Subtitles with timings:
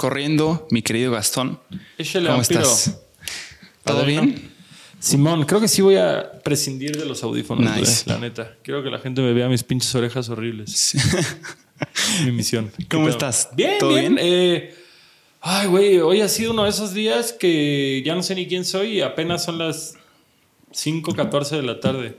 [0.00, 1.60] corriendo, mi querido Gastón.
[1.98, 2.62] Échale, ¿Cómo vampiro.
[2.62, 3.02] estás?
[3.84, 4.50] ¿Todo bien?
[4.98, 8.08] Simón, creo que sí voy a prescindir de los audífonos, Nice.
[8.08, 8.56] la neta.
[8.62, 10.94] Quiero que la gente me vea mis pinches orejas horribles.
[12.24, 12.72] Mi misión.
[12.78, 13.50] ¿Qué ¿Cómo estás?
[13.54, 14.14] Bien, ¿Todo bien.
[14.14, 14.26] bien?
[14.26, 14.74] Eh,
[15.42, 18.64] ay, güey, hoy ha sido uno de esos días que ya no sé ni quién
[18.64, 19.96] soy y apenas son las
[20.72, 22.16] 5.14 de la tarde.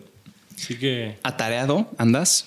[0.56, 1.18] Así que...
[1.24, 1.90] ¿Atareado?
[1.98, 2.46] ¿Andas?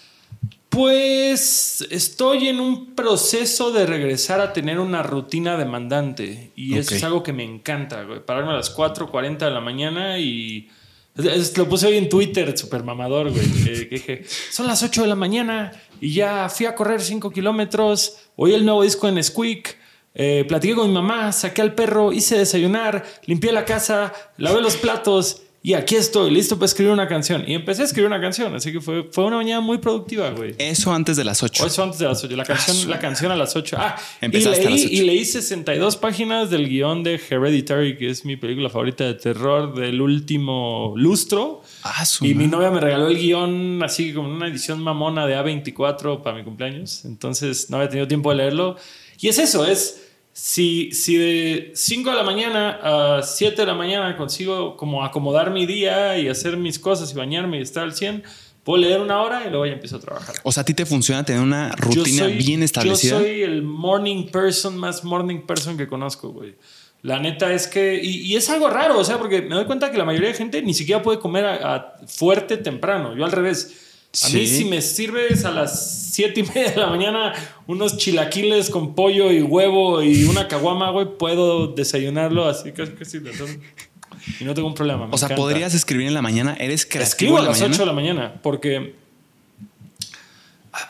[0.74, 7.04] Pues estoy en un proceso de regresar a tener una rutina demandante y eso es
[7.04, 8.20] algo que me encanta, güey.
[8.24, 10.68] Pararme a las 4.40 de la mañana y...
[11.56, 13.46] lo puse hoy en Twitter, super mamador, güey.
[13.64, 17.30] que- que dije, son las 8 de la mañana y ya fui a correr 5
[17.30, 19.76] kilómetros, oí el nuevo disco en Squeak,
[20.16, 24.76] eh, platiqué con mi mamá, saqué al perro, hice desayunar, limpié la casa, lavé los
[24.76, 27.42] platos y aquí estoy, listo para escribir una canción.
[27.46, 30.54] Y empecé a escribir una canción, así que fue, fue una mañana muy productiva, güey.
[30.58, 31.64] Eso antes de las 8.
[31.64, 32.36] O eso antes de las 8.
[32.36, 33.76] La canción, la canción a las 8.
[33.80, 34.94] Ah, y Empezaste a leí, las ocho.
[34.94, 39.74] y leí 62 páginas del guion de Hereditary, que es mi película favorita de terror
[39.74, 41.62] del último lustro.
[41.82, 42.48] Ah, su Y mi madre.
[42.48, 47.06] novia me regaló el guion así como una edición mamona de A24 para mi cumpleaños.
[47.06, 48.76] Entonces no había tenido tiempo de leerlo.
[49.18, 50.03] Y es eso, es
[50.36, 52.80] si, si de 5 de la mañana
[53.18, 57.14] a 7 de la mañana consigo como acomodar mi día y hacer mis cosas y
[57.14, 58.24] bañarme y estar al 100,
[58.64, 60.34] puedo leer una hora y luego ya empiezo a trabajar.
[60.42, 63.12] O sea, ¿a ti te funciona tener una rutina soy- bien establecida?
[63.18, 66.56] Yo soy el morning person más morning person que conozco, güey.
[67.02, 68.00] La neta es que.
[68.02, 70.34] Y, y es algo raro, o sea, porque me doy cuenta que la mayoría de
[70.34, 73.14] gente ni siquiera puede comer a- a fuerte temprano.
[73.16, 73.83] Yo al revés.
[74.22, 74.58] A mí, Sí.
[74.58, 77.32] si me sirves a las siete y media de la mañana
[77.66, 83.16] unos chilaquiles con pollo y huevo y una caguama, güey, puedo desayunarlo así casi casi.
[83.16, 83.58] entonces,
[84.40, 85.06] Y no tengo un problema.
[85.08, 85.42] me o sea, encanta.
[85.42, 86.54] podrías escribir en la mañana.
[86.60, 87.74] ¿Eres creativo Escribo a las mañana?
[87.74, 88.94] 8 de la mañana porque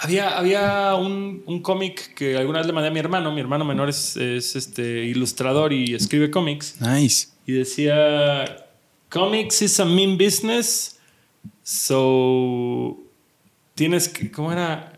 [0.01, 3.33] había, había un, un cómic que alguna vez le mandé a mi hermano.
[3.33, 6.77] Mi hermano menor es, es, este, ilustrador y escribe cómics.
[6.81, 7.29] Nice.
[7.47, 8.67] Y decía,
[9.11, 10.99] comics is a mean business,
[11.63, 12.99] so
[13.75, 14.93] tienes que, ¿cómo era?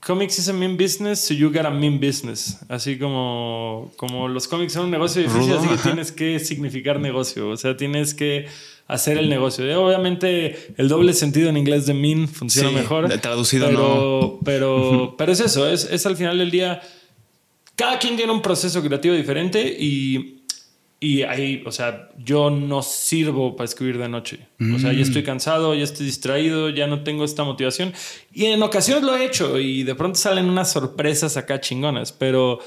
[0.00, 2.58] Comics is a mean business, so you got a mean business.
[2.68, 5.82] Así como, como los cómics son un negocio difícil, Rudo, así que ajá.
[5.82, 7.48] tienes que significar negocio.
[7.50, 8.46] O sea, tienes que
[8.86, 9.66] hacer el negocio.
[9.68, 13.08] Y obviamente, el doble sentido en inglés de mean funciona Sí, mejor.
[13.18, 16.80] traducido pero, Pero, pero es eso, es, es al final del día.
[17.74, 20.37] Cada quien tiene un proceso creativo diferente y,
[21.00, 24.48] y ahí, o sea, yo no sirvo para escribir de noche.
[24.74, 27.92] O sea, ya estoy cansado, ya estoy distraído, ya no tengo esta motivación.
[28.32, 32.58] Y en ocasiones lo he hecho y de pronto salen unas sorpresas acá chingonas, pero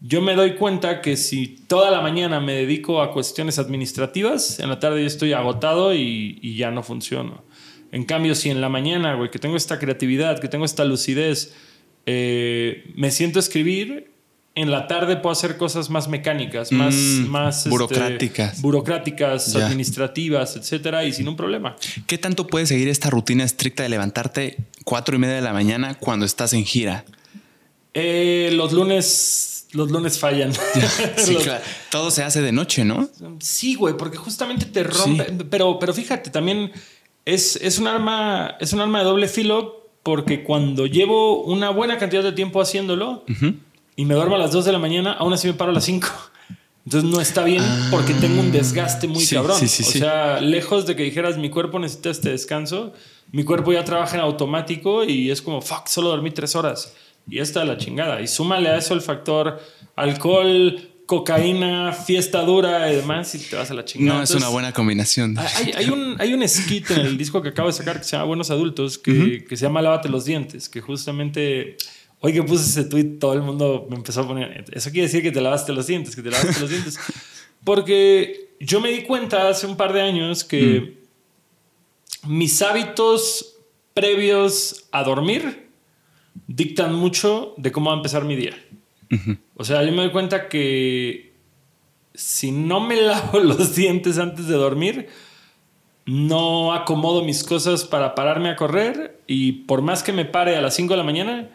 [0.00, 4.68] yo me doy cuenta que si toda la mañana me dedico a cuestiones administrativas, en
[4.68, 7.42] la tarde ya estoy agotado y, y ya no funciono.
[7.90, 11.54] En cambio, si en la mañana, güey, que tengo esta creatividad, que tengo esta lucidez,
[12.10, 14.07] eh, me siento a escribir,
[14.60, 18.60] en la tarde puedo hacer cosas más mecánicas, más, Mm, más este, burocráticas.
[18.60, 19.66] burocráticas, Ya.
[19.66, 21.76] administrativas, etcétera, y sin un problema.
[22.06, 25.94] ¿Qué tanto puedes seguir esta rutina estricta de levantarte cuatro y media de la mañana
[25.98, 27.04] cuando estás en gira?
[27.94, 30.52] Eh, los lunes, los lunes fallan.
[31.16, 31.62] Sí, Los- claro.
[31.90, 33.08] Todo se hace de noche, ¿no?
[33.40, 35.24] Sí, güey, porque justamente te rompe.
[35.50, 36.72] Pero, pero fíjate, también
[37.24, 41.98] es, es, un arma, es un arma de doble filo porque cuando llevo una buena
[41.98, 43.24] cantidad de tiempo haciéndolo
[43.98, 45.84] y me duermo a las 2 de la mañana, aún así me paro a las
[45.84, 46.06] 5.
[46.84, 49.58] Entonces no está bien porque tengo un desgaste muy Sí, cabrón.
[49.58, 52.92] sí, sí, o sea, lejos de que dijeras mi cuerpo necesita este descanso,
[53.32, 56.94] mi cuerpo ya trabaja en automático y es como, fuck, solo dormí tres horas.
[57.28, 58.22] Y esta es la chingada.
[58.22, 59.60] Y súmale a eso el factor
[59.96, 64.18] alcohol, cocaína, fiesta dura y demás y te vas a la chingada.
[64.18, 65.36] No es Entonces, una buena combinación.
[65.38, 68.12] hay, hay un, hay un skit en el disco que acabo de sacar que se
[68.12, 71.76] llama Buenos Adultos, que, que se llama Lávate los dientes, que justamente
[72.20, 75.22] hoy que puse ese tweet todo el mundo me empezó a poner, eso quiere decir
[75.22, 76.98] que te lavaste los dientes, que te lavaste los dientes.
[77.64, 80.98] Porque yo me di cuenta hace un par de años que
[82.26, 83.56] mis hábitos
[83.94, 85.68] previos a dormir
[86.46, 88.56] dictan mucho de cómo va a empezar mi día.
[89.56, 91.32] O sea, yo me doy cuenta que
[92.14, 95.08] si no me lavo los dientes antes de dormir,
[96.06, 100.62] no acomodo mis cosas para pararme a correr y por más que me pare a
[100.62, 101.50] las 5 de la mañana,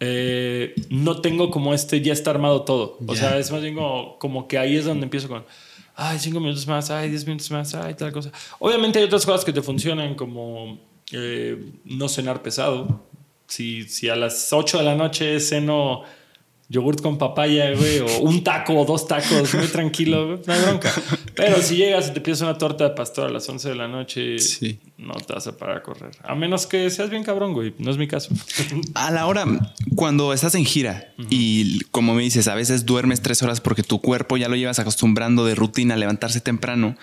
[0.00, 2.98] eh, no tengo como este ya está armado todo.
[3.06, 5.44] O sea, es más bien como, como que ahí es donde empiezo con,
[5.94, 8.30] ay, 5 minutos más, ay, 10 minutos más, ay, tal cosa.
[8.58, 10.78] Obviamente hay otras cosas que te funcionan como
[11.12, 13.02] eh, no cenar pesado.
[13.46, 16.02] Si, si a las 8 de la noche ceno
[16.68, 20.62] yogurt con papaya, güey, o un taco o dos tacos, muy tranquilo, güey, no hay
[20.62, 20.92] bronca.
[21.34, 23.88] Pero si llegas y te pides una torta de pastor a las 11 de la
[23.88, 24.36] noche,
[24.96, 26.12] no te vas a parar a correr.
[26.22, 27.74] A menos que seas bien cabrón, güey.
[27.78, 28.34] No es mi caso.
[28.94, 29.44] A la hora,
[29.96, 34.00] cuando estás en gira y como me dices, a veces duermes tres horas porque tu
[34.00, 36.96] cuerpo ya lo llevas acostumbrando de rutina a levantarse temprano.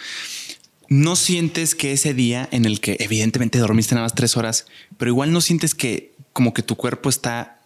[0.90, 4.66] ¿No sientes que ese día en el que evidentemente dormiste nada más tres horas,
[4.98, 7.61] pero igual no sientes que como que tu cuerpo está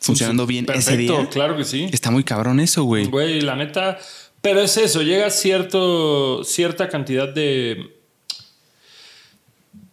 [0.00, 1.28] funcionando bien ese día?
[1.30, 1.88] Claro que sí.
[1.92, 3.06] Está muy cabrón eso, güey.
[3.06, 3.98] Güey, la neta,
[4.40, 7.96] pero es eso, llega cierto, cierta cantidad de...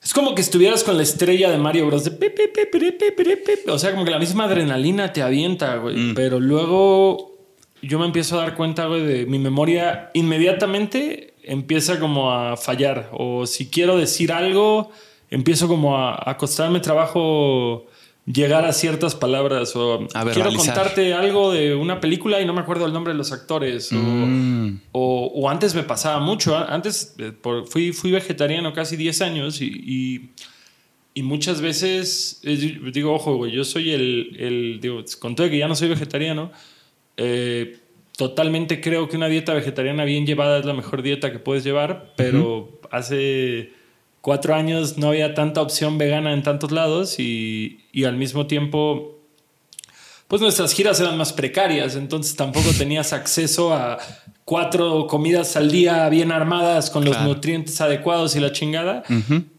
[0.04, 2.12] Es como que estuvieras con la estrella de Mario Bros.
[3.68, 5.96] o sea, como que la misma adrenalina te avienta, güey.
[5.96, 6.13] Mm.
[6.13, 7.36] Pero luego
[7.81, 13.10] yo me empiezo a dar cuenta, güey, de mi memoria inmediatamente empieza como a fallar.
[13.13, 14.92] O si quiero decir algo,
[15.31, 17.88] empiezo como a, a costarme trabajo
[18.25, 22.88] llegar a ciertas palabras o quiero contarte algo de una película y no me acuerdo
[22.88, 24.77] el nombre de los actores mm.
[24.94, 27.33] o, antes me pasaba mucho antes eh,
[27.68, 30.31] fui, fui vegetariano casi 10 años y,
[31.13, 35.68] y, muchas veces digo ojo güey yo soy el, el digo con todo que ya
[35.68, 36.51] no soy vegetariano
[37.18, 37.78] eh,
[38.18, 42.12] totalmente creo que una dieta vegetariana bien llevada es la mejor dieta que puedes llevar
[42.18, 43.71] pero hace
[44.25, 49.19] cuatro años no había tanta opción vegana en tantos lados y, al mismo tiempo,
[50.27, 54.00] pues nuestras giras eran más precarias, entonces tampoco tenías acceso a
[54.44, 59.04] cuatro comidas al día bien armadas con los nutrientes adecuados y la chingada.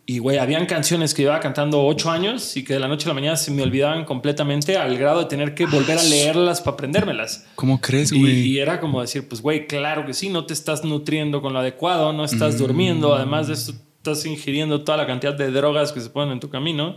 [0.05, 3.09] Y, güey, habían canciones que iba cantando ocho años y que de la noche a
[3.11, 6.75] la mañana se me olvidaban completamente al grado de tener que volver a leerlas para
[6.75, 7.47] aprendérmelas.
[7.55, 8.49] ¿Cómo crees, güey?
[8.49, 11.61] Y, era como decir, pues, güey, claro que sí, no te estás nutriendo con lo
[11.61, 16.01] adecuado, no estás durmiendo, además de esto estás ingiriendo toda la cantidad de drogas que
[16.01, 16.97] se ponen en tu camino,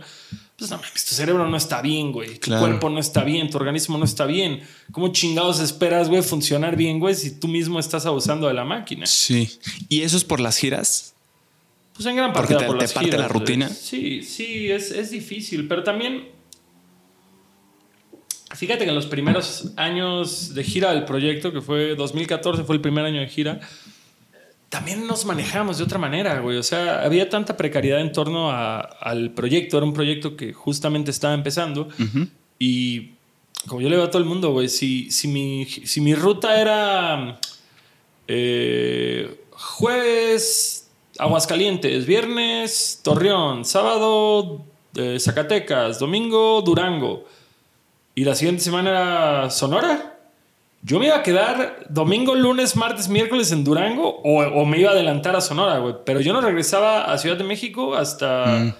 [0.56, 2.38] pues no mames, tu cerebro no está bien, güey.
[2.38, 4.62] Tu cuerpo no está bien, tu organismo no está bien.
[4.92, 9.06] ¿Cómo chingados esperas, güey, funcionar bien, güey, si tú mismo estás abusando de la máquina?
[9.06, 9.58] Sí.
[9.88, 11.14] ¿Y eso es por las giras?
[11.94, 13.68] Pues en gran parte Porque te, por te parte la rutina.
[13.68, 16.28] Sí, sí, es, es difícil, pero también
[18.52, 22.80] Fíjate que en los primeros años de gira del proyecto, que fue 2014, fue el
[22.80, 23.60] primer año de gira,
[24.70, 26.56] también nos manejamos de otra manera, güey.
[26.56, 29.76] O sea, había tanta precariedad en torno al proyecto.
[29.76, 31.88] Era un proyecto que justamente estaba empezando.
[32.56, 33.10] Y
[33.66, 36.60] como yo le digo a todo el mundo, güey, si, si, mi, si mi ruta
[36.60, 37.40] era
[38.28, 40.88] eh, jueves
[41.18, 44.64] Aguascalientes, viernes Torreón, sábado
[44.94, 47.24] eh, Zacatecas, domingo Durango
[48.14, 50.09] y la siguiente semana era Sonora
[50.82, 54.92] yo me iba a quedar domingo, lunes, martes, miércoles en Durango o, me iba a
[54.92, 55.96] adelantar a Sonora, güey.
[56.06, 58.74] Pero yo no regresaba a Ciudad de México hasta mm.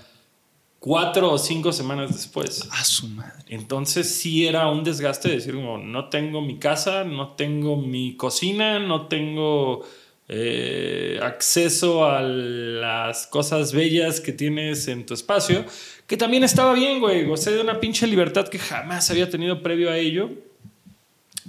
[0.79, 2.67] cuatro o cinco semanas después.
[2.73, 3.44] A su madre.
[3.49, 8.79] Entonces sí era un desgaste decir como no tengo mi casa, no tengo mi cocina,
[8.79, 9.85] no tengo
[10.29, 15.67] eh, acceso a las cosas bellas que tienes en tu espacio.
[16.06, 17.26] Que también estaba bien, güey.
[17.26, 20.31] Gocé de una pinche libertad que jamás había tenido previo a ello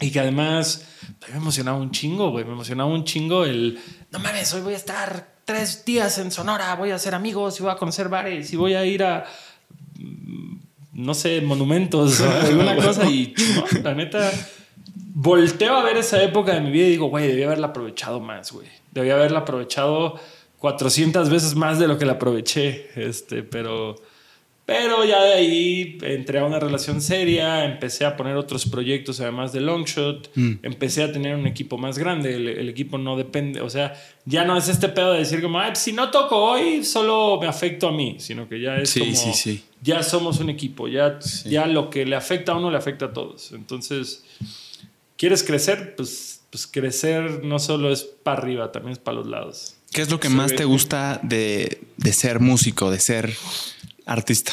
[0.02, 0.86] y que además
[1.30, 2.44] me emocionaba un chingo, güey.
[2.44, 3.80] Me emocionaba un chingo el.
[4.12, 7.64] No mames, hoy voy a estar tres días en Sonora, voy a hacer amigos y
[7.64, 9.26] voy a conocer bares y voy a ir a.
[9.98, 10.58] Mm,
[10.94, 13.10] no sé, monumentos o alguna cosa.
[13.10, 13.34] Y
[13.84, 14.32] la neta,
[15.14, 18.52] volteo a ver esa época de mi vida y digo, güey, debía haberla aprovechado más,
[18.52, 18.68] güey.
[18.92, 20.20] Debía haberla aprovechado
[20.58, 22.90] 400 veces más de lo que la aproveché.
[22.96, 23.96] Este, pero
[24.72, 29.52] pero ya de ahí entré a una relación seria, empecé a poner otros proyectos además
[29.52, 30.52] de Longshot, mm.
[30.64, 34.56] empecé a tener un equipo más grande, el, equipo no depende, o sea, ya no
[34.56, 38.16] es este pedo de decir como, si no toco hoy, solo me afecto a mí,
[38.20, 39.34] sino que ya es como,
[39.82, 43.14] ya somos un equipo, ya, ya lo que le afecta a uno le afecta a
[43.14, 43.52] todos.
[43.52, 44.24] Entonces,
[45.18, 45.96] ¿quieres crecer?
[45.98, 49.76] Pues, pues crecer no solo es para arriba, también es para los lados.
[49.92, 53.36] ¿Qué es lo que más te gusta de, de ser músico, de ser
[54.12, 54.52] artista?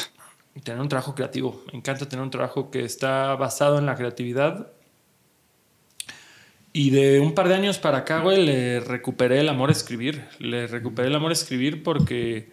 [0.62, 1.62] Tener un trabajo creativo.
[1.72, 4.72] Me encanta tener un trabajo que está basado en la creatividad.
[6.72, 10.28] Y de un par de años para acá, güey, le recuperé el amor a escribir.
[10.38, 12.50] Le recuperé el amor a escribir porque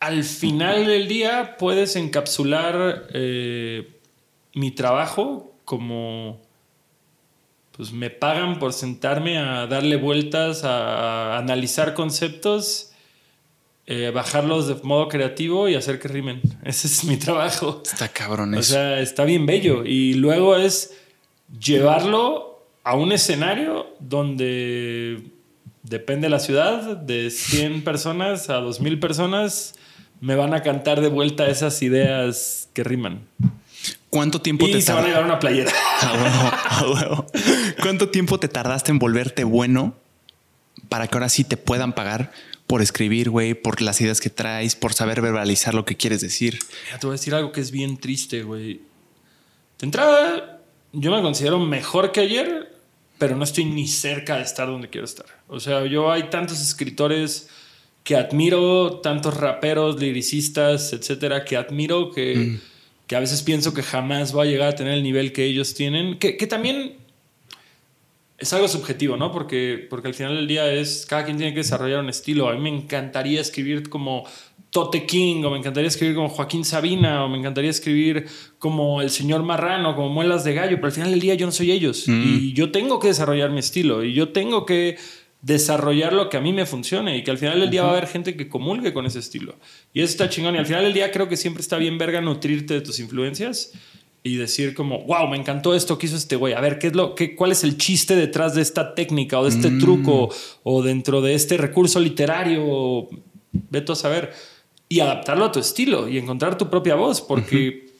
[0.00, 4.00] al final del día puedes encapsular eh,
[4.54, 6.40] mi trabajo como
[7.72, 12.89] pues me pagan por sentarme a darle vueltas, a analizar conceptos
[13.92, 16.40] eh, bajarlos de modo creativo y hacer que rimen.
[16.62, 17.82] Ese es mi trabajo.
[17.84, 18.60] Está cabrón eso.
[18.60, 19.84] O sea, está bien bello.
[19.84, 20.94] Y luego es
[21.60, 25.24] llevarlo a un escenario donde
[25.82, 29.74] depende de la ciudad, de 100 personas a 2000 personas,
[30.20, 33.26] me van a cantar de vuelta esas ideas que riman.
[34.08, 35.72] ¿Cuánto tiempo y te se van a llevar una playera?
[37.82, 39.96] ¿Cuánto tiempo te tardaste en volverte bueno
[40.88, 42.30] para que ahora sí te puedan pagar
[42.70, 46.56] por escribir, güey, por las ideas que traes, por saber verbalizar lo que quieres decir.
[46.86, 48.74] Mira, te voy a decir algo que es bien triste, güey.
[49.80, 50.60] De entrada,
[50.92, 52.72] yo me considero mejor que ayer,
[53.18, 55.26] pero no estoy ni cerca de estar donde quiero estar.
[55.48, 57.48] O sea, yo hay tantos escritores
[58.04, 62.60] que admiro, tantos raperos, liricistas, etcétera, que admiro que, Mm.
[63.08, 65.74] que a veces pienso que jamás voy a llegar a tener el nivel que ellos
[65.74, 66.20] tienen.
[66.20, 66.94] Que, que también
[68.40, 69.30] es algo subjetivo, ¿no?
[69.30, 72.48] Porque, porque al final del día es, cada quien tiene que desarrollar un estilo.
[72.48, 74.24] A mí me encantaría escribir como
[74.70, 78.26] Tote King, o me encantaría escribir como Joaquín Sabina, o me encantaría escribir
[78.58, 81.52] como El Señor Marrano, como Muelas de Gallo, pero al final del día yo no
[81.52, 82.08] soy ellos.
[82.08, 84.96] Y yo tengo que desarrollar mi estilo, y yo tengo que
[85.42, 87.92] desarrollar lo que a mí me funcione, y que al final del día va a
[87.92, 89.56] haber gente que comulgue con ese estilo.
[89.92, 92.22] Y eso está chingón, y al final del día creo que siempre está bien verga
[92.22, 93.72] nutrirte de tus influencias
[94.22, 96.52] y decir como, wow, me encantó esto que hizo este güey.
[96.52, 99.44] A ver, ¿qué es lo, qué, ¿cuál es el chiste detrás de esta técnica o
[99.44, 100.28] de este truco
[100.62, 102.62] o dentro de este recurso literario?
[102.66, 103.08] o
[103.52, 104.32] Vete a saber.
[104.88, 107.90] Y adaptarlo a tu estilo y encontrar tu propia voz, porque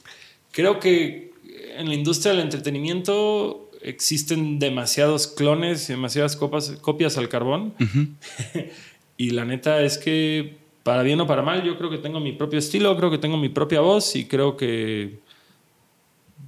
[0.51, 1.31] creo que
[1.77, 7.73] en la industria del entretenimiento existen demasiados clones y demasiadas copas, copias al carbón.
[9.17, 12.33] y la neta es que, para bien o para mal, yo creo que tengo mi
[12.33, 15.19] propio estilo, creo que tengo mi propia voz y creo que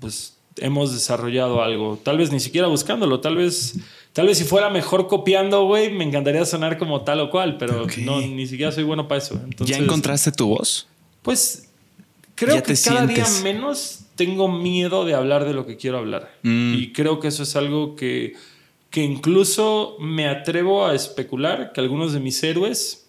[0.04, 1.98] pues hemos desarrollado algo.
[2.04, 3.76] Tal vez ni siquiera buscándolo, tal vez,
[4.12, 7.88] tal vez si fuera mejor copiando, güey, me encantaría sonar como tal o cual, pero
[8.00, 9.40] no, ni siquiera soy bueno para eso.
[9.46, 10.88] Entonces, ¿Ya encontraste tu voz?
[11.22, 11.70] Pues
[12.36, 13.16] creo que cada sientes.
[13.16, 16.30] día menos tengo miedo de hablar de lo que quiero hablar.
[16.44, 16.74] Mm.
[16.76, 18.34] Y creo que eso es algo que,
[18.90, 23.08] que incluso me atrevo a especular que algunos de mis héroes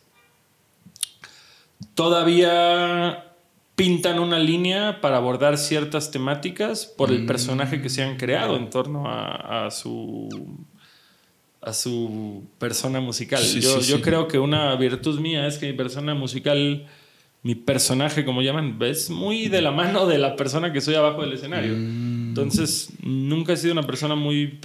[1.97, 3.34] todavía
[3.76, 8.71] pintan una línea para abordar ciertas temáticas por el personaje que se han creado en
[8.71, 10.28] torno a, a su
[11.64, 13.43] a su persona musical.
[13.43, 14.02] Sí, yo, sí, yo sí.
[14.02, 16.87] creo que una virtud mía es que mi persona musical,
[17.43, 21.23] mi personaje, como llaman, es muy de la mano de la persona que soy abajo
[21.23, 21.75] del escenario.
[21.75, 22.28] Mm.
[22.28, 24.59] Entonces, nunca he sido una persona muy.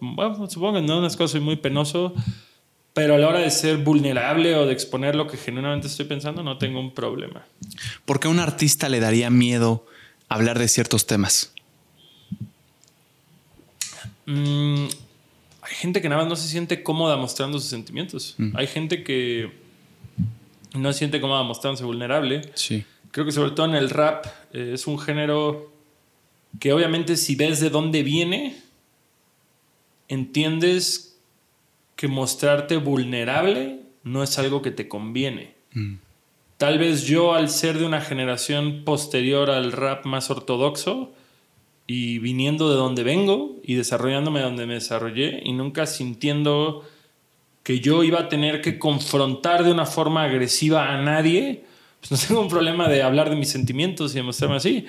[0.00, 2.12] Bueno, supongo que en unas cosas soy muy penoso,
[2.94, 6.42] pero a la hora de ser vulnerable o de exponer lo que genuinamente estoy pensando,
[6.42, 7.44] no tengo un problema.
[8.04, 9.86] ¿Por qué a un artista le daría miedo
[10.28, 11.52] hablar de ciertos temas?
[14.26, 14.86] Mm,
[15.62, 18.36] hay gente que nada más no se siente cómoda mostrando sus sentimientos.
[18.54, 19.50] Hay gente que
[20.74, 22.42] no se siente cómoda mostrándose vulnerable.
[22.54, 22.84] Sí.
[23.10, 25.72] Creo que sobre todo en el rap eh, es un género
[26.60, 28.56] que obviamente si ves de dónde viene,
[30.08, 31.11] entiendes
[32.02, 35.54] que mostrarte vulnerable no es algo que te conviene.
[36.56, 41.12] Tal vez yo al ser de una generación posterior al rap más ortodoxo
[41.86, 46.84] y viniendo de donde vengo y desarrollándome donde me desarrollé y nunca sintiendo
[47.62, 51.62] que yo iba a tener que confrontar de una forma agresiva a nadie,
[52.00, 54.86] pues no tengo un problema de hablar de mis sentimientos y de mostrarme así.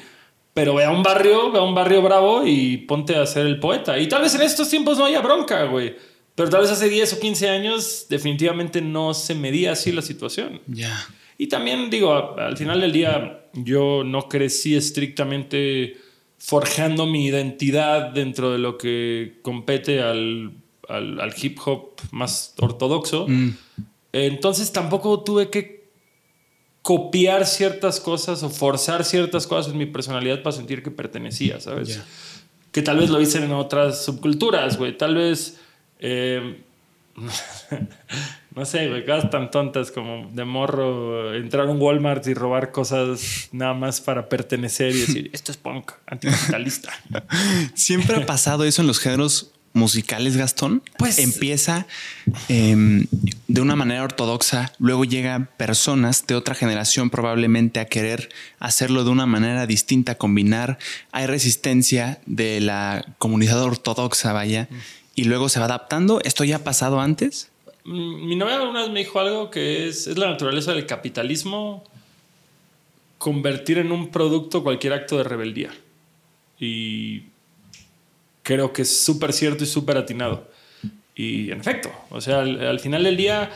[0.56, 3.60] Pero ve a un barrio, ve a un barrio bravo y ponte a ser el
[3.60, 4.00] poeta.
[4.00, 5.96] Y tal vez en estos tiempos no haya bronca, güey.
[6.36, 10.62] Pero tal vez hace 10 o 15 años definitivamente no se medía así la situación.
[10.68, 11.06] Ya.
[11.38, 15.98] Y también digo, al final del día yo no crecí estrictamente
[16.40, 20.52] forjando mi identidad dentro de lo que compete al,
[20.90, 23.28] al- al hip hop más ortodoxo.
[23.28, 23.56] Mm.
[24.14, 25.84] Entonces tampoco tuve que
[26.82, 32.02] copiar ciertas cosas o forzar ciertas cosas en mi personalidad para sentir que pertenecía, ¿sabes?
[32.72, 34.98] Que tal vez lo hice en otras subculturas, güey.
[34.98, 35.60] Tal vez...
[36.04, 36.62] eh,
[38.56, 42.72] no sé, güey, cosas tan tontas como de morro entrar a un Walmart y robar
[42.72, 46.92] cosas nada más para pertenecer y decir, esto es punk, anticapitalista.
[47.74, 50.84] ¿Siempre ha pasado eso en los géneros musicales, Gastón?
[50.98, 51.88] Pues- Empieza
[52.48, 53.08] em,
[53.48, 58.30] de una manera ortodoxa, luego llegan personas de otra generación probablemente a querer
[58.60, 60.78] hacerlo de una manera distinta, combinar.
[61.12, 64.68] Hay resistencia de la comunidad ortodoxa, vaya,
[65.16, 66.20] y luego se va adaptando.
[66.24, 67.52] ¿Esto ya ha pasado antes?
[67.84, 71.84] Mm, Mi novia una vez me dijo algo que es, es la naturaleza del capitalismo
[73.18, 75.72] convertir en un producto cualquier acto de rebeldía.
[76.60, 77.24] Y
[78.44, 80.50] creo que es súper cierto y súper atinado.
[81.16, 83.52] Y en efecto, o sea, al, al final del día,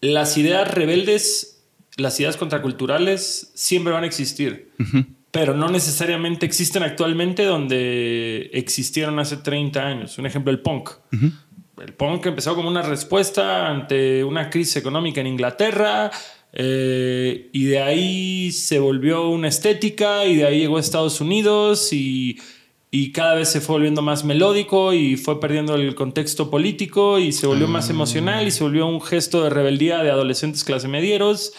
[0.00, 1.60] las ideas rebeldes,
[1.96, 4.70] las ideas contraculturales siempre van a existir,
[5.30, 10.18] pero no necesariamente existen actualmente donde existieron hace 30 años.
[10.18, 10.90] Un ejemplo, el punk.
[11.80, 16.10] El punk empezó como una respuesta ante una crisis económica en Inglaterra.
[16.52, 21.92] eh, y de ahí se volvió una estética y de ahí llegó a Estados Unidos
[21.92, 22.38] y,
[22.90, 27.32] y cada vez se fue volviendo más melódico y fue perdiendo el contexto político y
[27.32, 31.52] se volvió más emocional y se volvió un gesto de rebeldía de adolescentes clase medieros.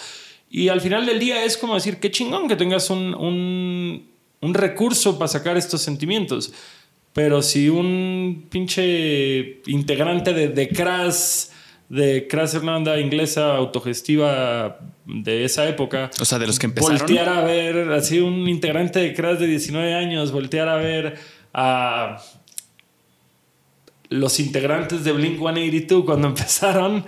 [0.50, 4.08] Y al final del día es como decir, qué chingón que tengas un, un,
[4.42, 6.52] un recurso para sacar estos sentimientos.
[7.14, 11.48] Pero si un pinche integrante de, de Crash,
[11.90, 16.12] de Crash banda inglesa autogestiva de esa época.
[16.22, 16.98] O sea, de los que empezaron.
[16.98, 21.18] Voltear a ver, así un integrante de Crash de 19 años, voltear a ver
[21.54, 22.22] a
[24.10, 27.06] los integrantes de Blink 182 cuando empezaron,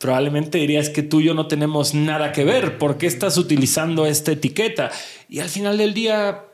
[0.00, 2.78] probablemente dirías que tú y yo no tenemos nada que ver.
[2.78, 4.90] ¿Por qué estás utilizando esta etiqueta?
[5.28, 6.46] Y al final del día,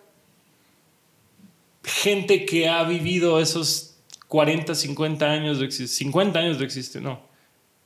[1.85, 7.23] gente que ha vivido esos 40, 50 años de existencia, 50 años de existencia, no,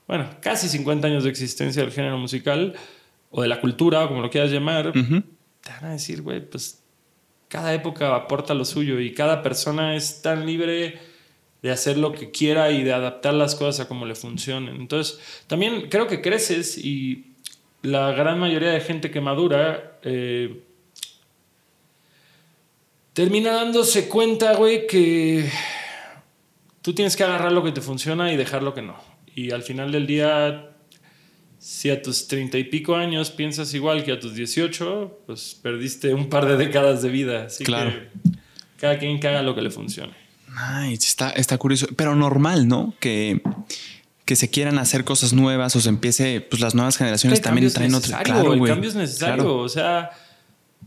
[0.09, 2.75] bueno, casi 50 años de existencia del género musical
[3.31, 6.83] o de la cultura, o como lo quieras llamar, te van a decir, güey, pues
[7.49, 10.99] cada época aporta lo suyo y cada persona es tan libre
[11.63, 14.77] de hacer lo que quiera y de adaptar las cosas a como le funcionen.
[14.77, 17.27] Entonces, también creo que creces y
[17.83, 20.63] la gran mayoría de gente que madura eh,
[23.13, 25.51] termina dándose cuenta, güey, que
[26.83, 28.97] tú tienes que agarrar lo que te funciona y dejar lo que no.
[29.35, 30.71] Y al final del día,
[31.59, 36.15] si a tus treinta y pico años piensas igual que a tus 18, pues perdiste
[36.15, 37.45] un par de décadas de vida.
[37.45, 37.91] Así Claro.
[37.91, 38.09] que
[38.79, 40.15] cada quien que haga lo que le funcione.
[40.63, 42.95] Ay, está, está curioso, pero normal, ¿no?
[43.01, 43.43] Que,
[44.25, 47.95] que se quieran hacer cosas nuevas o se empiece, pues las nuevas generaciones también traen
[47.95, 48.23] otra.
[48.23, 49.37] Claro, el cambio es necesario.
[49.37, 49.59] Claro.
[49.59, 50.11] O sea,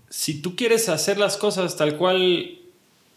[0.10, 2.60] si tú quieres hacer las cosas tal cual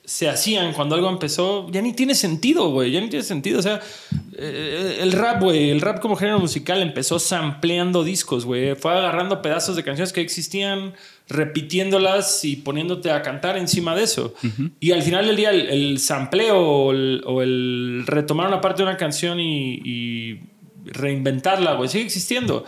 [0.07, 2.93] se hacían cuando algo empezó, ya ni tiene sentido, güey.
[2.93, 3.59] Ya ni tiene sentido.
[3.59, 3.81] O sea,
[4.39, 8.77] eh, el rap, güey, el rap como género musical empezó sampleando discos, güey.
[8.77, 10.95] Fue agarrando pedazos de canciones que existían,
[11.29, 14.33] repitiéndolas y poniéndote a cantar encima de eso.
[14.79, 18.85] Y al final del día, el, el sampleo o el, o el retomar una parte
[18.85, 20.41] de una canción y, y
[20.85, 22.65] reinventarla, güey, sigue existiendo.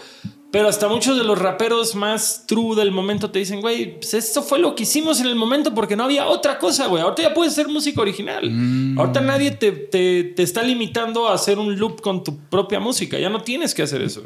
[0.50, 4.43] Pero hasta muchos de los raperos más true del momento te dicen, güey, pues esto
[4.43, 7.02] fue lo que hicimos en el momento porque no había otra cosa, güey.
[7.02, 8.50] Ahorita ya puedes hacer música original.
[8.99, 13.19] Ahorita nadie te, te- te está limitando a hacer un loop con tu propia música.
[13.19, 14.23] Ya no tienes que hacer eso.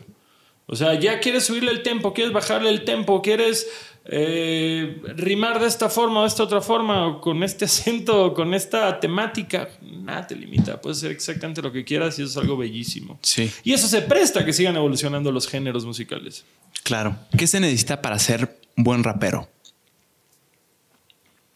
[0.67, 3.66] O sea, ya quieres subirle el tempo, quieres bajarle el tempo, quieres
[4.05, 8.35] eh, rimar de esta forma o de esta otra forma, o con este acento, o
[8.35, 9.69] con esta temática.
[9.81, 10.81] Nada te limita.
[10.81, 13.19] Puedes hacer exactamente lo que quieras y eso es algo bellísimo.
[13.23, 16.45] Sí, Y eso se presta a que sigan evolucionando los géneros musicales.
[16.83, 17.17] claro.
[17.37, 19.49] ¿Qué se necesita para ser buen rapero?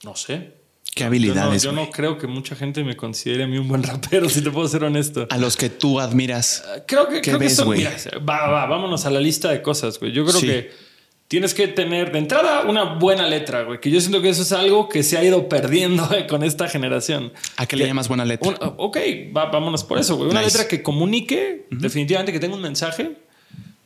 [0.04, 0.54] No sé.
[0.94, 1.64] ¿Qué Yo, habilidades?
[1.64, 4.40] no, yo no creo que mucha gente me considere a mí un buen rapero, si
[4.42, 5.26] te puedo ser honesto.
[5.30, 6.64] A los que tú admiras.
[6.86, 7.94] Creo que, ¿Qué creo que son- mira,
[8.26, 10.12] va, va, vámonos a la lista de cosas, güey.
[10.12, 10.46] Yo creo Sí.
[10.46, 10.85] que
[11.28, 13.80] tienes que tener de entrada una buena letra, güey.
[13.80, 16.68] Que yo siento que eso es algo que se ha ido perdiendo eh, con esta
[16.68, 17.32] generación.
[17.56, 18.48] ¿A qué le llamas buena letra?
[18.48, 18.96] Un- ok,
[19.36, 20.30] va- vámonos por eso, güey.
[20.30, 20.52] Una Nice.
[20.56, 23.12] letra que comunique, definitivamente que tenga un mensaje,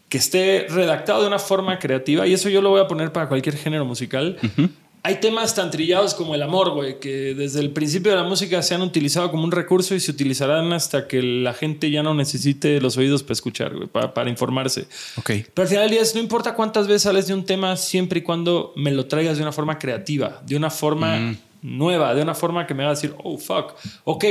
[0.09, 3.29] que esté redactado de una forma creativa, y eso yo lo voy a poner para
[3.29, 4.37] cualquier género musical.
[5.03, 8.63] Hay temas tan trillados como el amor, güey, que desde el principio de la música
[8.63, 12.13] se han utilizado como un recurso y se utilizarán hasta que la gente ya no
[12.13, 14.87] necesite los oídos para escuchar, güey, para, para informarse.
[15.17, 15.31] Ok.
[15.55, 18.19] Pero al final del día es, no importa cuántas veces sales de un tema, siempre
[18.19, 22.35] y cuando me lo traigas de una forma creativa, de una forma nueva, de una
[22.35, 24.25] forma que me haga decir, oh, fuck, ok,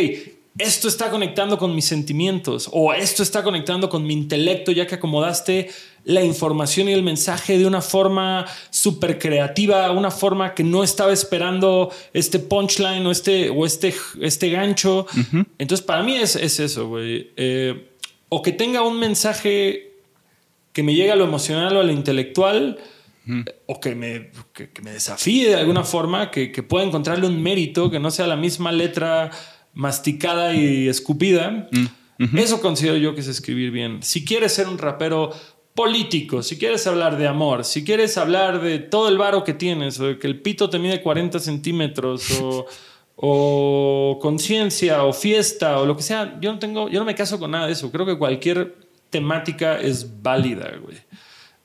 [0.59, 4.95] esto está conectando con mis sentimientos o esto está conectando con mi intelecto ya que
[4.95, 5.69] acomodaste
[6.03, 11.13] la información y el mensaje de una forma súper creativa, una forma que no estaba
[11.13, 15.05] esperando este punchline o este, o este, este gancho.
[15.57, 17.31] Entonces, para mí es, es eso, güey.
[17.37, 17.89] Eh,
[18.29, 19.93] o que tenga un mensaje
[20.73, 22.79] que me llegue a lo emocional o a lo intelectual,
[23.67, 27.43] o que me, que, que me desafíe de alguna forma, que, que pueda encontrarle un
[27.43, 29.29] mérito, que no sea la misma letra
[29.73, 31.69] masticada y escupida.
[32.35, 34.03] Eso considero yo que es escribir bien.
[34.03, 35.31] Si quieres ser un rapero
[35.73, 39.99] político, si quieres hablar de amor, si quieres hablar de todo el varo que tienes,
[39.99, 42.65] o de que el pito te mide 40 centímetros, o,
[43.15, 47.39] o conciencia, o fiesta, o lo que sea, yo no tengo, yo no me caso
[47.39, 47.91] con nada de eso.
[47.91, 48.75] Creo que cualquier
[49.09, 50.97] temática es válida, güey.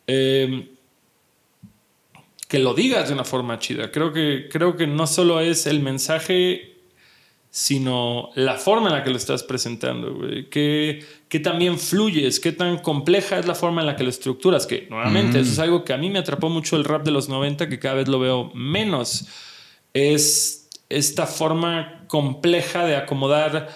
[0.07, 0.69] Eh,
[2.49, 3.91] que lo digas de una forma chida.
[3.91, 6.74] Creo que, creo que no solo es el mensaje,
[7.57, 10.51] sino la forma en la que lo estás presentando, güey.
[10.51, 14.67] Que, que también fluyes, qué tan compleja es la forma en la que lo estructuras.
[14.67, 17.29] Que nuevamente, eso es algo que a mí me atrapó mucho el rap de los
[17.29, 19.29] 90, que cada vez lo veo menos.
[19.93, 23.69] Es esta forma compleja de acomodar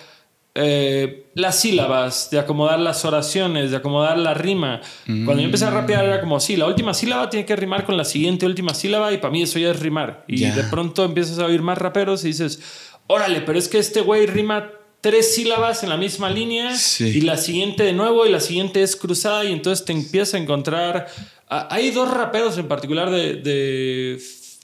[0.60, 4.80] eh, las sílabas, de acomodar las oraciones, de acomodar la rima.
[5.06, 7.96] Cuando yo empecé a rapear era como, sí, la última sílaba tiene que rimar con
[7.96, 10.24] la siguiente última sílaba y para mí eso ya es rimar.
[10.26, 14.00] Y de pronto empiezas a oír más raperos y dices, órale, pero es que este
[14.00, 18.40] güey rima tres sílabas en la misma línea y la siguiente de nuevo y la
[18.40, 21.08] siguiente es cruzada y entonces te empiezas a encontrar...
[21.48, 23.36] hay dos raperos en particular de,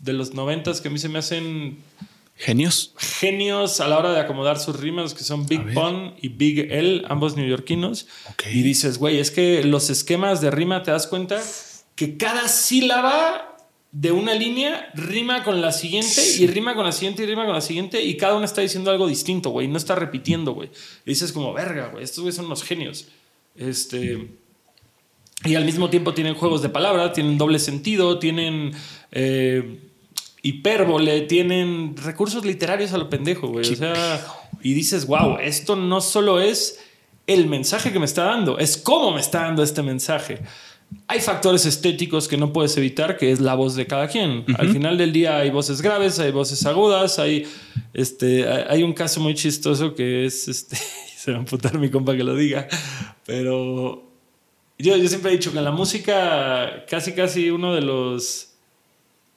[0.00, 1.78] de, los noventas que a mí se me hacen...
[2.36, 2.94] Genios.
[2.98, 7.04] Genios a la hora de acomodar sus rimas, que son Big Pun y Big L,
[7.08, 8.08] ambos neoyorquinos.
[8.50, 11.40] Y dices, güey, es que los esquemas de rima te das cuenta
[11.94, 13.53] que cada sílaba
[13.94, 17.54] de una línea rima con la siguiente y rima con la siguiente y rima con
[17.54, 20.68] la siguiente y cada uno está diciendo algo distinto, güey, no está repitiendo, güey.
[21.06, 23.06] Y dices como, verga, güey, estos güeyes son unos genios.
[23.56, 24.28] Este...
[25.44, 28.72] Y al mismo tiempo tienen juegos de palabras, tienen doble sentido, tienen
[29.12, 29.78] eh,
[30.42, 33.70] hipérbole, tienen recursos literarios a lo pendejo, güey.
[33.70, 34.26] O sea,
[34.62, 36.80] y dices, wow, esto no solo es
[37.26, 40.40] el mensaje que me está dando, es cómo me está dando este mensaje
[41.06, 44.44] hay factores estéticos que no puedes evitar, que es la voz de cada quien.
[44.56, 47.46] Al final del día hay voces graves, hay voces agudas, hay,
[47.92, 50.76] este, hay un caso muy chistoso que es, este,
[51.16, 52.68] se va a amputar mi compa que lo diga,
[53.26, 54.10] pero
[54.78, 58.50] yo, yo siempre he dicho que en la música casi casi uno de los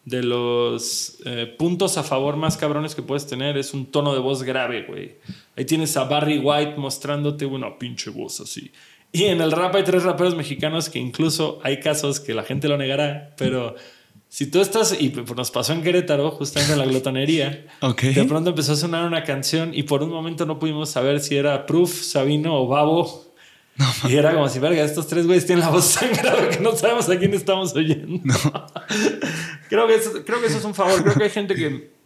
[0.05, 4.19] de los eh, puntos a favor más cabrones que puedes tener es un tono de
[4.19, 5.17] voz grave, güey.
[5.57, 8.71] Ahí tienes a Barry White mostrándote una pinche voz así.
[9.17, 12.67] Y en el rap hay tres raperos mexicanos que incluso hay casos que la gente
[12.67, 13.75] lo negará, pero
[14.29, 18.73] si tú estás, y nos pasó en Querétaro, justamente en la glotonería, de pronto empezó
[18.73, 22.61] a sonar una canción y por un momento no pudimos saber si era Proof, Sabino
[22.61, 23.33] o Babo.
[24.07, 26.75] y era como si, verga, estos tres güeyes tienen la voz tan grave que no
[26.75, 28.21] sabemos a quién estamos oyendo.
[29.69, 31.01] creo, que creo que eso es un favor.
[31.01, 31.96] Creo que hay gente que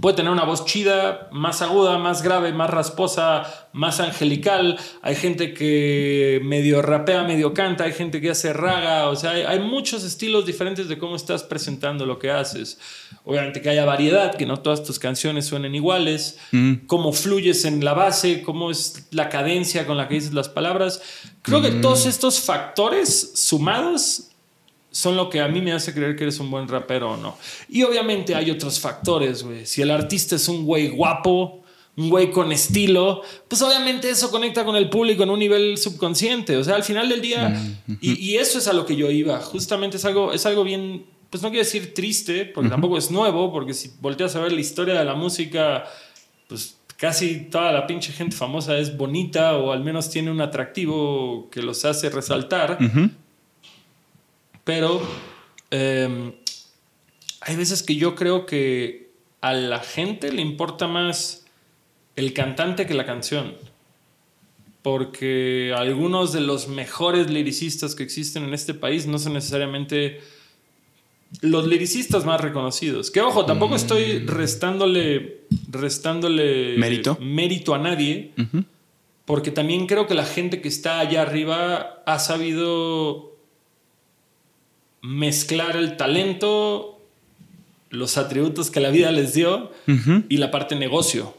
[0.00, 4.78] Puede tener una voz chida, más aguda, más grave, más rasposa, más angelical.
[5.02, 7.84] Hay gente que medio rapea, medio canta.
[7.84, 9.10] Hay gente que hace raga.
[9.10, 12.78] O sea, hay, muchos estilos diferentes de cómo estás presentando lo que haces.
[13.24, 16.38] Obviamente que haya variedad, que no todas tus canciones suenen iguales.
[16.52, 16.86] Mm.
[16.86, 21.02] Cómo fluyes en la base, cómo es la cadencia con la que dices las palabras.
[21.42, 21.80] Creo que mm.
[21.82, 24.31] todos estos factores sumados
[24.92, 27.36] son lo que a mí me hace creer que eres un buen rapero o no.
[27.68, 29.66] Y obviamente hay otros factores, güey.
[29.66, 31.62] Si el artista es un güey guapo,
[31.96, 36.56] un güey con estilo, pues obviamente eso conecta con el público en un nivel subconsciente.
[36.56, 39.40] O sea, al final del día, mm, y, eso es a lo que yo iba.
[39.40, 43.50] Justamente es algo, es algo bien, pues no quiero decir triste, porque tampoco es nuevo,
[43.50, 45.84] porque si volteas a ver la historia de la música,
[46.48, 51.48] pues casi toda la pinche gente famosa es bonita o al menos tiene un atractivo
[51.50, 52.78] que los hace resaltar.
[54.64, 55.02] Pero
[55.70, 56.32] em,
[57.40, 61.44] hay veces que yo creo que a la gente le importa más
[62.16, 63.54] el cantante que la canción.
[64.82, 70.20] Porque algunos de los mejores liricistas que existen en este país no son necesariamente
[71.40, 73.10] los liricistas más reconocidos.
[73.10, 74.26] Que ojo, tampoco estoy mm.
[74.28, 78.32] restándole, restándole mérito, mérito a nadie.
[79.24, 83.31] Porque también creo que la gente que está allá arriba ha sabido
[85.02, 87.00] mezclar el talento,
[87.90, 89.70] los atributos que la vida les dio
[90.28, 91.36] y la parte negocio.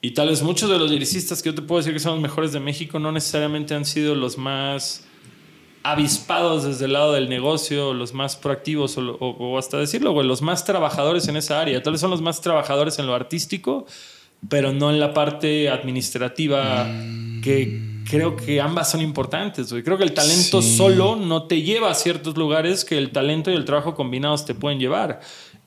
[0.00, 2.22] Y tal vez muchos de los lyricistas que yo te puedo decir que son los
[2.22, 5.04] mejores de México no necesariamente han sido los más
[5.82, 11.26] avispados desde el lado del negocio, los más proactivos o, hasta decirlo, los más trabajadores
[11.28, 11.82] en esa área.
[11.82, 13.86] Tal vez son los más trabajadores en lo artístico,
[14.48, 17.40] pero no en la parte administrativa mm.
[17.40, 21.94] que creo que ambas son importantes, Creo que el talento solo no te lleva a
[21.94, 25.20] ciertos lugares que el talento y el trabajo combinados te pueden llevar.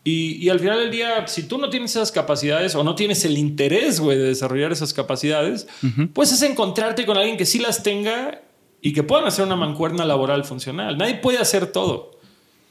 [0.04, 3.38] Y, al final del día, si tú no tienes esas capacidades o no tienes el
[3.38, 5.68] interés, güey, de desarrollar esas capacidades,
[6.14, 8.42] pues es encontrarte con alguien que sí las tenga
[8.82, 10.98] y que puedan hacer una mancuerna laboral funcional.
[10.98, 12.20] Nadie puede hacer todo.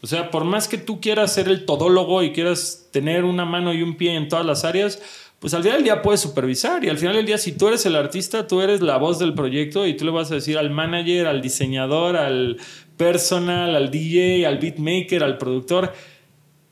[0.02, 3.72] O sea, por más que tú quieras ser el todólogo y quieras tener una mano
[3.74, 5.00] y un pie en todas las áreas,
[5.40, 7.84] pues al final del día puedes supervisar y al final del día si tú eres
[7.86, 10.68] el artista, tú eres la voz del proyecto y tú le vas a decir al
[10.68, 12.58] manager, al diseñador, al
[12.98, 15.94] personal, al DJ, al beatmaker, al productor,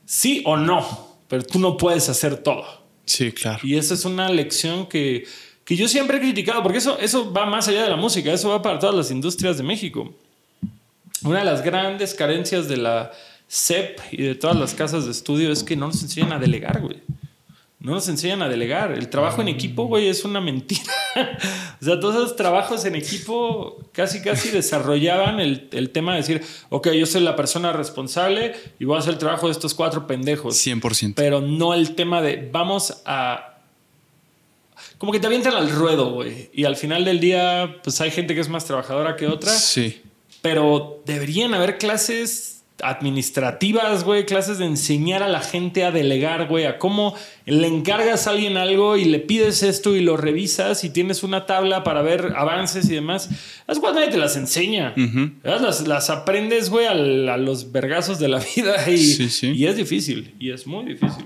[0.05, 2.63] sí o no, pero tú no puedes hacer todo.
[3.05, 3.59] Sí, claro.
[3.63, 5.25] Y esa es una lección que,
[5.65, 8.49] que yo siempre he criticado, porque eso, eso va más allá de la música, eso
[8.49, 10.13] va para todas las industrias de México.
[11.23, 13.11] Una de las grandes carencias de la
[13.49, 16.81] CEP y de todas las casas de estudio es que no nos enseñan a delegar,
[16.81, 16.97] güey.
[17.81, 18.91] No nos enseñan a delegar.
[18.91, 20.91] El trabajo en equipo, güey, es una mentira.
[21.81, 26.89] o sea, todos esos trabajos en equipo casi, casi desarrollaban el, tema de decir, ok,
[26.89, 30.55] yo soy la persona responsable y voy a hacer el trabajo de estos cuatro pendejos.
[30.55, 31.13] 100%.
[31.15, 33.45] Pero no el tema de vamos a...
[34.97, 36.49] Como que te avientan al ruedo, güey.
[36.53, 39.53] Y al final del día, pues hay gente que es más trabajadora que otra.
[39.53, 40.01] Sí.
[40.41, 46.65] Pero deberían haber clases administrativas, güey, clases de enseñar a la gente a delegar, güey,
[46.65, 47.15] a cómo
[47.45, 51.45] le encargas a alguien algo y le pides esto y lo revisas y tienes una
[51.45, 53.29] tabla para ver avances y demás.
[53.67, 54.93] Es cuando nadie te las enseña.
[55.43, 60.51] las, las, aprendes, güey, a, los vergazos de la vida y, y es difícil, y
[60.51, 61.25] es muy difícil.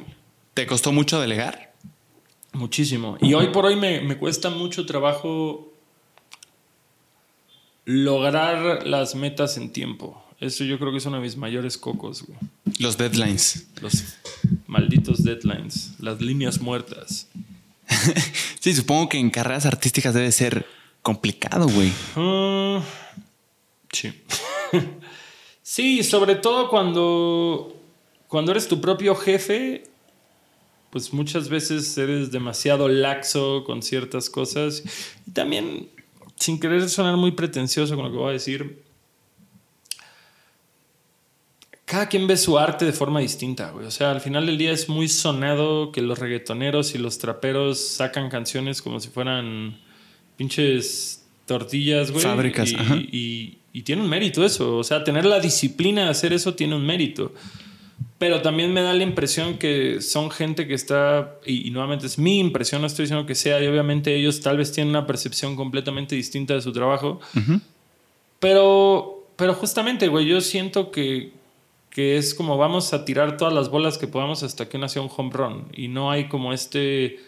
[0.53, 1.73] ¿Te costó mucho delegar?
[2.53, 3.17] Muchísimo.
[3.19, 5.73] Y hoy por hoy me, me cuesta mucho trabajo
[7.85, 10.22] lograr las metas en tiempo.
[10.43, 12.37] Eso yo creo que es uno de mis mayores cocos, güey.
[12.77, 13.65] Los deadlines.
[13.81, 14.03] Los
[14.67, 15.93] malditos deadlines.
[15.99, 17.29] Las líneas muertas.
[18.59, 20.65] sí, supongo que en carreras artísticas debe ser
[21.01, 21.93] complicado, güey.
[22.17, 22.83] Ah,
[23.93, 24.11] sí.
[25.61, 27.73] sí, sobre todo cuando,
[28.27, 29.85] cuando eres tu propio jefe,
[30.89, 34.83] pues muchas veces eres demasiado laxo con ciertas cosas.
[35.25, 35.87] Y también,
[36.35, 38.82] sin querer sonar muy pretencioso con lo que voy a decir,
[41.93, 43.85] cada quien ve su arte de forma distinta, güey.
[43.85, 47.79] O sea, al final del día es muy sonado que los reggaetoneros y los traperos
[47.79, 49.77] sacan canciones como si fueran
[50.35, 52.23] pinches tortillas, güey.
[52.23, 52.95] Fábricas, y, ajá.
[52.95, 54.77] Y, tiene un mérito eso.
[54.77, 57.31] O sea, tener la disciplina de hacer eso tiene un mérito.
[58.17, 62.39] Pero también me da la impresión que son gente que está, y, nuevamente es mi
[62.39, 66.15] impresión, no estoy diciendo que sea, y obviamente ellos tal vez tienen una percepción completamente
[66.15, 67.19] distinta de su trabajo.
[68.39, 71.42] Pero, pero justamente, güey, yo siento que,
[71.93, 75.11] que es como vamos a tirar todas las bolas que podamos hasta que nació un
[75.15, 75.67] home run.
[75.73, 77.19] Y no hay como este,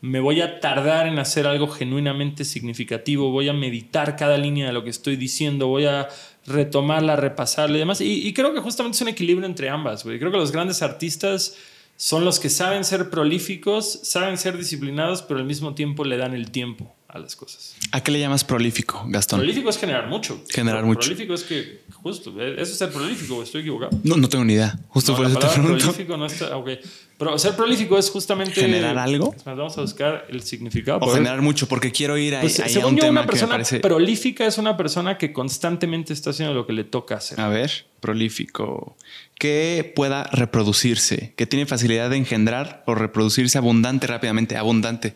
[0.00, 4.72] me voy a tardar en hacer algo genuinamente significativo, voy a meditar cada línea de
[4.72, 6.08] lo que estoy diciendo, voy a
[6.46, 8.00] retomarla, repasarla y demás.
[8.00, 10.04] Y, creo que justamente es un equilibrio entre ambas.
[10.04, 11.56] Creo que los grandes artistas
[11.96, 16.34] son los que saben ser prolíficos, saben ser disciplinados, pero al mismo tiempo le dan
[16.34, 17.76] el tiempo a las cosas.
[17.92, 19.38] ¿A qué le llamas prolífico, Gastón?
[19.38, 20.42] Prolífico es generar mucho.
[20.50, 21.08] Generar mucho.
[21.08, 23.96] Prolífico es que, justo, eso es ser prolífico, estoy equivocado.
[24.02, 24.76] No, no tengo ni idea.
[24.88, 25.78] Justo por eso te pregunto.
[25.78, 26.70] Prolífico no está, ok.
[27.16, 28.60] Pero ser prolífico es justamente.
[28.60, 29.32] ¿Generar algo?
[29.44, 30.98] Vamos a buscar el significado.
[31.02, 34.58] O generar mucho, porque quiero ir pues, ahí, a un tema una persona prolífica es
[34.58, 37.40] una persona que constantemente está haciendo lo que le toca hacer.
[37.40, 38.96] A ver, prolífico.
[39.38, 45.14] Que pueda reproducirse, que tiene facilidad de engendrar o reproducirse abundante rápidamente, abundante.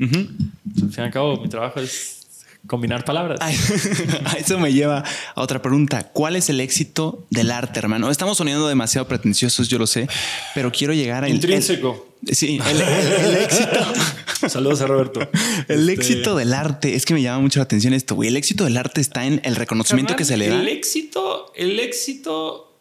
[0.00, 2.20] Al fin y al cabo, mi trabajo es
[2.66, 3.40] combinar palabras.
[3.40, 3.50] a
[4.38, 6.10] eso me lleva a otra pregunta.
[6.12, 8.10] ¿Cuál es el éxito del arte, hermano?
[8.10, 10.08] Estamos soniendo demasiado pretenciosos, yo lo sé,
[10.54, 11.28] pero quiero llegar a...
[11.28, 12.14] Intrínseco.
[12.30, 13.80] sí, el, éxito.
[14.48, 15.20] Saludos a Roberto.
[15.68, 16.94] El este, éxito del arte.
[16.94, 18.30] Es que me llama mucho la atención esto, güey.
[18.30, 20.60] El éxito del arte está en el reconocimiento que se le da.
[20.60, 22.74] El éxito, el éxito,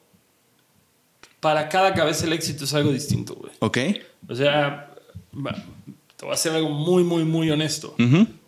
[1.41, 3.51] para cada cabeza el éxito es algo distinto, güey.
[3.59, 3.77] Ok.
[4.29, 4.93] O sea,
[6.19, 7.95] te voy a hacer algo muy, muy, muy honesto.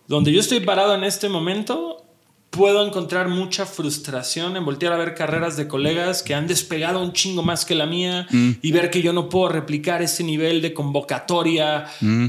[0.05, 2.05] Donde yo estoy parado en este momento,
[2.49, 7.13] puedo encontrar mucha frustración en voltear a ver carreras de colegas que han despegado un
[7.13, 8.51] chingo más que la mía mm.
[8.61, 11.85] y ver que yo no puedo replicar ese nivel de convocatoria.
[12.01, 12.25] Mm,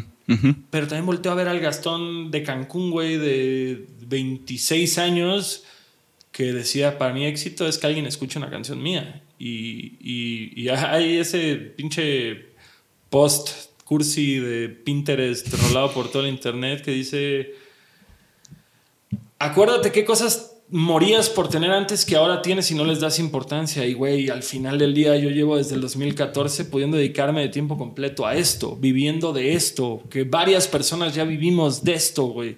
[0.70, 5.64] Pero también volteo a ver al Gastón de Cancún, güey, de 26 años,
[6.31, 9.24] que decía, para mi éxito es que alguien escuche una canción mía.
[9.40, 12.52] Y, y, y hay ese pinche
[13.11, 17.52] post cursi de Pinterest rolado por todo el internet que dice,
[19.38, 23.85] acuérdate qué cosas morías por tener antes que ahora tienes y no les das importancia.
[23.85, 27.76] Y güey, al final del día yo llevo desde el 2014 pudiendo dedicarme de tiempo
[27.76, 32.57] completo a esto, viviendo de esto, que varias personas ya vivimos de esto, güey.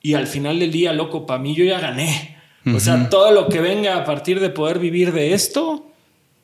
[0.00, 2.36] Y al final del día, loco, para mí yo ya gané.
[2.72, 5.87] O sea, todo lo que venga a partir de poder vivir de esto,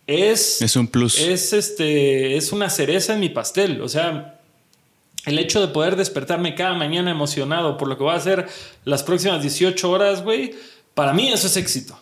[0.07, 1.19] es, es un plus.
[1.19, 3.81] Es, este, es una cereza en mi pastel.
[3.81, 4.41] O sea,
[5.27, 8.47] el hecho de poder despertarme cada mañana emocionado por lo que voy a hacer
[8.85, 10.55] las próximas 18 horas, güey,
[10.95, 11.99] para mí eso es éxito.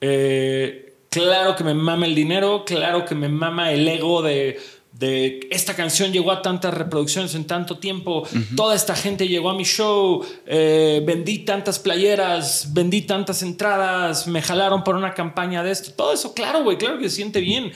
[0.00, 4.58] Eh, claro que me mama el dinero, claro que me mama el ego de
[4.98, 9.54] de esta canción llegó a tantas reproducciones en tanto tiempo, toda esta gente llegó a
[9.54, 15.72] mi show, eh, vendí tantas playeras, vendí tantas entradas, me jalaron por una campaña de
[15.72, 17.72] esto, todo eso, claro, güey, claro que se siente bien,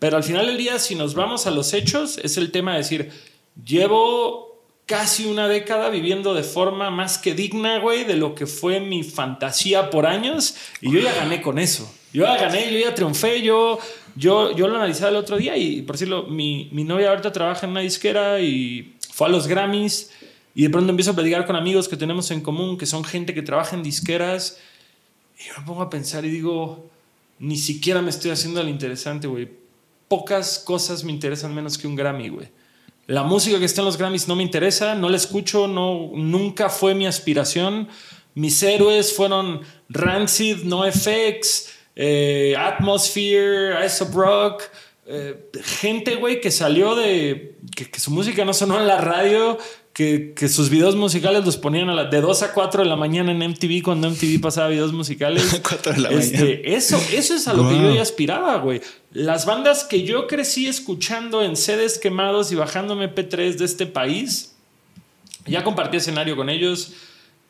[0.00, 2.78] pero al final del día, si nos vamos a los hechos, es el tema de
[2.78, 3.10] decir,
[3.64, 8.80] llevo casi una década viviendo de forma más que digna, güey, de lo que fue
[8.80, 11.90] mi fantasía por años, y yo ya gané con eso.
[12.12, 13.80] Yo ya gané, yo ya triunfé, yo
[14.16, 17.66] yo, yo lo analizaba el otro día y, por decirlo, mi, mi novia ahorita trabaja
[17.66, 20.10] en una disquera y fue a los Grammys
[20.54, 23.34] y de pronto empiezo a platicar con amigos que tenemos en común, que son gente
[23.34, 24.58] que trabaja en disqueras
[25.38, 26.88] y me pongo a pensar y digo,
[27.38, 29.48] ni siquiera me estoy haciendo al interesante, güey.
[30.08, 32.48] Pocas cosas me interesan menos que un Grammy, güey.
[33.06, 36.70] La música que está en los Grammys no me interesa, no la escucho, no, nunca
[36.70, 37.88] fue mi aspiración.
[38.34, 44.62] Mis héroes fueron Rancid, NoFX, eh, Atmosphere, Ice of Rock,
[45.06, 47.56] eh, gente, güey, que salió de.
[47.76, 49.58] Que, que, su música no sonó en la radio,
[49.92, 52.96] que, que sus videos musicales los ponían a la, de 2 a 4 de la
[52.96, 55.60] mañana en MTV cuando MTV pasaba videos musicales.
[55.68, 56.60] 4 de la Este, mañana.
[56.64, 58.80] eso, eso es a lo que yo ya aspiraba, güey.
[59.12, 64.54] Las bandas que yo crecí escuchando en CDs quemados y bajando MP3 de este país,
[65.46, 66.92] ya compartí escenario con ellos.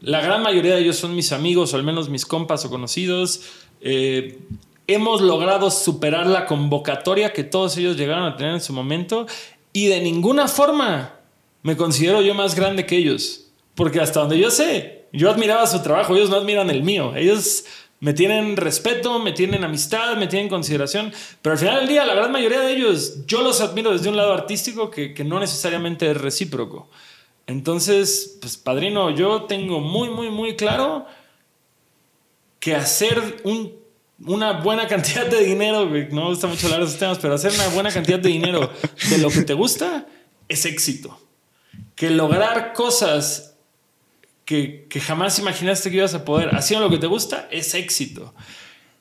[0.01, 3.43] La gran mayoría de ellos son mis amigos, o al menos mis compas o conocidos.
[3.87, 4.39] Eh,
[4.87, 9.27] hemos logrado superar la convocatoria que todos ellos llegaron a tener en su momento
[9.75, 11.21] y de ninguna forma
[11.63, 13.49] me considero yo más grande que ellos.
[13.75, 17.15] Porque hasta donde yo sé, yo admiraba su trabajo, ellos no admiran el mío.
[17.15, 17.65] Ellos
[18.01, 22.15] me tienen respeto, me tienen amistad, me tienen consideración, pero al final del día la
[22.15, 26.11] gran mayoría de ellos yo los admiro desde un lado artístico que, que no necesariamente
[26.11, 26.89] es recíproco.
[27.47, 31.07] Entonces, pues padrino, yo tengo muy, muy, muy claro
[32.65, 33.75] que hacer un-
[34.27, 37.53] una buena cantidad de dinero, no me gusta mucho hablar de esos temas, pero hacer
[37.53, 38.73] una buena cantidad de dinero
[39.11, 40.07] de lo que te gusta
[40.49, 41.21] es éxito.
[41.95, 43.57] Que lograr cosas
[44.47, 48.35] que, que jamás imaginaste que ibas a poder haciendo lo que te gusta es éxito.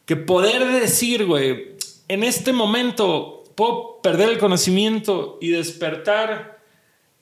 [0.06, 1.78] Que poder decir, güey,
[2.10, 6.60] en este momento puedo perder el conocimiento y despertar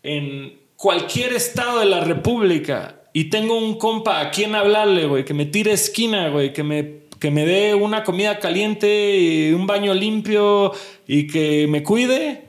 [0.01, 5.33] en cualquier estado de la República y tengo un compa a quien hablarle, güey, que
[5.33, 9.93] me tire esquina, güey, que me, que me dé una comida caliente y un baño
[9.93, 10.71] limpio
[11.07, 12.45] y que me cuide.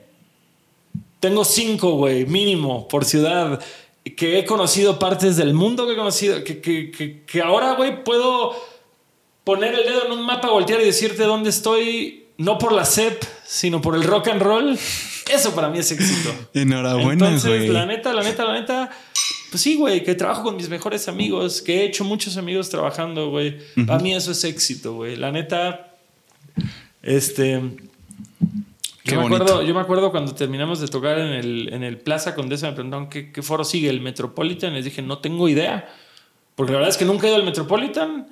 [1.19, 3.63] Tengo cinco, güey, mínimo, por ciudad.
[4.17, 6.43] Que he conocido partes del mundo que he conocido.
[6.43, 8.53] Que, que, que, que ahora, güey, puedo
[9.43, 13.23] poner el dedo en un mapa, voltear y decirte dónde estoy, no por la CEP,
[13.45, 14.77] sino por el rock and roll.
[15.31, 16.33] Eso para mí es éxito.
[16.53, 17.67] Enhorabuena, Entonces, güey.
[17.69, 18.89] la neta, la neta, la neta,
[19.53, 23.29] pues sí, güey, que trabajo con mis mejores amigos, que he hecho muchos amigos trabajando,
[23.29, 23.59] güey.
[23.85, 25.15] Para mí eso es éxito, güey.
[25.15, 25.93] La neta,
[27.03, 27.61] este...
[29.03, 32.33] Yo me, acuerdo, yo me acuerdo cuando terminamos de tocar en el, en el Plaza
[32.33, 34.73] Condesa, me preguntaron ¿qué, qué foro sigue, el Metropolitan.
[34.73, 35.87] Les dije, no tengo idea.
[36.55, 38.27] Porque la verdad es que nunca he ido al Metropolitan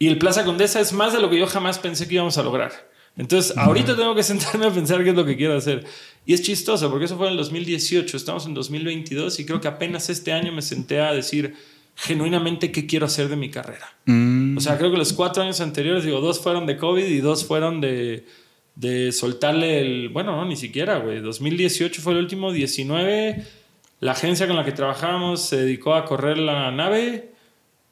[0.00, 2.42] y el Plaza Condesa es más de lo que yo jamás pensé que íbamos a
[2.42, 2.72] lograr.
[3.16, 5.86] Entonces, ahorita tengo que sentarme a pensar qué es lo que quiero hacer.
[6.26, 9.68] Y es chistoso, porque eso fue en el 2018, estamos en 2022 y creo que
[9.68, 11.54] apenas este año me senté a decir
[11.96, 13.94] genuinamente qué quiero hacer de mi carrera.
[14.06, 17.18] Mm, O sea, creo que los cuatro años anteriores, digo, dos fueron de COVID y
[17.18, 18.24] dos fueron de,
[18.74, 20.08] de soltarle el.
[20.08, 21.20] Bueno, no, ni siquiera, güey.
[21.20, 23.44] 2018 fue el último, 19.
[24.00, 27.30] La agencia con la que trabajábamos se dedicó a correr la nave.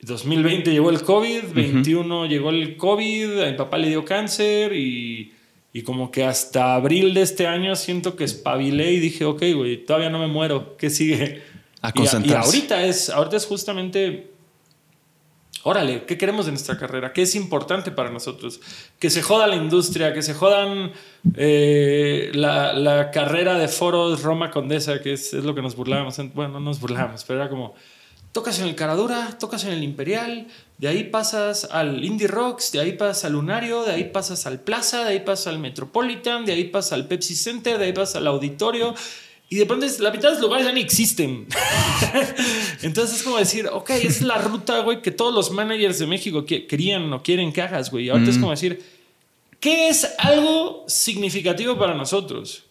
[0.01, 5.33] 2020 llegó el COVID, 21 llegó el COVID, a mi papá le dio cáncer y,
[5.73, 9.85] y como que hasta abril de este año siento que espabilé y dije, ok, güey,
[9.85, 11.43] todavía no me muero, ¿qué sigue?
[11.81, 12.47] A Y, y concentrarse.
[12.47, 14.33] ahorita es, ahorita es justamente
[15.65, 17.13] órale, ¿qué queremos de nuestra carrera?
[17.13, 18.61] ¿Qué es importante para nosotros?
[18.99, 20.93] Que se joda la industria, que se jodan
[21.37, 26.17] eh, la, la carrera de foros Roma Condesa, que es, es lo que nos burlábamos.
[26.35, 27.75] Bueno, no nos burlábamos, pero era como,
[28.33, 30.49] tocas en el Caradura, tocas en el Imperial,
[30.83, 34.59] de ahí pasas al Indie Rocks, de ahí pasas al Lunario, de ahí pasas al
[34.59, 38.17] Plaza, de ahí pasas al Metropolitan, de ahí pasas al Pepsi Center, de ahí pasas
[38.17, 38.93] al Auditorio.
[39.49, 41.47] Y de pronto la mitad de los lugares ya ni existen.
[42.83, 46.09] Entonces es como decir, ok, esa es la ruta, güey, que todos los managers de
[46.09, 48.07] México que- querían o quieren que hagas, güey.
[48.07, 48.83] Y ahorita es como decir,
[49.61, 52.65] ¿qué es algo significativo para nosotros?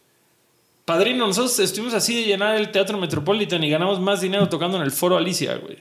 [0.84, 4.84] Padrino, nosotros estuvimos así de llenar el Teatro Metropolitan y ganamos más dinero tocando en
[4.84, 5.78] el Foro Alicia, güey.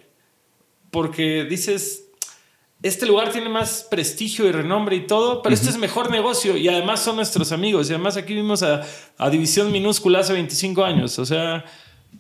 [0.93, 2.05] Porque dices,
[2.83, 6.69] este lugar tiene más prestigio y renombre y todo, pero este es mejor negocio y
[6.69, 7.89] además son nuestros amigos.
[7.91, 8.83] Y además aquí vimos a,
[9.19, 11.19] a División Minúscula hace 25 años.
[11.19, 11.65] O sea,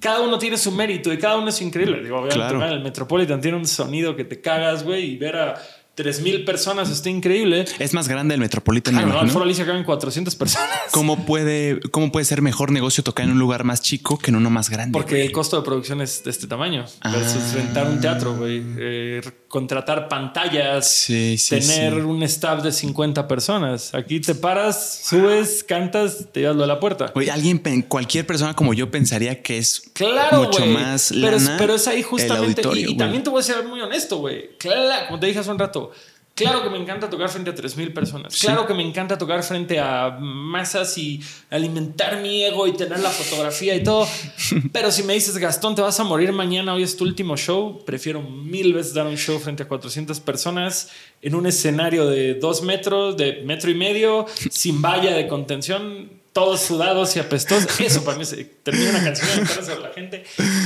[0.00, 2.02] cada uno tiene su mérito y cada uno es increíble.
[2.02, 2.64] Digo, obviamente, Claro.
[2.74, 5.62] el Metropolitan tiene un sonido que te cagas, güey, y ver a
[6.04, 7.64] 3.000 personas está increíble.
[7.78, 9.30] Es más grande el Metropolitan, me Claro, no, el.
[9.30, 10.68] Foro Alicia caben 400 personas.
[10.92, 14.36] ¿Cómo puede, ¿Cómo puede ser mejor negocio tocar en un lugar más chico que en
[14.36, 14.92] uno más grande?
[14.98, 16.84] Porque el costo de producción es de este tamaño.
[17.04, 17.52] Versus Ah.
[17.54, 18.62] rentar un teatro, güey.
[18.78, 20.88] Eh, contratar pantallas.
[20.88, 22.00] Sí, sí, tener sí.
[22.00, 23.94] un staff de 50 personas.
[23.94, 27.12] Aquí te paras, subes, cantas, te llevas lo de la puerta.
[27.14, 31.86] Oye, alguien, cualquier persona como yo pensaría que es Claro, mucho más lana pero es
[31.88, 32.62] ahí el justamente.
[32.74, 34.56] y, y también te voy a ser muy honesto, güey.
[34.58, 35.89] Claro, como te dije hace un rato.
[36.34, 38.32] Claro que me encanta tocar frente a 3.000 personas.
[38.32, 38.46] Sí.
[38.46, 43.10] Claro que me encanta tocar frente a masas y alimentar mi ego y tener la
[43.10, 44.08] fotografía y todo.
[44.72, 47.84] Pero si me dices, Gastón, te vas a morir mañana, hoy es tu último show,
[47.84, 50.88] prefiero mil veces dar un show frente a 400 personas
[51.20, 56.60] en un escenario de dos metros, de metro y medio, sin valla de contención, todos
[56.60, 57.80] sudados y apestosos.
[57.80, 60.24] Eso para mí es termina una canción sobre la gente.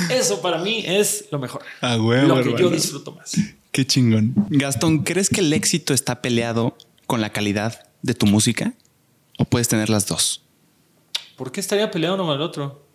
[0.08, 1.62] Eso para mí es lo mejor.
[1.80, 3.34] A huevo, lo que yo disfruto más.
[3.74, 4.34] Qué chingón.
[4.50, 8.72] Gastón, ¿crees que el éxito está peleado con la calidad de tu música?
[9.36, 10.44] ¿O puedes tener las dos?
[11.34, 12.86] ¿Por qué estaría peleado uno con el otro?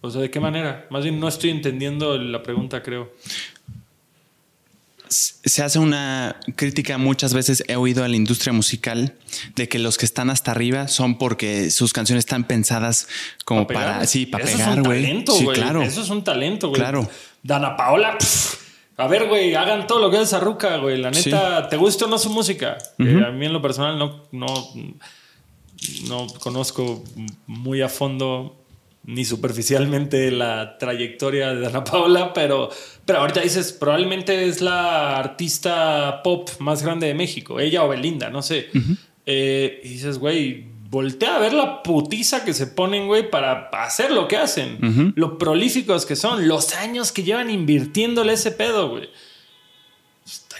[0.00, 0.86] O sea, ¿de qué manera?
[0.88, 3.12] Más bien no estoy entendiendo la pregunta, creo.
[5.08, 9.14] Se hace una crítica muchas veces, he oído a la industria musical,
[9.56, 13.08] de que los que están hasta arriba son porque sus canciones están pensadas
[13.44, 15.22] como para, sí, para pegar, güey.
[15.28, 15.82] Sí, claro.
[15.82, 16.80] Eso es un talento, güey.
[16.80, 17.10] Claro.
[17.42, 18.16] Dana Paola,
[18.96, 20.98] a ver, güey, hagan todo lo que es Ruca, güey.
[20.98, 22.78] La neta, ¿te gusta o no su música?
[22.98, 24.46] Eh, a mí en lo personal no, no,
[26.08, 27.04] no conozco
[27.46, 28.56] muy a fondo
[29.04, 32.70] ni superficialmente la trayectoria de Ana Paula, pero,
[33.04, 38.30] pero ahorita dices, probablemente es la artista pop más grande de México, ella o Belinda,
[38.30, 38.68] no sé.
[39.26, 40.66] Eh, y dices, güey,
[40.96, 45.36] voltea a ver la putiza que se ponen, güey, para hacer lo que hacen, lo
[45.36, 49.10] prolíficos que son, los años que llevan invirtiéndole ese pedo, güey.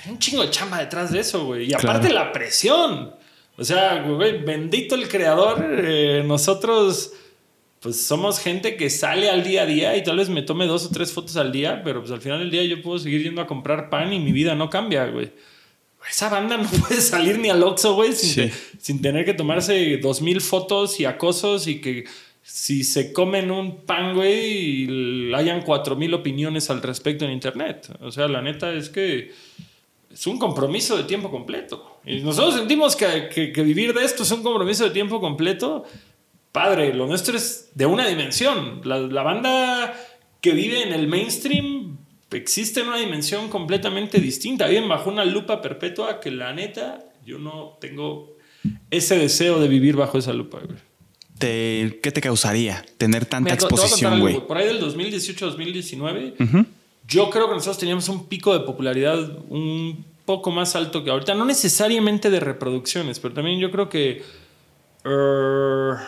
[0.04, 1.70] Hay un chingo de chamba detrás de eso, güey.
[1.70, 3.14] Y aparte la presión.
[3.56, 7.14] O sea, güey, bendito el creador, eh, nosotros
[7.80, 10.84] pues somos gente que sale al día a día y tal vez me tome dos
[10.84, 13.40] o tres fotos al día, pero pues al final del día yo puedo seguir yendo
[13.40, 15.32] a comprar pan y mi vida no cambia, güey.
[16.10, 20.40] Esa banda no puede salir ni al Oxxo, güey, sin, tener que tomarse dos mil
[20.40, 22.04] fotos y acosos y que
[22.42, 27.90] si se comen un pan, güey, hayan cuatro mil opiniones al respecto en internet.
[28.00, 29.32] O sea, la neta es que
[30.12, 32.00] es un compromiso de tiempo completo.
[32.04, 35.84] Y nosotros sentimos que, que vivir de esto es un compromiso de tiempo completo
[36.56, 38.80] padre, lo nuestro es de una dimensión.
[38.82, 39.94] La, banda
[40.40, 41.95] que vive en el mainstream
[42.30, 44.66] existe en una dimensión completamente distinta.
[44.66, 48.36] Viven bajo una lupa perpetua que la neta yo no tengo
[48.90, 50.60] ese deseo de vivir bajo esa lupa,
[51.38, 54.46] ¿Qué te causaría tener tanta exposición, güey?
[54.46, 56.66] Por ahí del 2018-2019,
[57.06, 59.18] yo creo que nosotros teníamos un pico de popularidad
[59.50, 61.34] un poco más alto que ahorita.
[61.34, 64.22] No necesariamente de reproducciones, pero también yo creo que...
[65.04, 65.98] Er,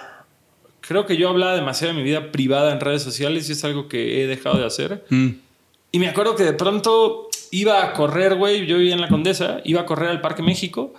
[0.81, 3.87] creo que yo hablaba demasiado de mi vida privada en redes sociales y es algo
[3.89, 5.05] que he dejado de hacer.
[5.11, 5.29] Mm.
[5.91, 9.61] Y me acuerdo que de pronto iba a correr, güey, yo vivía en la Condesa,
[9.65, 10.95] iba a correr al Parque México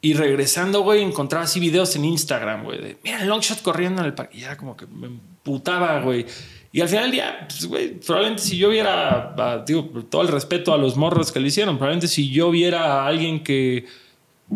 [0.00, 4.14] y regresando, güey, encontraba así videos en Instagram, güey, de, mira, longshot corriendo en el
[4.14, 4.38] parque.
[4.38, 6.26] Y era como que me emputaba, güey.
[6.72, 10.72] Y al final del día, pues, güey, probablemente si yo viera, digo, todo el respeto
[10.72, 13.84] a los morros que lo hicieron, probablemente si yo viera a alguien que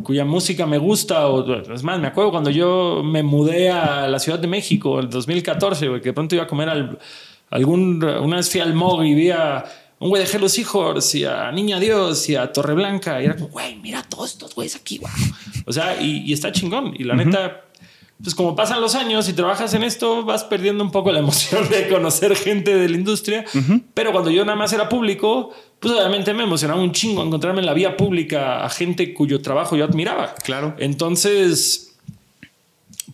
[0.03, 1.29] cuya música me gusta.
[1.29, 5.11] O, es más, me acuerdo cuando yo me mudé a la Ciudad de México en
[5.11, 6.99] 2014, que de pronto iba a comer al,
[7.51, 8.03] algún.
[8.03, 9.65] Una vez fui al Mog y vi a
[9.99, 13.21] un güey de Hello Hijos y a Niña Dios y a Torreblanca.
[13.23, 15.11] Y era como, güey, mira todos estos güeyes aquí, wow.
[15.67, 16.95] O sea, y, está chingón.
[16.99, 17.65] Y la neta,
[18.23, 21.69] pues como pasan los años y trabajas en esto, vas perdiendo un poco la emoción
[21.71, 23.45] de conocer gente de la industria.
[23.95, 27.67] Pero cuando yo nada más era público, pues obviamente me emocionaba un chingo encontrarme en
[27.67, 30.35] la vía pública a gente cuyo trabajo yo admiraba.
[30.45, 30.77] Claro.
[30.79, 31.86] Entonces,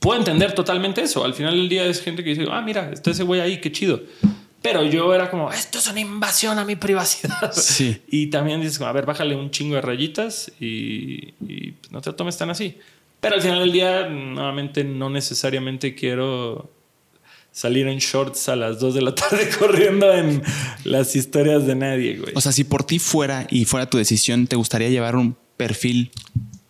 [0.01, 1.25] puedo entender totalmente eso.
[1.25, 3.73] Al final del día es gente que dice, ah, mira, está ese güey ahí, qué
[3.73, 4.01] chido.
[4.63, 7.53] Pero yo era como, esto es una invasión a mi privacidad.
[7.53, 8.01] Sí.
[8.09, 12.37] Y también dices, a ver, bájale un chingo de rayitas y, pues, no te tomes
[12.37, 12.79] tan así.
[13.21, 16.71] Pero al final del día, nuevamente, no necesariamente quiero
[17.51, 20.43] salir en shorts a las 2 de la tarde corriendo en
[20.85, 22.33] las historias de nadie, güey.
[22.35, 26.13] O sea, si por ti fuera y fuera tu decisión, ¿te gustaría llevar un perfil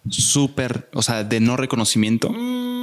[0.08, 2.30] súper, o sea, de no reconocimiento?
[2.30, 2.81] Mm,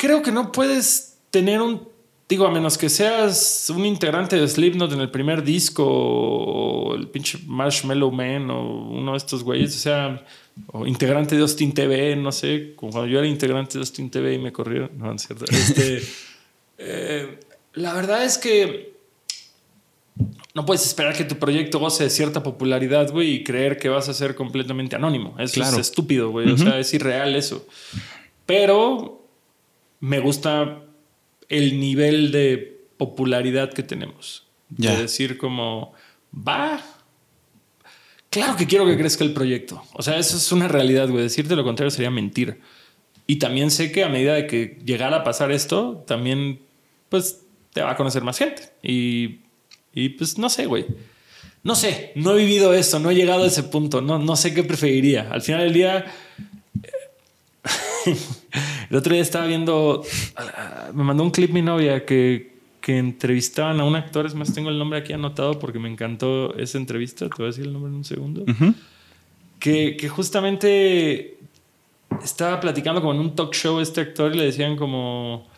[0.00, 1.86] creo que no puedes tener un,
[2.26, 7.08] digo, a menos que seas un integrante de Slipknot en el primer disco o el
[7.08, 10.24] pinche Marshmallow Man o uno de estos güeyes, o sea,
[10.68, 14.34] o integrante de Austin TV, no sé, como cuando yo era integrante de Austin TV
[14.34, 16.02] y me corrieron, no, es cierto, este...
[16.82, 17.38] Eh,
[17.74, 18.94] la verdad es que
[20.54, 24.08] no puedes esperar que tu proyecto goce de cierta popularidad, güey, y creer que vas
[24.08, 25.34] a ser completamente anónimo.
[25.38, 26.50] Eso es estúpido, güey.
[26.50, 27.66] O sea, es irreal eso.
[28.46, 29.19] Pero
[30.00, 30.82] me gusta
[31.48, 34.46] el nivel de popularidad que tenemos.
[34.68, 35.94] De decir como,
[36.34, 36.80] va.
[38.30, 39.82] Claro que quiero que crezca el proyecto.
[39.94, 41.24] O sea, eso es una realidad, güey.
[41.24, 42.60] Decirte lo contrario sería mentir.
[43.26, 46.60] Y también sé que a medida de que llegara a pasar esto, también
[47.08, 47.42] pues
[47.72, 48.70] te va a conocer más gente.
[48.82, 49.40] Y,
[49.92, 50.86] y pues no sé, güey.
[51.62, 54.54] No sé, no he vivido eso, no he llegado a ese punto, no, no sé
[54.54, 55.28] qué preferiría.
[55.30, 56.06] Al final del día,
[58.90, 60.02] el otro día estaba viendo,
[60.94, 64.70] me mandó un clip mi novia que, que entrevistaban a un actor, es más, tengo
[64.70, 67.90] el nombre aquí anotado porque me encantó esa entrevista, te voy a decir el nombre
[67.90, 68.44] en un segundo,
[69.58, 71.38] que, que justamente
[72.22, 75.48] estaba platicando como en un talk show este actor y le decían como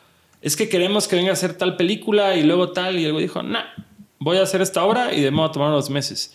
[0.42, 2.98] es que queremos que venga a hacer tal película y luego tal.
[2.98, 3.62] Y él dijo, nah,
[4.18, 6.34] voy a hacer esta obra y de modo a tomar unos meses.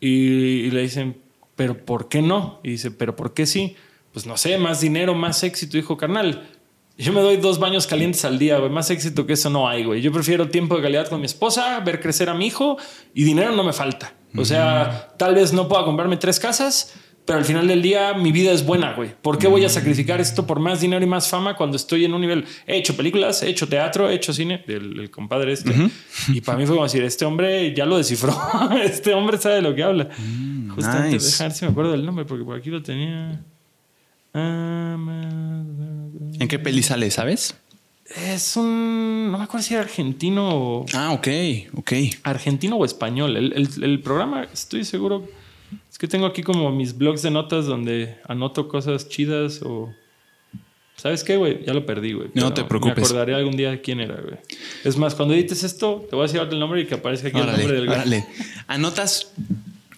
[0.00, 1.16] Y, le dicen,
[1.54, 2.58] pero ¿por qué no?
[2.64, 3.76] Y dice, pero ¿por qué sí?
[4.14, 5.76] Pues no sé, más dinero, más éxito.
[5.76, 6.48] Dijo, carnal,
[6.96, 8.70] yo me doy dos baños calientes al día, güey.
[8.70, 10.00] Más éxito que eso no hay, güey.
[10.00, 12.76] Yo prefiero tiempo de calidad con mi esposa, ver crecer a mi hijo
[13.12, 14.14] y dinero no me falta.
[14.36, 16.94] O sea, tal vez no pueda comprarme tres casas,
[17.24, 19.14] pero al final del día mi vida es buena, güey.
[19.20, 22.14] ¿Por qué voy a sacrificar esto por más dinero y más fama cuando estoy en
[22.14, 22.44] un nivel?
[22.66, 25.72] He hecho películas, he hecho teatro, he hecho cine, el, compadre este.
[26.28, 28.36] Y para mí fue como decir, este hombre ya lo descifró.
[28.84, 30.08] este hombre sabe de lo que habla.
[30.18, 31.42] Mm, Justamente, nice.
[31.42, 33.42] ver si me acuerdo del nombre, porque por aquí lo tenía.
[34.34, 36.08] ¿En
[36.48, 37.54] qué peli sale, sabes?
[38.16, 39.32] Es un.
[39.32, 40.86] No me acuerdo si era argentino o.
[40.92, 41.28] Ah, ok,
[41.76, 41.92] ok.
[42.22, 43.36] Argentino o español.
[43.36, 45.26] El, programa, estoy seguro.
[45.90, 49.92] Es que tengo aquí como mis blogs de notas donde anoto cosas chidas o.
[50.96, 51.64] ¿Sabes qué, güey?
[51.64, 52.28] Ya lo perdí, güey.
[52.34, 52.96] No te preocupes.
[52.96, 54.36] Me acordaré algún día de quién era, güey.
[54.84, 57.38] Es más, cuando edites esto, te voy a decir el nombre y que aparezca aquí
[57.38, 58.24] el nombre del güey.
[58.66, 59.32] Anotas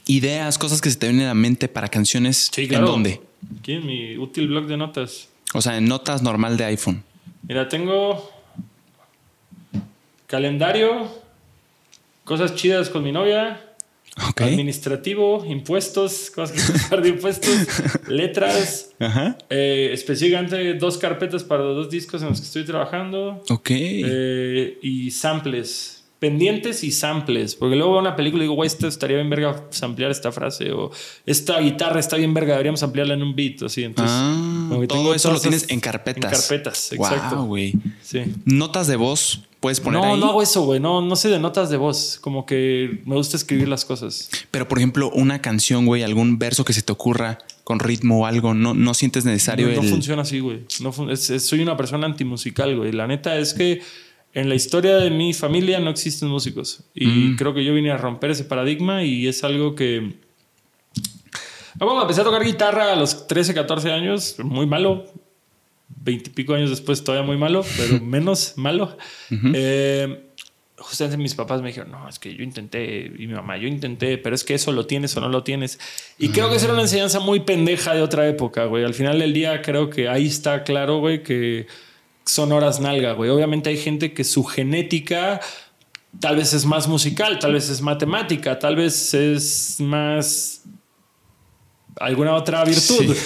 [0.06, 2.50] ideas, cosas que se te vienen a la mente para canciones.
[2.52, 2.86] Sí, claro.
[2.86, 3.20] ¿En dónde?
[3.58, 5.28] Aquí en mi útil blog de notas.
[5.54, 7.02] O sea, en notas normal de iPhone.
[7.42, 8.30] Mira, tengo
[10.26, 11.08] calendario,
[12.24, 13.60] cosas chidas con mi novia,
[14.36, 18.90] administrativo, impuestos, cosas que pagar de impuestos, letras,
[19.50, 23.42] eh, específicamente dos carpetas para los dos discos en los que estoy trabajando.
[23.48, 23.70] Ok.
[23.70, 27.54] Eh, y samples pendientes y samples.
[27.54, 30.72] Porque luego veo una película y digo, güey, esto estaría bien verga ampliar esta frase.
[30.72, 30.90] O
[31.24, 33.62] esta guitarra está bien verga, deberíamos ampliarla en un beat.
[33.62, 36.32] Así, entonces, ah, todo eso lo tienes en carpetas.
[36.32, 37.44] En carpetas, exacto.
[37.44, 37.74] güey.
[38.02, 38.22] Sí.
[38.44, 39.42] Notas de voz.
[39.60, 40.20] Puedes poner no, ahí.
[40.20, 40.80] No, hago eso, güey.
[40.80, 42.18] No, no sé de notas de voz.
[42.20, 44.28] Como que me gusta escribir las cosas.
[44.50, 48.26] Pero, por ejemplo, una canción, güey, algún verso que se te ocurra con ritmo o
[48.26, 49.68] algo, no, no sientes necesario.
[49.68, 50.60] No, no funciona así, güey.
[50.80, 52.92] No soy una persona antimusical, güey.
[52.92, 53.82] La neta es que
[54.36, 56.84] en la historia de mi familia no existen músicos.
[56.94, 57.36] Y mm.
[57.36, 60.18] creo que yo vine a romper ese paradigma y es algo que...
[61.76, 65.06] Bueno, empecé a tocar guitarra a los 13, 14 años, muy malo.
[65.88, 68.98] Veintipico años después todavía muy malo, pero menos malo.
[69.30, 70.26] Eh,
[70.76, 74.18] justamente mis papás me dijeron, no, es que yo intenté, y mi mamá, yo intenté,
[74.18, 75.78] pero es que eso lo tienes o no lo tienes.
[76.18, 78.84] Y creo que esa era una enseñanza muy pendeja de otra época, güey.
[78.84, 81.66] Al final del día creo que ahí está claro, güey, que
[82.26, 83.30] son horas nalga, güey.
[83.30, 85.40] Obviamente hay gente que su genética
[86.20, 90.64] tal vez es más musical, tal vez es matemática, tal vez es más
[91.98, 93.16] alguna otra virtud.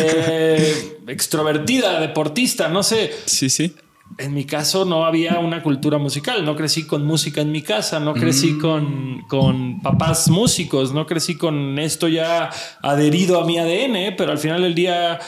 [0.00, 3.12] Eh, extrovertida, deportista, no sé.
[3.24, 3.74] Sí, sí.
[4.18, 7.98] En mi caso no había una cultura musical, no crecí con música en mi casa,
[7.98, 8.60] no crecí mm.
[8.60, 12.50] con, con, papás músicos, no crecí con esto ya
[12.82, 15.18] adherido a mi ADN, pero al final del día,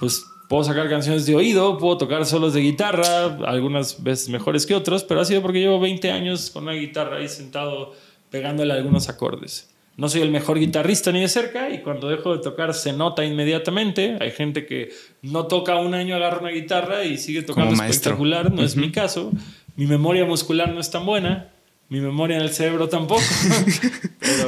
[0.00, 4.74] pues Puedo sacar canciones de oído, puedo tocar solos de guitarra, algunas veces mejores que
[4.74, 7.94] otros, pero ha sido porque llevo 20 años con una guitarra ahí sentado
[8.30, 9.70] pegándole algunos acordes.
[9.96, 13.24] No soy el mejor guitarrista ni de cerca y cuando dejo de tocar se nota
[13.24, 14.18] inmediatamente.
[14.20, 14.90] Hay gente que
[15.22, 18.52] no toca un año, agarra una guitarra y sigue tocando espectacular.
[18.52, 19.30] No es mi caso.
[19.76, 21.52] Mi memoria muscular no es tan buena.
[21.88, 23.22] Mi memoria en el cerebro tampoco.
[24.18, 24.46] Pero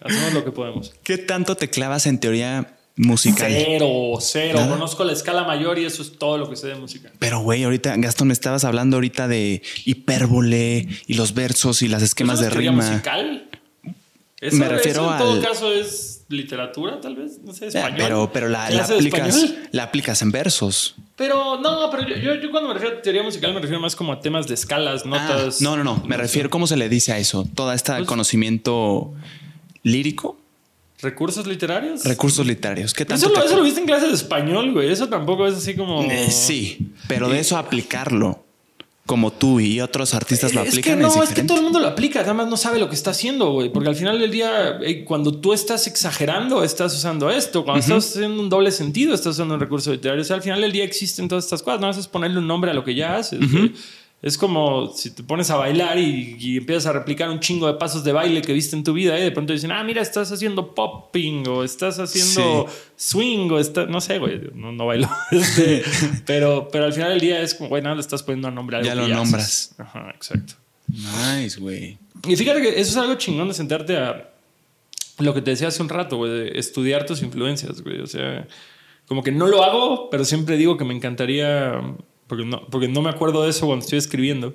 [0.00, 0.92] hacemos lo que podemos.
[1.04, 3.50] ¿Qué tanto te clavas en teoría musical.
[3.50, 4.66] Cero, cero.
[4.68, 7.10] Conozco la escala mayor y eso es todo lo que sé de música.
[7.18, 12.02] Pero, güey, ahorita, Gastón, me estabas hablando ahorita de hipérbole y los versos y las
[12.02, 12.82] esquemas de rima.
[12.82, 13.48] musical?
[14.52, 15.14] me refiero a.
[15.14, 17.40] En todo caso es literatura, tal vez.
[17.42, 17.98] No sé, español.
[17.98, 20.94] Pero, pero la, aplicas, la aplicas en versos.
[21.16, 24.12] Pero no, pero yo, yo, cuando me refiero a teoría musical me refiero más como
[24.12, 25.60] a temas de escalas, notas.
[25.60, 26.02] Ah, no, no, no.
[26.06, 27.46] Me refiero, ¿cómo se le dice a eso?
[27.54, 29.12] Todo este pues conocimiento
[29.82, 30.39] lírico.
[31.02, 32.04] ¿Recursos literarios?
[32.04, 32.92] Recursos literarios.
[32.92, 34.90] ¿Qué tanto eso, lo, viste en clases de español, güey.
[34.90, 36.02] Eso tampoco es así como.
[36.02, 38.44] Eh, sí, pero de eso aplicarlo
[39.10, 40.78] como tú y otros artistas lo aplican.
[40.78, 42.88] Es que no, es, que todo el mundo lo aplica, nada más no sabe lo
[42.88, 43.68] que está haciendo, güey.
[43.72, 47.64] Porque al final del día, eh, cuando tú estás exagerando, estás usando esto.
[47.64, 50.22] Cuando estás haciendo un doble sentido, estás usando un recurso literario.
[50.22, 51.80] O sea, al final del día existen todas estas cosas.
[51.80, 53.40] No haces ponerle un nombre a lo que ya haces.
[54.22, 58.04] Es como si te pones a bailar y, empiezas a replicar un chingo de pasos
[58.04, 60.74] de baile que viste en tu vida y de pronto dicen, ah, mira, estás haciendo
[60.74, 62.66] popping o estás haciendo
[62.96, 65.08] swing o está, no sé, güey, no, no bailo.
[65.30, 65.82] Este,
[66.26, 68.76] pero, pero al final del día es como, güey, nada, le estás poniendo a nombre
[68.76, 69.74] a algo Ya lo nombras.
[69.78, 70.54] Ajá, exacto.
[70.88, 71.98] Nice, güey.
[72.28, 74.30] Y fíjate que eso es algo chingón de sentarte a
[75.18, 78.00] lo que te decía hace un rato, güey, de estudiar tus influencias, güey.
[78.00, 78.46] O sea,
[79.06, 81.80] como que no lo hago, pero siempre digo que me encantaría
[82.30, 84.54] porque no, porque no me acuerdo de eso cuando estoy escribiendo.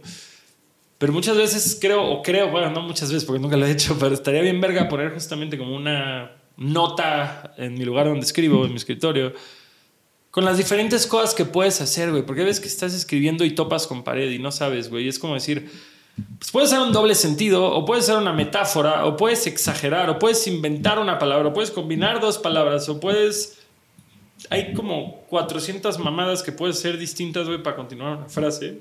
[0.97, 3.97] Pero muchas veces creo, o creo, bueno, no muchas veces porque nunca lo he hecho,
[3.99, 8.71] pero estaría bien verga poner justamente como una nota en mi lugar donde escribo, en
[8.71, 9.33] mi escritorio,
[10.31, 12.25] con las diferentes cosas que puedes hacer, güey.
[12.25, 15.09] Porque ves que estás escribiendo y topas con pared y no sabes, güey.
[15.09, 15.69] Es como decir,
[16.39, 20.17] pues puede ser un doble sentido, o puede ser una metáfora, o puedes exagerar, o
[20.17, 23.64] puedes inventar una palabra, o puedes combinar dos palabras, o puedes...
[24.49, 28.79] Hay como 400 mamadas que pueden ser distintas, güey, para continuar una frase.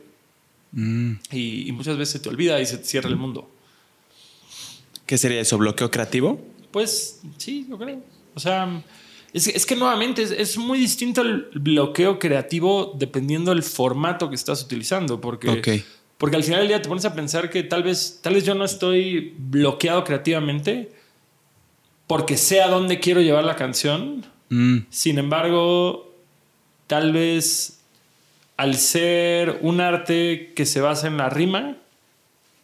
[0.72, 1.12] Mm.
[1.30, 3.50] Y, y muchas veces te olvida y se te cierra el mundo.
[5.06, 5.58] ¿Qué sería eso?
[5.58, 6.40] ¿Bloqueo creativo?
[6.70, 8.00] Pues sí, yo creo.
[8.34, 8.82] O sea,
[9.32, 14.34] es, es que nuevamente es, es muy distinto el bloqueo creativo dependiendo del formato que
[14.34, 15.20] estás utilizando.
[15.20, 15.68] Porque, Ok.
[16.18, 18.54] porque al final del día te pones a pensar que tal vez, tal vez yo
[18.54, 20.90] no estoy bloqueado creativamente
[22.06, 24.24] porque sé a dónde quiero llevar la canción.
[24.48, 26.14] Mm, Sin embargo,
[26.86, 27.80] tal vez
[28.56, 31.76] al ser un arte que se basa en la rima,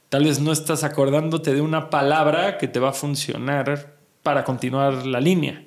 [0.09, 5.07] tal vez no estás acordándote de una palabra que te va a funcionar para continuar
[5.07, 5.65] la línea.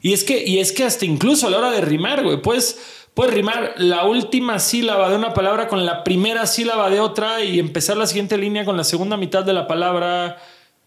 [0.00, 3.06] Y es que, y es que hasta incluso a la hora de rimar, güey, puedes,
[3.14, 7.58] puedes rimar la última sílaba de una palabra con la primera sílaba de otra y
[7.58, 10.38] empezar la siguiente línea con la segunda mitad de la palabra.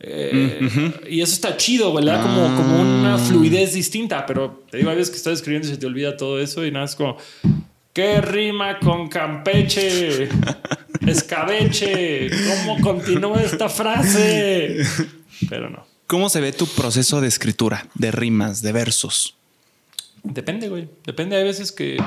[0.04, 4.26] Eh, Y eso está chido, güey, le da como, como una fluidez distinta.
[4.26, 6.72] Pero te digo, hay veces que estás escribiendo y se te olvida todo eso y
[6.72, 7.18] nada, es como,
[7.94, 10.28] ¿qué rima con Campeche?
[11.08, 14.84] Escabeche, ¿cómo continúa esta frase?
[15.50, 15.86] Pero no.
[16.08, 19.36] ¿Cómo se ve tu proceso de escritura, de rimas, de versos?
[20.24, 20.90] Depende, güey.
[21.06, 21.36] Depende.
[21.38, 21.98] Hay veces que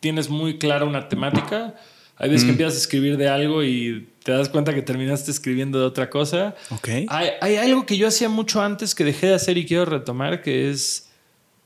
[0.00, 1.74] tienes muy clara una temática.
[2.16, 5.78] Hay veces que empiezas a escribir de algo y te das cuenta que terminaste escribiendo
[5.78, 6.54] de otra cosa.
[6.70, 6.88] Ok.
[7.08, 10.42] Hay, hay algo que yo hacía mucho antes que dejé de hacer y quiero retomar,
[10.42, 11.08] que es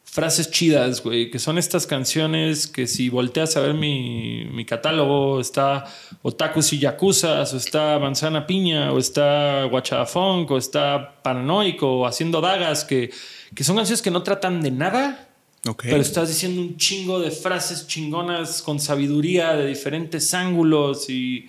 [0.05, 5.41] frases chidas, güey, que son estas canciones que si volteas a ver mi, mi catálogo,
[5.41, 5.85] está
[6.23, 12.07] Otakus y Yakuzas, o está Manzana Piña, o está Guachada Funk, o está Paranoico, o
[12.07, 13.11] Haciendo Dagas, que,
[13.55, 15.29] que son canciones que no tratan de nada,
[15.67, 15.83] Ok.
[15.83, 21.47] pero estás diciendo un chingo de frases chingonas con sabiduría de diferentes ángulos y,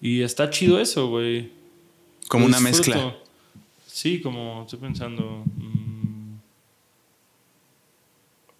[0.00, 1.50] y está chido eso, güey.
[2.28, 2.90] Como Lo una disfruto.
[2.98, 3.16] mezcla.
[3.86, 5.44] Sí, como estoy pensando.
[5.56, 6.38] mm,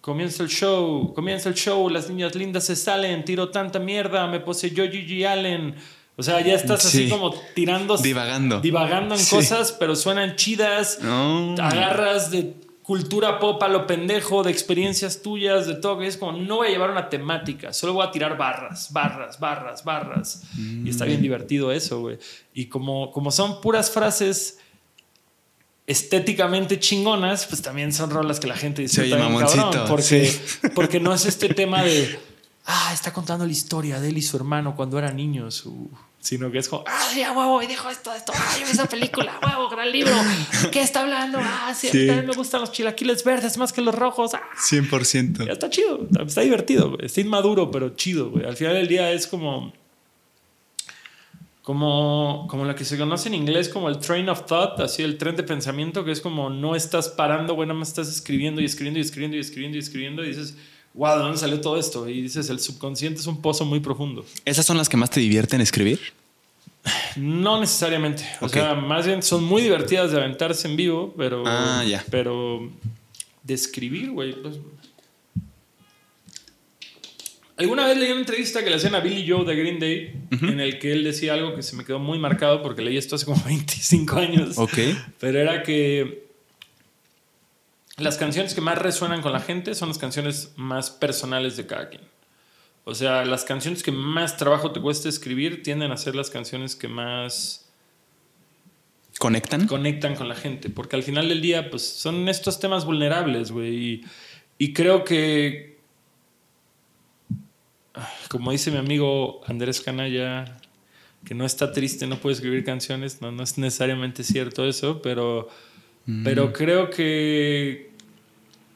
[0.01, 4.39] Comienza el show, comienza el show, las niñas lindas se salen, tiro tanta mierda, me
[4.39, 5.75] poseyó Gigi Allen.
[6.15, 7.09] O sea, ya estás así Sí.
[7.09, 8.59] como tirando, Divagando.
[8.61, 9.35] divagando en Sí.
[9.35, 10.99] cosas, pero suenan chidas.
[11.01, 11.53] No.
[11.59, 12.53] Agarras de
[12.89, 15.99] cultura pop a lo pendejo, de experiencias tuyas, de todo.
[15.99, 19.39] que Es como, no voy a llevar una temática, solo voy a tirar barras, barras,
[19.39, 20.41] barras, barras.
[20.57, 21.09] Y está Mm.
[21.09, 22.17] bien divertido eso, güey.
[22.51, 24.57] Y como, como son puras frases
[25.85, 28.81] estéticamente chingonas, pues también son rolas que la gente
[29.19, 30.67] mamoncito, cabrón, porque, sí.
[30.73, 32.19] porque no es este tema de,
[32.69, 35.89] ah, está contando la historia de él y su hermano cuando eran niños, uh,
[36.19, 38.71] sino que es como, ah, sí, a huevo, y dijo esto, esto, ah, yo vi
[38.71, 40.13] esa película, huevo, gran libro,
[40.71, 41.39] ¿qué está hablando?
[41.41, 44.43] Ah, sí, a mí también me gustan los chilaquiles verdes más que los rojos, ah,
[44.55, 45.47] 100%.
[45.47, 48.45] ya está chido, está divertido, está inmaduro, pero chido, güey.
[48.45, 49.73] Al final del día es como,
[51.63, 55.17] como, como la que se conoce en inglés como el train of thought, así el
[55.17, 58.65] tren de pensamiento, que es como no estás parando, güey, nada más estás escribiendo y
[58.65, 60.55] escribiendo y escribiendo y escribiendo y escribiendo y dices,
[60.93, 62.07] wow, ¿de dónde salió todo esto?
[62.09, 64.25] Y dices, el subconsciente es un pozo muy profundo.
[64.45, 65.99] ¿Esas son las que más te divierten escribir?
[67.17, 68.25] No necesariamente.
[68.41, 71.43] O sea, más bien son muy divertidas de aventarse en vivo, pero.
[71.45, 72.03] Ah, ya.
[72.09, 72.69] Pero.
[73.43, 74.33] De escribir, güey.
[74.41, 74.57] pues-
[77.57, 80.61] Alguna vez leí una entrevista que le hacían a Billy Joe de Green Day, en
[80.61, 83.25] el que él decía algo que se me quedó muy marcado porque leí esto hace
[83.25, 84.57] como 25 años.
[84.57, 84.77] Ok.
[85.19, 86.28] Pero era que
[87.99, 91.89] las canciones que más resuenan con la gente son las canciones más personales de cada
[91.89, 92.01] quien.
[92.85, 96.75] O sea, las canciones que más trabajo te cuesta escribir tienden a ser las canciones
[96.75, 97.69] que más
[99.19, 99.67] ¿Conectan?
[99.67, 100.69] conectan con la gente.
[100.69, 103.75] Porque al final del día, pues son estos temas vulnerables, güey.
[103.75, 104.05] Y,
[104.57, 105.77] y creo que,
[108.29, 110.57] como dice mi amigo Andrés Canalla,
[111.25, 113.21] que no está triste, no puede escribir canciones.
[113.21, 115.49] No, no es necesariamente cierto eso, pero,
[116.23, 117.88] pero creo que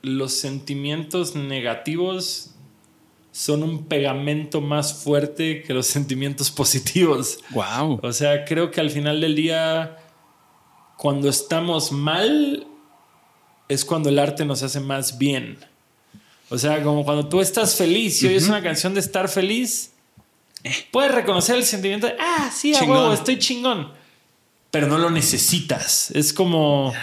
[0.04, 2.52] los sentimientos negativos
[3.32, 7.40] son un pegamento más fuerte que los sentimientos positivos.
[7.50, 8.00] Wow.
[8.04, 9.98] O sea, creo que al final del día,
[10.98, 12.68] cuando estamos mal,
[13.68, 15.58] es cuando el arte nos hace más bien.
[16.50, 19.94] O sea, como cuando tú estás feliz y oyes una canción de estar feliz,
[20.92, 22.98] puedes reconocer el sentimiento de, ah, sí, a Chingón.
[22.98, 23.92] huevo, estoy chingón.
[24.70, 26.12] Pero no lo necesitas.
[26.12, 26.94] Es como.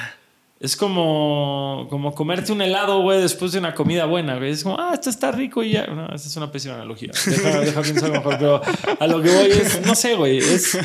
[0.60, 4.50] Es como, como comerte un helado, güey, después de una comida buena, güey.
[4.50, 5.86] Es como, ah, esto está rico y ya.
[5.86, 7.12] No, esa es una pésima analogía.
[7.24, 8.36] Deja, deja pensar mejor.
[8.38, 8.60] Pero
[9.00, 10.36] a lo que voy es, no sé, güey.
[10.36, 10.76] Es,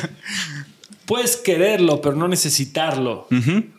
[1.06, 3.28] puedes quererlo, pero no necesitarlo.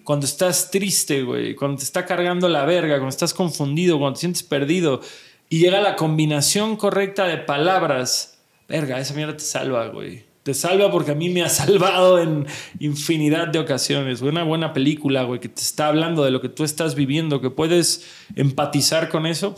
[0.04, 1.54] Cuando estás triste, güey.
[1.54, 2.96] Cuando te está cargando la verga.
[2.96, 3.98] Cuando estás confundido.
[3.98, 5.00] Cuando te sientes perdido.
[5.48, 8.36] Y llega la combinación correcta de palabras.
[8.68, 10.25] Verga, esa mierda te salva, güey.
[10.46, 12.46] Te salva porque a mí me ha salvado en
[12.78, 14.22] infinidad de ocasiones.
[14.22, 17.50] Una buena película, güey, que te está hablando de lo que tú estás viviendo, que
[17.50, 18.04] puedes
[18.36, 19.56] empatizar con eso.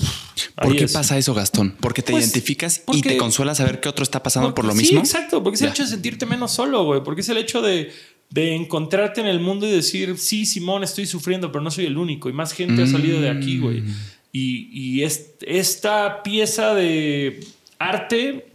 [0.56, 1.76] ¿Por qué pasa eso, Gastón?
[1.78, 5.04] Porque te pues, identificas y te consuela saber que otro está pasando por lo mismo.
[5.04, 7.60] Sí, exacto, porque es el hecho de sentirte menos solo, güey, porque es el hecho
[7.60, 7.92] de,
[8.34, 12.30] encontrarte en el mundo y decir, sí, Simón, estoy sufriendo, pero no soy el único
[12.30, 13.82] y más gente ha salido de aquí, güey.
[13.82, 13.94] Mm.
[14.32, 17.40] Y, y esta pieza de
[17.78, 18.47] arte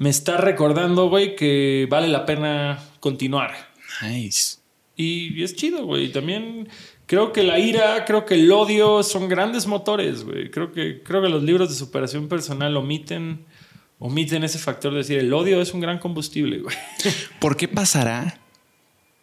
[0.00, 3.52] me está recordando, güey, que vale la pena continuar.
[4.00, 4.56] Nice.
[4.96, 6.10] Y, es chido, güey.
[6.10, 6.70] También
[7.04, 10.50] creo que la ira, creo que el odio son grandes motores, güey.
[10.50, 13.44] Creo que, creo que los libros de superación personal omiten,
[13.98, 16.76] omiten ese factor de decir el odio es un gran combustible, güey.
[17.38, 18.38] ¿Por qué pasará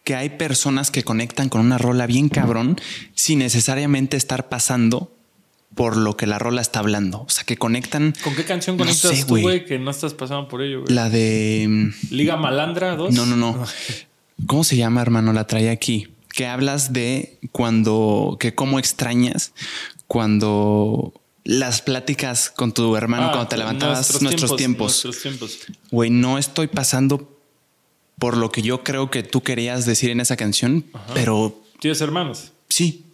[0.03, 2.79] que hay personas que conectan con una rola bien cabrón
[3.15, 5.16] sin necesariamente estar pasando
[5.77, 7.21] por lo que la rola está hablando.
[7.21, 8.13] O sea, que conectan.
[8.23, 9.63] ¿Con qué canción conectas tú, güey?
[9.63, 10.93] Que no estás pasando por ello, güey.
[10.93, 11.65] La de.
[11.69, 13.13] Mm, Liga Malandra 2.
[13.13, 13.63] No, no, no.
[14.47, 15.31] ¿Cómo se llama, hermano?
[15.31, 16.09] La trae aquí.
[16.33, 18.35] Que hablas de cuando.
[18.39, 19.53] que cómo extrañas
[20.07, 21.13] cuando
[21.43, 25.05] las pláticas con tu hermano ah, cuando te levantabas nuestros, tiempos.
[25.05, 25.59] Nuestros tiempos.
[25.91, 27.39] Güey, no estoy pasando
[28.17, 31.61] por lo que yo creo que tú querías decir en esa canción, pero.
[31.79, 32.51] ¿Tienes hermanos?
[32.67, 33.06] Sí.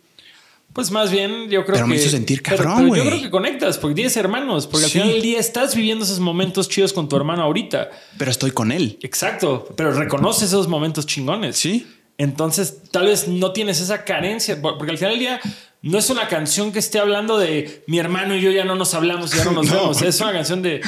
[0.73, 1.89] Pues más bien, yo creo pero que.
[1.91, 3.03] me hizo sentir cabrón, güey.
[3.03, 6.19] Yo creo que conectas, porque tienes hermanos, porque al final del día estás viviendo esos
[6.19, 7.91] momentos chidos con tu hermano ahorita.
[8.17, 8.97] Pero estoy con él.
[9.01, 11.57] Exacto, pero reconoces esos momentos chingones.
[11.57, 11.87] Sí.
[12.17, 15.41] Entonces, tal vez no tienes esa carencia, porque al final del día
[15.83, 18.93] no es una canción que esté hablando de mi hermano y yo ya no nos
[18.93, 20.01] hablamos, ya no nos vemos.
[20.01, 20.81] Es una canción de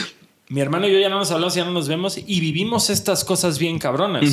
[0.50, 3.24] mi hermano y yo ya no nos hablamos, ya no nos vemos y vivimos estas
[3.24, 4.24] cosas bien cabronas.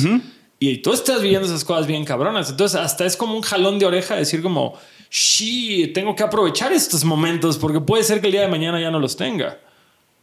[0.65, 2.49] Y tú estás viviendo esas cosas bien cabronas.
[2.49, 7.03] Entonces, hasta es como un jalón de oreja decir como sí, tengo que aprovechar estos
[7.03, 9.59] momentos porque puede ser que el día de mañana ya no los tenga.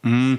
[0.01, 0.33] Mm,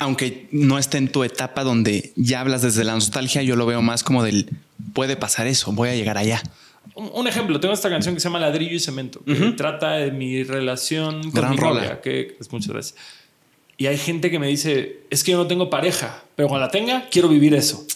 [0.00, 3.82] aunque no esté en tu etapa donde ya hablas desde la nostalgia, yo lo veo
[3.82, 4.50] más como del
[4.92, 6.42] puede pasar eso, voy a llegar allá.
[6.96, 10.42] Un, ejemplo, tengo esta canción que se llama Ladrillo y Cemento, que trata de mi
[10.42, 12.96] relación con mi novia, que es muchas veces.
[13.78, 16.70] Y hay gente que me dice, es que yo no tengo pareja, pero cuando la
[16.70, 17.86] tenga, quiero vivir eso.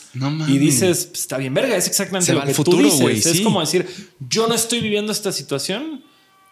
[0.48, 3.36] Y dices, pues, está bien, verga, es exactamente lo que futuro, tú dices.
[3.36, 3.86] Es como decir,
[4.28, 6.02] yo no estoy viviendo esta situación,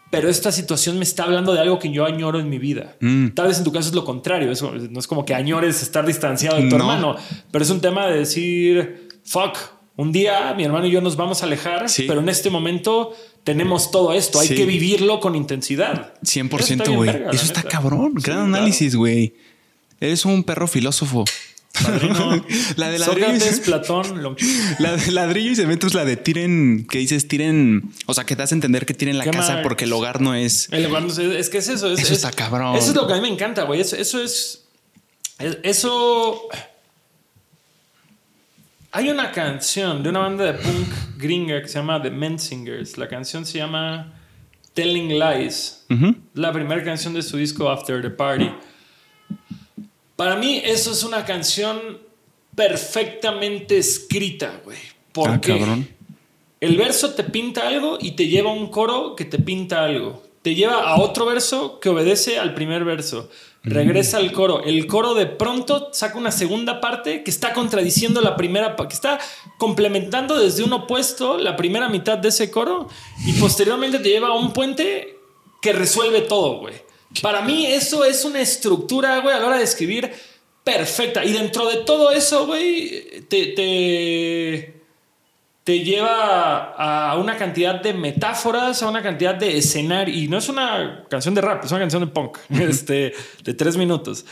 [0.09, 2.95] pero esta situación me está hablando de algo que yo añoro en mi vida.
[3.01, 3.29] Mm.
[3.29, 4.51] Tal vez en tu caso es lo contrario.
[4.89, 7.15] no es como que añores estar distanciado de tu hermano,
[7.51, 9.57] pero es un tema de decir, fuck,
[9.95, 13.13] un día mi hermano y yo nos vamos a alejar, pero en este momento
[13.43, 14.39] tenemos todo esto.
[14.39, 16.13] Hay que vivirlo con intensidad.
[16.23, 17.09] 100%, güey.
[17.31, 18.13] Eso está cabrón.
[18.15, 19.33] Gran análisis, güey.
[19.99, 21.25] Eres un perro filósofo.
[22.75, 24.35] la de ladrillo y Platón.
[24.79, 28.35] La de ladrillo y cemento es la de tiren, que dices tiren, o sea, que
[28.35, 30.67] te hace entender que tiren la casa porque el hogar no es.
[30.71, 31.93] El hogar no es, es que es eso.
[31.93, 32.75] eso está cabrón.
[32.75, 33.81] Eso es lo que a mí me encanta, güey.
[33.81, 34.63] Eso, eso es.
[35.63, 36.49] Eso.
[38.91, 40.87] Hay una canción de una banda de punk
[41.17, 42.97] gringa que se llama The Mensingers.
[42.97, 44.13] La canción se llama
[44.73, 45.85] Telling Lies.
[46.33, 48.49] La primera canción de su disco After the Party.
[50.15, 51.99] Para mí eso es una canción
[52.55, 54.79] perfectamente escrita, güey.
[55.11, 55.77] Porque ah,
[56.59, 60.23] el verso te pinta algo y te lleva a un coro que te pinta algo.
[60.49, 63.29] Te lleva a otro verso que obedece al primer verso.
[63.61, 64.63] Regresa al coro.
[64.63, 69.19] El coro de pronto saca una segunda parte que está contradiciendo la primera, que está
[69.59, 72.87] complementando desde un opuesto la primera mitad de ese coro
[73.27, 75.19] y posteriormente te lleva a un puente
[75.61, 76.73] que resuelve todo, güey.
[77.21, 80.11] Para mí eso es una estructura, güey, a la hora de escribir
[80.63, 81.23] perfecta.
[81.23, 84.78] Y dentro de todo eso, güey, te, te,
[85.77, 90.15] lleva a una cantidad de metáforas, a una cantidad de escenario.
[90.15, 93.13] Y no es una canción de rap, es una canción de punk, este,
[93.43, 94.25] de tres minutos.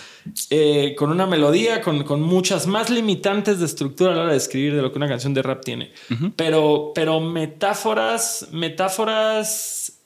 [0.50, 4.76] Eh, con una melodía, con, muchas más limitantes de estructura a la hora de escribir
[4.76, 5.92] de lo que una canción de rap tiene.
[6.36, 10.00] pero, pero metáforas, metáforas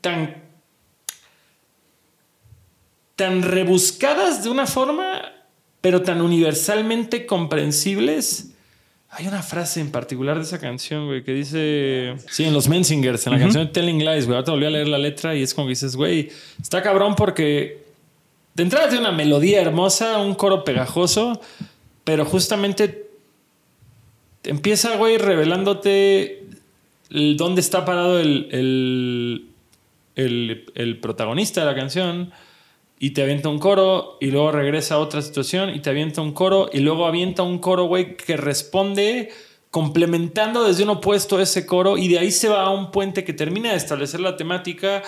[0.00, 0.42] tan
[3.16, 5.22] tan rebuscadas de una forma,
[5.80, 8.51] pero tan universalmente comprensibles.
[9.14, 12.14] Hay una frase en particular de esa canción, güey, que dice.
[12.30, 14.38] Sí, en los Mensingers, en la canción de Telling Lies, güey.
[14.38, 17.84] Ahora volví a leer la letra y es como que dices, güey, está cabrón porque
[18.54, 21.42] de entrada tiene una melodía hermosa, un coro pegajoso,
[22.04, 23.10] pero justamente
[24.44, 26.46] empieza, güey, revelándote
[27.10, 29.46] dónde está parado el,
[30.16, 32.32] el, el protagonista de la canción
[33.02, 36.30] y te avienta un coro y luego regresa a otra situación y te avienta un
[36.32, 39.30] coro y luego avienta un coro, güey, que responde
[39.72, 43.32] complementando desde un opuesto ese coro y de ahí se va a un puente que
[43.32, 45.02] termina de establecer la temática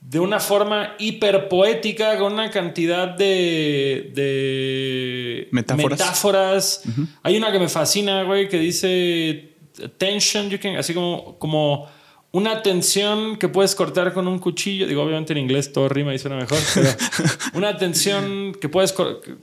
[0.00, 5.98] de una forma hiperpoética, con una cantidad de, de Metáforas.
[5.98, 6.82] metáforas.
[7.24, 9.56] Hay una que me fascina, güey, que dice
[9.98, 11.88] tension, you can, así como, como
[12.32, 14.86] una tensión que puedes cortar con un cuchillo.
[14.86, 16.88] Digo, obviamente en inglés todo rima y suena mejor, pero
[17.54, 18.94] una tensión que puedes,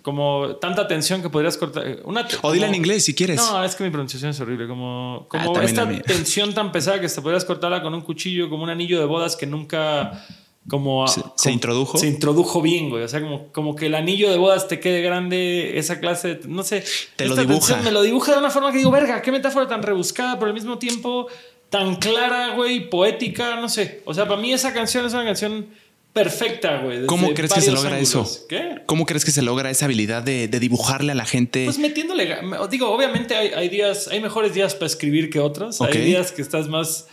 [0.01, 1.99] como tanta tensión que podrías cortar.
[2.05, 3.37] Una, O dila en como- inglés si quieres.
[3.37, 4.67] no, es que mi pronunciación es horrible.
[4.67, 8.49] Como, como Ah, la esta tensión tan pesada que te podrías cortarla con un cuchillo,
[8.49, 10.25] como un anillo de bodas que nunca.
[10.69, 11.97] Como, Se- como- se introdujo.
[11.97, 13.03] Se introdujo bien, güey.
[13.03, 16.47] O sea, como, como que el anillo de bodas te quede grande, esa clase de.
[16.47, 16.83] No sé.
[17.15, 17.77] Te lo dibuja.
[17.81, 20.53] Me lo dibuja de una forma que digo, verga, qué metáfora tan rebuscada, pero al
[20.53, 21.27] mismo tiempo
[21.69, 24.01] tan clara, güey, poética, no sé.
[24.05, 25.67] O sea, para mí esa canción es una canción
[26.13, 27.05] perfecta, güey.
[27.05, 28.09] ¿Cómo crees que se logra ángulos.
[28.09, 28.45] eso?
[28.47, 28.81] ¿Qué?
[28.85, 31.65] ¿Cómo crees que se logra esa habilidad de, de dibujarle a la gente?
[31.65, 32.37] Pues metiéndole.
[32.71, 35.79] Digo, obviamente hay, hay días, hay mejores días para escribir que otros.
[35.81, 37.07] Hay días que estás más.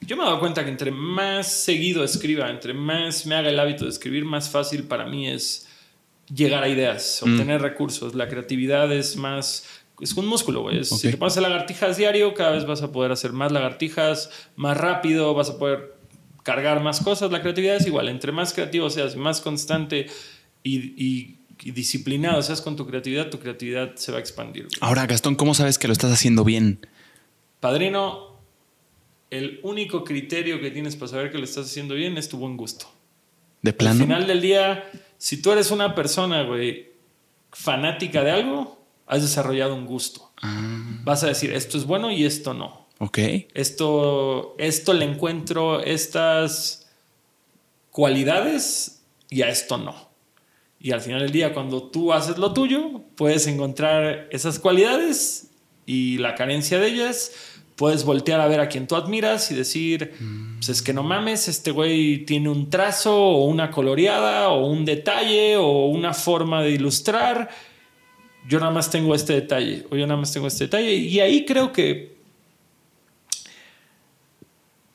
[0.00, 3.58] Yo me he dado cuenta que entre más seguido escriba, entre más me haga el
[3.60, 5.66] hábito de escribir, más fácil para mí es
[6.32, 7.32] llegar a ideas, Mm.
[7.32, 8.14] obtener recursos.
[8.14, 9.64] La creatividad es más.
[10.00, 10.84] Es un músculo, güey.
[10.84, 14.76] Si te pones a lagartijas diario, cada vez vas a poder hacer más lagartijas, más
[14.76, 15.94] rápido, vas a poder
[16.44, 17.30] cargar más cosas.
[17.32, 18.08] La creatividad es igual.
[18.08, 20.06] Entre más creativo seas, más constante
[20.62, 24.64] y, y- y disciplinado seas con tu creatividad, tu creatividad se va a expandir.
[24.66, 24.76] güey.
[24.80, 26.86] Ahora, Gastón, ¿cómo sabes que lo estás haciendo bien?
[27.58, 28.38] Padrino,
[29.30, 32.56] el único criterio que tienes para saber que lo estás haciendo bien es tu buen
[32.56, 32.86] gusto.
[33.62, 33.98] ¿De Al plano?
[34.04, 34.88] final del día,
[35.18, 36.90] si tú eres una persona, güey,
[37.50, 38.77] fanática de algo,
[39.08, 40.30] has desarrollado un gusto.
[40.42, 42.86] Ah, Vas a decir, esto es bueno y esto no.
[42.98, 43.18] ok.
[43.54, 46.88] Esto, esto le encuentro estas
[47.90, 50.08] cualidades y a esto no.
[50.80, 55.48] Y al final del día, cuando tú haces lo tuyo, puedes encontrar esas cualidades
[55.86, 57.32] y la carencia de ellas.
[57.74, 60.12] Puedes voltear a ver a quien tú admiras y decir,
[60.56, 64.84] pues es que no mames, este güey tiene un trazo o una coloreada o un
[64.84, 67.48] detalle o una forma de ilustrar.
[68.48, 70.94] Yo nada más tengo este detalle o yo nada más tengo este detalle.
[70.94, 72.16] Y ahí creo que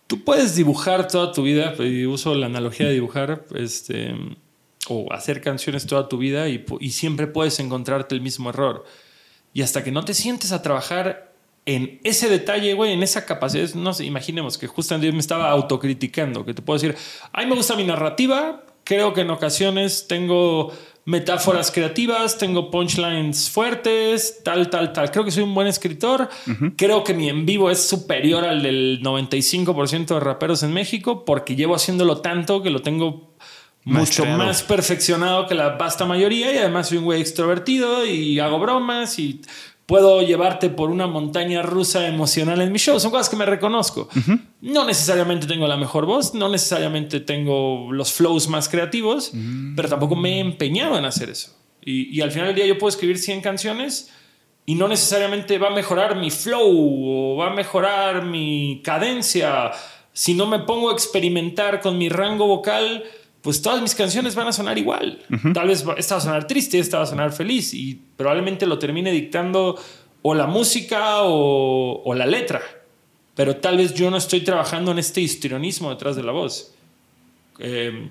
[0.08, 4.14] tú puedes dibujar toda tu vida, y uso la analogía de dibujar, este,
[4.88, 8.86] o hacer canciones toda tu vida y, siempre puedes encontrarte el mismo error.
[9.54, 11.32] Y hasta que no te sientes a trabajar
[11.66, 15.50] en ese detalle, güey, en esa capacidad, no sé, imaginemos que justamente yo me estaba
[15.50, 16.96] autocriticando, que te puedo decir,
[17.32, 20.74] ay, me gusta mi narrativa, creo que en ocasiones tengo
[21.06, 25.12] metáforas creativas, tengo punchlines fuertes, tal, tal, tal.
[25.12, 26.30] Creo que soy un buen escritor.
[26.78, 31.56] Creo que mi en vivo es superior al del 95% de raperos en México porque
[31.56, 33.34] llevo haciéndolo tanto que lo tengo
[33.86, 38.60] mucho más perfeccionado que la vasta mayoría y además soy un güey extrovertido y hago
[38.60, 39.42] bromas y
[39.86, 43.00] puedo llevarte por una montaña rusa emocional en mi show.
[43.00, 44.08] Son cosas que me reconozco.
[44.62, 49.32] No necesariamente tengo la mejor voz, no necesariamente tengo los flows más creativos,
[49.76, 51.58] pero tampoco me he empeñado en hacer eso.
[51.82, 54.10] Y, y al final del día yo puedo escribir 100 canciones
[54.66, 59.72] y no necesariamente va a mejorar mi flow o va a mejorar mi cadencia.
[60.14, 63.04] Si no me pongo a experimentar con mi rango vocal,
[63.44, 65.22] pues todas mis canciones van a sonar igual.
[65.54, 68.80] Tal vez esta va a sonar triste, esta va a sonar feliz y probablemente lo
[68.80, 69.78] termine dictando
[70.22, 72.62] o la música o, o la letra.
[73.36, 76.74] Pero tal vez yo no estoy trabajando en este histrionismo detrás de la voz.
[77.60, 78.10] Eh,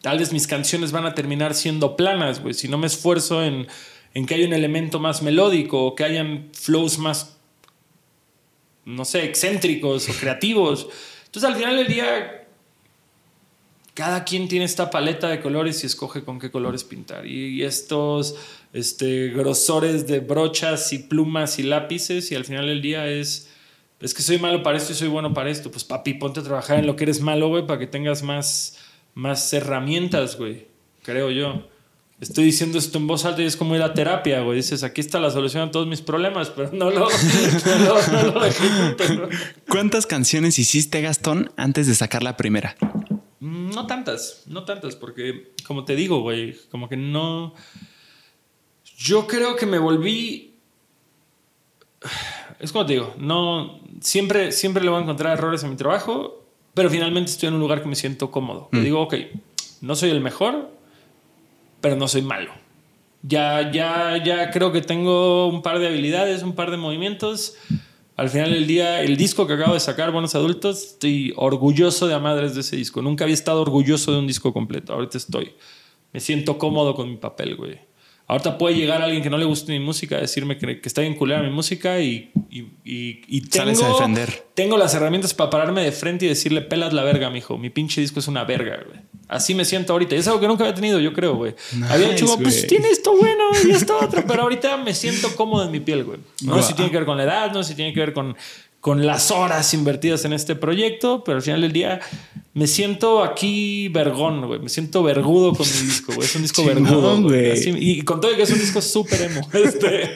[0.00, 2.54] tal vez mis canciones van a terminar siendo planas, güey.
[2.54, 3.66] Si no me esfuerzo en,
[4.14, 7.36] en que haya un elemento más melódico o que hayan flows más,
[8.84, 10.86] no sé, excéntricos o creativos.
[11.26, 12.41] Entonces al final del día,
[13.94, 17.26] cada quien tiene esta paleta de colores y escoge con qué colores pintar.
[17.26, 18.36] Y, estos
[18.72, 23.48] este, grosores de brochas y plumas y lápices y al final del día es...
[24.00, 25.70] Es que soy malo para esto y soy bueno para esto.
[25.70, 28.76] Pues papi, ponte a trabajar en lo que eres malo, güey, para que tengas más,
[29.14, 30.66] más herramientas, güey.
[31.04, 31.68] Creo yo.
[32.20, 34.56] Estoy diciendo esto en voz alta y es como ir a terapia, güey.
[34.56, 37.08] Dices, aquí está la solución a todos mis problemas, pero no lo,
[37.78, 39.28] no no lo.
[39.68, 42.76] ¿Cuántas canciones hiciste, Gastón, antes de sacar la primera?
[43.42, 47.54] Mm, No tantas, no tantas, porque como te digo, güey, como que no...
[48.96, 50.54] Yo creo que me volví...
[52.60, 53.80] Es como te digo, no...
[54.00, 57.60] Siempre, siempre le voy a encontrar errores en mi trabajo, pero finalmente estoy en un
[57.60, 58.68] lugar que me siento cómodo.
[58.70, 59.14] Que digo, ok,
[59.80, 60.70] no soy el mejor,
[61.80, 62.52] pero no soy malo.
[63.22, 67.56] Ya, ya, ya creo que tengo un par de habilidades, un par de movimientos.
[68.16, 72.14] Al final del día, el disco que acabo de sacar, Buenos Adultos, estoy orgulloso de
[72.14, 73.00] a madres de ese disco.
[73.00, 74.92] Nunca había estado orgulloso de un disco completo.
[74.92, 75.52] Ahorita estoy.
[76.12, 77.78] Me siento cómodo con mi papel, güey.
[78.26, 81.00] Ahorita puede llegar alguien que no le guste mi música a decirme que, que está
[81.00, 84.44] bien culera mi música y, y, y, y tengo, Sales a defender.
[84.54, 87.58] tengo las herramientas para pararme de frente y decirle, pelas la verga, mijo.
[87.58, 89.00] Mi pinche disco es una verga, güey.
[89.32, 90.14] Así me siento ahorita.
[90.14, 91.54] Y es algo que nunca había tenido, yo creo, güey.
[91.88, 92.66] había Nice, hecho, como, pues güey.
[92.66, 96.18] tiene esto bueno y esto otro, pero ahorita me siento cómodo en mi piel, güey.
[96.42, 98.12] No sé si tiene que ver con la edad, no sé si tiene que ver
[98.12, 98.36] con,
[98.80, 102.00] con las horas invertidas en este proyecto, pero al final del día
[102.54, 104.60] me siento aquí vergón, güey.
[104.60, 106.26] Me siento vergudo con mi disco, güey.
[106.28, 107.52] Es un disco vergudo, güey.
[107.78, 109.40] Y con todo que es un disco súper emo.
[109.54, 110.14] Este,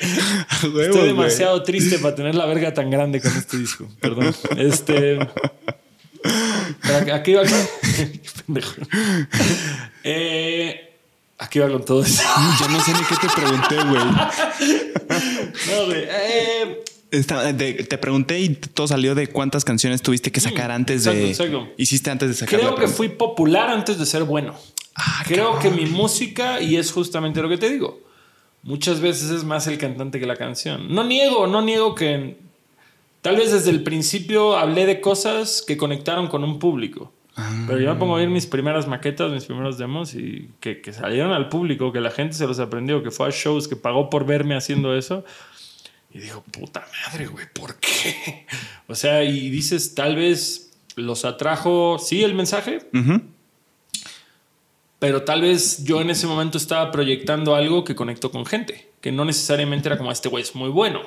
[0.64, 3.86] Huevo, estoy demasiado triste para tener la verga tan grande con este disco.
[4.00, 4.34] Perdón.
[4.58, 5.18] Este.
[7.12, 7.42] Aquí va.
[7.44, 8.72] Qué pendejo.
[10.04, 10.94] Eh,
[11.38, 12.22] aquí va con todo eso.
[12.60, 14.04] Yo no sé ni qué te pregunté, güey.
[15.68, 16.04] No, güey.
[16.08, 21.12] Eh, de- te pregunté y todo salió de cuántas canciones tuviste que sacar antes de.
[21.12, 21.74] Mm, exacto, exacto.
[21.78, 24.54] Hiciste antes de sacar creo que fui popular antes de ser bueno.
[24.94, 28.00] Ah, Creo que mi música, y es justamente lo que te digo,
[28.62, 30.94] muchas veces es más el cantante que la canción.
[30.94, 32.38] No niego, no niego que
[33.26, 37.12] tal vez desde el principio hablé de cosas que conectaron con un público.
[37.66, 40.92] Pero yo me pongo a ver mis primeras maquetas, mis primeros demos y que, que
[40.92, 44.10] salieron al público, que la gente se los aprendió, que fue a shows, que pagó
[44.10, 45.24] por verme haciendo eso.
[46.14, 48.46] Y digo, puta madre, güey, ¿por qué?
[48.86, 52.78] O sea, y dices, tal vez los atrajo, sí, el mensaje,
[55.00, 59.10] pero tal vez yo en ese momento estaba proyectando algo que conectó con gente, que
[59.10, 61.00] no necesariamente era como este güey es muy bueno,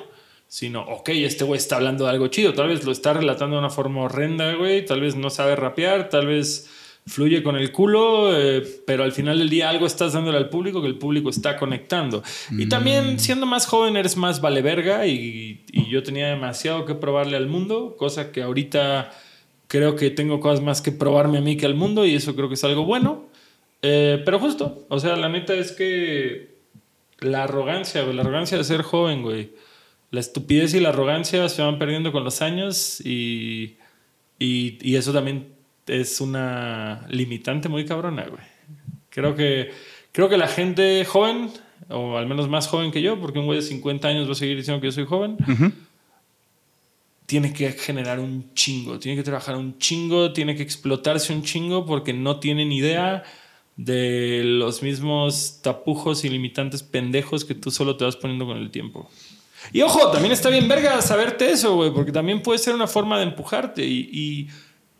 [0.50, 3.60] sino, ok, este güey está hablando de algo chido, tal vez lo está relatando de
[3.60, 6.68] una forma horrenda, güey, tal vez no sabe rapear, tal vez
[7.06, 10.82] fluye con el culo, eh, pero al final del día algo estás dándole al público
[10.82, 12.24] que el público está conectando.
[12.50, 16.96] Y también siendo más joven eres más vale verga y, y yo tenía demasiado que
[16.96, 19.12] probarle al mundo, cosa que ahorita
[19.70, 22.48] creo que tengo cosas más que probarme a mí que al mundo y eso creo
[22.48, 23.28] que es algo bueno.
[23.82, 26.56] Eh, pero justo, o sea, la neta es que
[27.20, 29.52] la arrogancia, güey, la arrogancia de ser joven, güey.
[30.10, 33.76] La estupidez y la arrogancia se van perdiendo con los años y,
[34.38, 35.48] y, y eso también
[35.86, 38.42] es una limitante muy cabrona, güey.
[39.10, 39.70] Creo que,
[40.12, 41.50] creo que la gente joven,
[41.88, 44.36] o al menos más joven que yo, porque un güey de 50 años va a
[44.36, 45.36] seguir diciendo que yo soy joven,
[47.26, 51.86] tiene que generar un chingo, tiene que trabajar un chingo, tiene que explotarse un chingo
[51.86, 53.24] porque no tienen idea
[53.76, 58.70] de los mismos tapujos y limitantes pendejos que tú solo te vas poniendo con el
[58.70, 59.10] tiempo.
[59.72, 63.18] Y ojo, también está bien verga saberte eso, güey, porque también puede ser una forma
[63.18, 64.48] de empujarte y, y,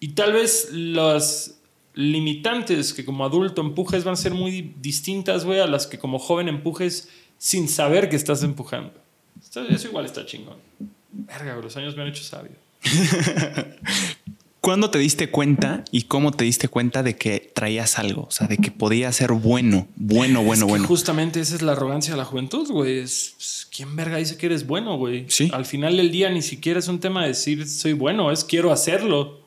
[0.00, 1.60] y tal vez las
[1.94, 6.18] limitantes que como adulto empujes van a ser muy distintas, güey, a las que como
[6.18, 7.08] joven empujes
[7.38, 8.92] sin saber que estás empujando.
[9.40, 10.58] Eso igual está chingón.
[11.10, 12.52] Verga, los años me han hecho sabio.
[14.60, 18.24] ¿Cuándo te diste cuenta y cómo te diste cuenta de que traías algo?
[18.28, 20.86] O sea, de que podía ser bueno, bueno, bueno, Es que bueno.
[20.86, 22.98] Justamente esa es la arrogancia de la juventud, güey.
[22.98, 25.24] Es, es- ¿Quién verga dice que eres bueno, güey?
[25.28, 25.48] Sí.
[25.54, 28.70] Al final del día ni siquiera es un tema de decir soy bueno, es quiero
[28.72, 29.40] hacerlo.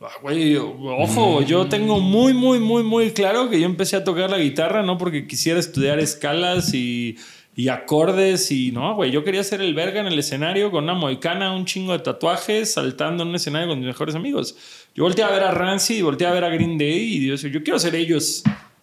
[0.00, 4.28] Ah, Güey, ojo, yo tengo muy, muy, muy, muy claro que yo empecé a tocar
[4.30, 7.16] la guitarra no porque quisiera estudiar escalas y,
[7.58, 10.92] y acordes y no, güey, yo quería ser el verga en el escenario con una
[10.92, 14.54] moicana, un chingo de tatuajes, saltando en un escenario con mis mejores amigos.
[14.94, 17.34] Yo volteé a ver a Rancid y volteé a ver a Green Day y yo
[17.34, 18.42] yo quiero ser ellos.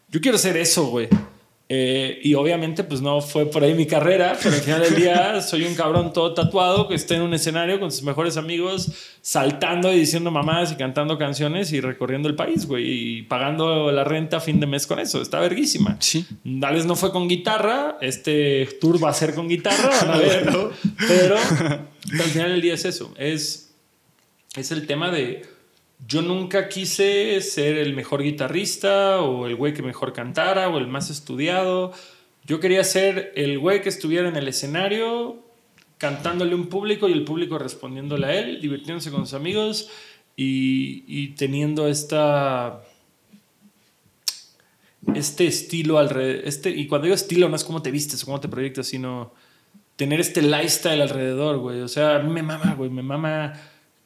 [0.09, 1.07] Yo quiero ser eso, güey.
[1.75, 5.41] Eh, y obviamente, pues no fue por ahí mi carrera, pero al final del día
[5.41, 9.91] soy un cabrón todo tatuado que está en un escenario con sus mejores amigos, saltando
[9.91, 14.37] y diciendo mamás y cantando canciones y recorriendo el país, güey, y pagando la renta
[14.37, 15.19] a fin de mes con eso.
[15.19, 15.97] Está verguísima.
[15.99, 16.27] Sí.
[16.61, 20.17] Tal vez no fue con guitarra, este tour va a ser con guitarra, van a
[20.19, 20.69] ver, ¿no?
[21.07, 23.73] pero al final del día es eso, es,
[24.55, 25.52] es el tema de
[26.07, 30.87] yo nunca quise ser el mejor guitarrista o el güey que mejor cantara o el
[30.87, 31.93] más estudiado.
[32.45, 35.43] Yo quería ser el güey que estuviera en el escenario
[35.97, 39.89] cantándole a un público y el público respondiéndole a él, divirtiéndose con sus amigos
[40.35, 42.83] y, y teniendo esta
[45.15, 46.47] este estilo alrededor.
[46.47, 49.33] Este, y cuando digo estilo, no es cómo te vistes o cómo te proyectas, sino
[49.95, 51.81] tener este lifestyle alrededor, güey.
[51.81, 52.89] O sea, me mama, güey.
[52.89, 53.53] Me mama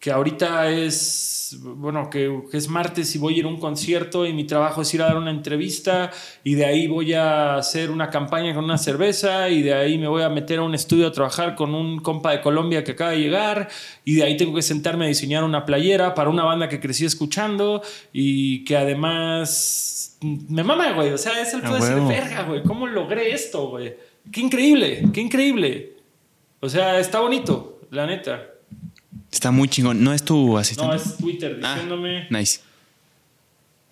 [0.07, 4.25] que ahorita es, bueno, que, que es martes y voy a ir a un concierto
[4.25, 6.11] y mi trabajo es ir a dar una entrevista
[6.45, 10.07] y de ahí voy a hacer una campaña con una cerveza y de ahí me
[10.07, 13.11] voy a meter a un estudio a trabajar con un compa de Colombia que acaba
[13.11, 13.67] de llegar
[14.05, 17.03] y de ahí tengo que sentarme a diseñar una playera para una banda que crecí
[17.03, 17.81] escuchando
[18.13, 21.11] y que además me mama, güey.
[21.11, 22.07] O sea, es el decir, huevo.
[22.07, 22.63] verga, güey.
[22.63, 23.93] ¿Cómo logré esto, güey?
[24.31, 25.97] Qué increíble, qué increíble.
[26.61, 28.53] O sea, está bonito, la neta.
[29.32, 30.03] Está muy chingón.
[30.03, 30.95] ¿No es tu No, asistente?
[30.95, 32.28] es Twitter Ah, diciéndome.
[32.30, 32.61] nice.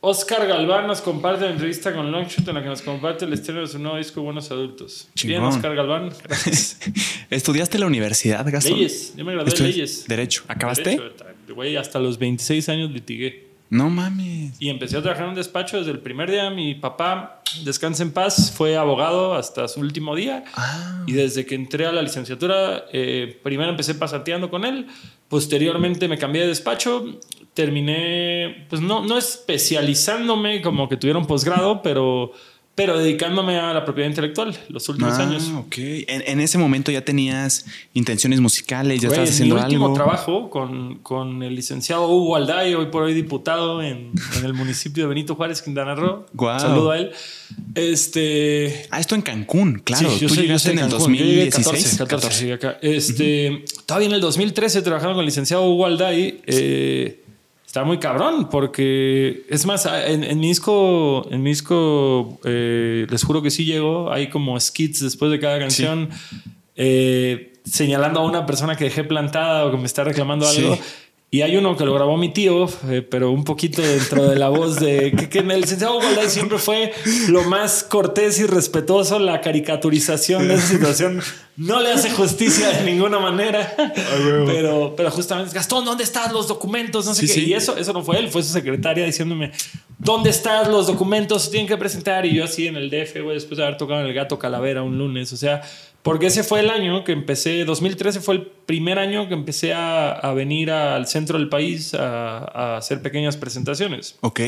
[0.01, 3.61] Oscar Galván nos comparte la entrevista con Longshot en la que nos comparte el estreno
[3.61, 5.07] de su nuevo disco Buenos Adultos.
[5.23, 5.53] Bien, Chingón.
[5.55, 6.11] Oscar Galván.
[6.23, 6.77] Gracias.
[7.31, 8.73] ¿Estudiaste en la universidad, Gastón?
[8.73, 9.13] Leyes.
[9.17, 10.05] Yo me gradué de leyes.
[10.07, 10.43] Derecho.
[10.47, 10.91] ¿Acabaste?
[10.91, 11.25] Derecho,
[11.55, 13.44] Güey, hasta los 26 años litigué.
[13.69, 14.55] No mames.
[14.59, 16.49] Y empecé a trabajar en un despacho desde el primer día.
[16.49, 20.43] Mi papá, descansa en paz, fue abogado hasta su último día.
[20.55, 21.03] Ah.
[21.07, 24.87] Y desde que entré a la licenciatura, eh, primero empecé pasanteando con él.
[25.27, 27.05] Posteriormente me cambié de despacho.
[27.53, 32.33] Terminé, pues no, no especializándome como que tuviera un posgrado, pero,
[32.75, 35.49] pero dedicándome a la propiedad intelectual los últimos Ah, años.
[35.57, 35.75] ok.
[35.77, 39.85] En, en ese momento ya tenías intenciones musicales, ya Güey, estabas en haciendo mi último
[39.85, 39.95] algo.
[39.95, 45.03] trabajo con, con el licenciado Hugo Alday, hoy por hoy diputado en, en el municipio
[45.05, 46.25] de Benito Juárez, Quintana Roo.
[46.33, 46.59] Guau.
[46.59, 47.11] Saludo a él.
[47.75, 48.87] Este.
[48.91, 50.09] Ah, esto en Cancún, claro.
[50.09, 50.91] Sí, yo Tú soy- yo llegaste soy en el.
[50.91, 51.97] Yo llegué 2016.
[51.97, 52.77] 14, 14, llegué acá.
[52.81, 56.41] Este, Todavía en el 2013 trabajando con el licenciado Hugo Alday.
[56.47, 57.21] Eh,
[57.75, 63.21] estaba muy cabrón porque, es más, en, en mi disco, en mi disco eh, les
[63.21, 64.13] juro que sí llegó.
[64.13, 66.09] Hay como skits después de cada canción
[66.77, 70.75] eh, señalando a una persona que dejé plantada o que me está reclamando algo.
[70.75, 70.81] Sí.
[71.35, 74.47] Y hay uno que lo grabó mi tío, eh, pero un poquito dentro de la
[74.47, 76.93] voz de que, que en el licenciado Hugo Alday siempre fue
[77.27, 79.19] lo más cortés y respetuoso.
[79.19, 81.21] La caricaturización de esa situación
[81.57, 83.75] no le hace justicia de ninguna manera.
[84.45, 87.05] pero, pero justamente, Gastón, ¿dónde están los documentos?
[87.05, 87.33] No sé Sí, qué.
[87.33, 87.45] sí.
[87.47, 89.51] Y eso, eso no fue él, fue su secretaria diciéndome,
[89.99, 91.51] ¿dónde están los documentos?
[91.51, 92.25] Tienen que presentar.
[92.25, 94.83] Y yo así en el DF, güey, después de haber tocado en el Gato Calavera
[94.83, 95.33] un lunes.
[95.33, 95.61] O sea,
[96.05, 100.11] porque ese fue el año que empecé, 2013 fue el primer año que empecé a,
[100.11, 104.15] a venir al centro del país a, a hacer pequeñas presentaciones.
[104.21, 104.39] Ok.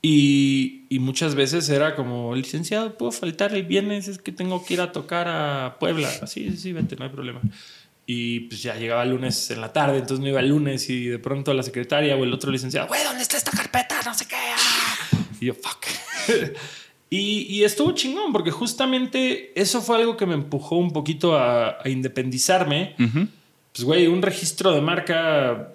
[0.00, 4.08] Y, y muchas veces era como, licenciado, ¿puedo faltar el viernes?
[4.08, 6.08] Es que tengo que ir a tocar a Puebla.
[6.26, 7.42] Sí, sí, sí, vete, no hay problema.
[8.06, 11.04] Y pues ya llegaba el lunes en la tarde, entonces no iba el lunes y
[11.04, 14.00] de pronto la secretaria o el otro licenciado, güey, ¿dónde está esta carpeta?
[14.06, 14.36] No sé qué.
[14.36, 15.18] ah".
[15.38, 15.84] Y yo, fuck.
[17.14, 21.76] y, y estuvo chingón porque justamente eso fue algo que me empujó un poquito a,
[21.82, 22.94] a independizarme.
[22.98, 23.28] Ujú.
[23.72, 25.74] Pues, güey, un registro de marca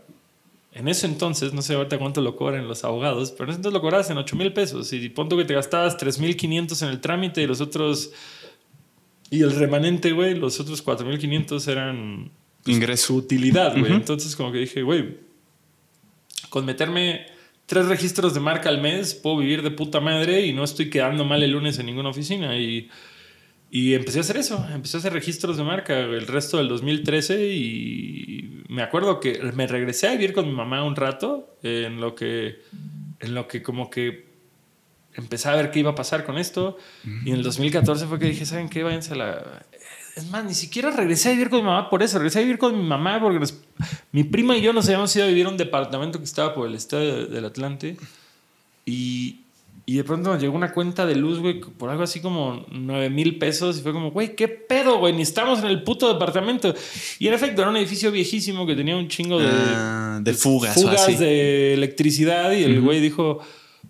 [0.74, 3.74] en ese entonces, no sé ahorita cuánto lo cobran los abogados, pero en ese entonces
[3.74, 6.90] lo cobrabas en 8 mil pesos y punto que te gastabas 3 mil 500 en
[6.90, 8.12] el trámite y los otros.
[9.30, 12.32] Y el remanente, güey, los otros 4 mil 500 eran
[12.66, 13.14] su Ingreso.
[13.14, 13.92] utilidad, güey.
[13.92, 13.94] Ujú.
[13.94, 15.18] Entonces, como que dije, güey,
[16.50, 17.26] con meterme
[17.68, 21.26] tres registros de marca al mes, puedo vivir de puta madre y no estoy quedando
[21.26, 22.58] mal el lunes en ninguna oficina.
[22.58, 22.90] Y,
[23.70, 27.54] y empecé a hacer eso, empecé a hacer registros de marca el resto del 2013
[27.54, 32.16] y me acuerdo que me regresé a vivir con mi mamá un rato en lo
[32.16, 32.62] que,
[33.20, 34.28] en lo que como que
[35.14, 36.78] empecé a ver qué iba a pasar con esto.
[37.26, 38.84] Y en el 2014 fue que dije, ¿saben qué?
[38.84, 39.66] Váyanse a la...
[40.18, 42.18] Es más, ni siquiera regresé a vivir con mi mamá por eso.
[42.18, 43.54] Regresé a vivir con mi mamá porque nos-
[44.12, 46.68] mi prima y yo nos habíamos ido a vivir a un departamento que estaba por
[46.68, 47.98] el estado del Atlante.
[48.86, 49.42] Y,
[49.86, 53.10] y de pronto nos llegó una cuenta de luz, güey, por algo así como 9
[53.10, 53.78] mil pesos.
[53.78, 55.14] Y fue como, güey, ¿qué pedo, güey?
[55.14, 56.74] Ni estamos en el puto departamento.
[57.20, 60.76] Y en efecto, era un edificio viejísimo que tenía un chingo de, Ah, de fugas
[60.78, 61.16] o fugas así.
[61.16, 62.52] de electricidad.
[62.54, 63.40] Y el güey dijo,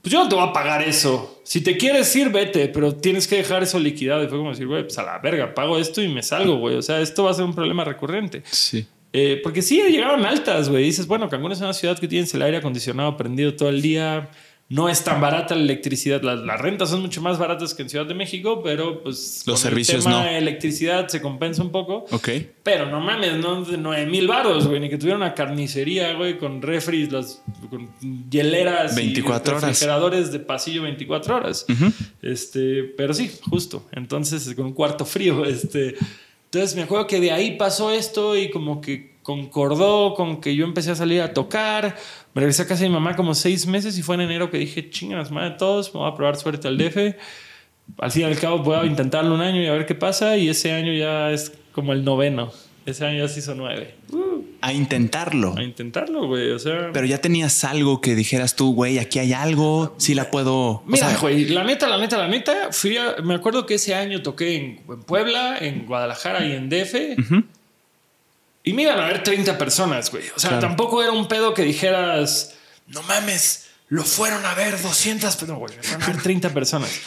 [0.02, 1.42] pues yo no te voy a pagar eso.
[1.44, 4.24] Si te quieres ir, vete, pero tienes que dejar eso liquidado.
[4.24, 6.76] Y fue como decir, güey, pues a la verga, pago esto y me salgo, güey.
[6.76, 8.44] O sea, esto va a ser un problema recurrente.
[8.46, 8.86] Sí.
[9.14, 10.84] Eh, porque sí, llegaron altas, güey.
[10.84, 14.30] Dices, bueno, Cancún es una ciudad que tienes el aire acondicionado prendido todo el día.
[14.70, 16.22] No es tan barata la electricidad.
[16.24, 19.62] Las, las rentas son mucho más baratas que en Ciudad de México, pero pues Los
[19.62, 20.30] con servicios el tema no.
[20.30, 22.06] de electricidad se compensa un poco.
[22.12, 22.30] Ok.
[22.64, 24.82] Pero no mames, no de 9 mil baros, güey.
[24.82, 27.90] Ni que tuviera una carnicería, güey, con refris, las, con
[28.30, 29.64] hieleras 24 y horas.
[29.70, 31.66] refrigeradores de pasillo 24 horas.
[32.22, 33.86] Este, pero sí, justo.
[33.94, 35.96] Entonces, con un cuarto frío, este.
[36.46, 40.64] Entonces me acuerdo que de ahí pasó esto y como que concordó con que yo
[40.64, 41.98] empecé a salir a tocar.
[42.34, 44.58] Me regresé a casa de mi mamá como seis meses y fue en enero que
[44.58, 46.98] dije, chingas, madre de todos, me voy a probar suerte al DF.
[48.00, 50.38] Al fin y al cabo voy a intentarlo un año y a ver qué pasa.
[50.38, 52.54] Y ese año ya es como el noveno.
[52.86, 53.96] Ese año ya se hizo nueve.
[54.62, 55.54] A intentarlo.
[55.58, 56.52] A intentarlo, güey.
[56.52, 56.92] O sea...
[56.94, 60.56] Pero ya tenías algo que dijeras tú, güey, aquí hay algo, sí la puedo.
[60.56, 63.74] o Mira, sea, güey, la neta, la neta, la neta, fui a- me acuerdo que
[63.74, 66.96] ese año toqué en, en Puebla, en Guadalajara y en DF.
[67.20, 67.44] Ujú.
[68.70, 70.24] Y me iban a ver 30 personas, güey.
[70.36, 70.68] O sea, Claro.
[70.68, 72.54] tampoco era un pedo que dijeras,
[72.88, 76.50] no mames, lo fueron a ver 200, pero no, güey, me fueron a ver 30
[76.54, 76.90] personas.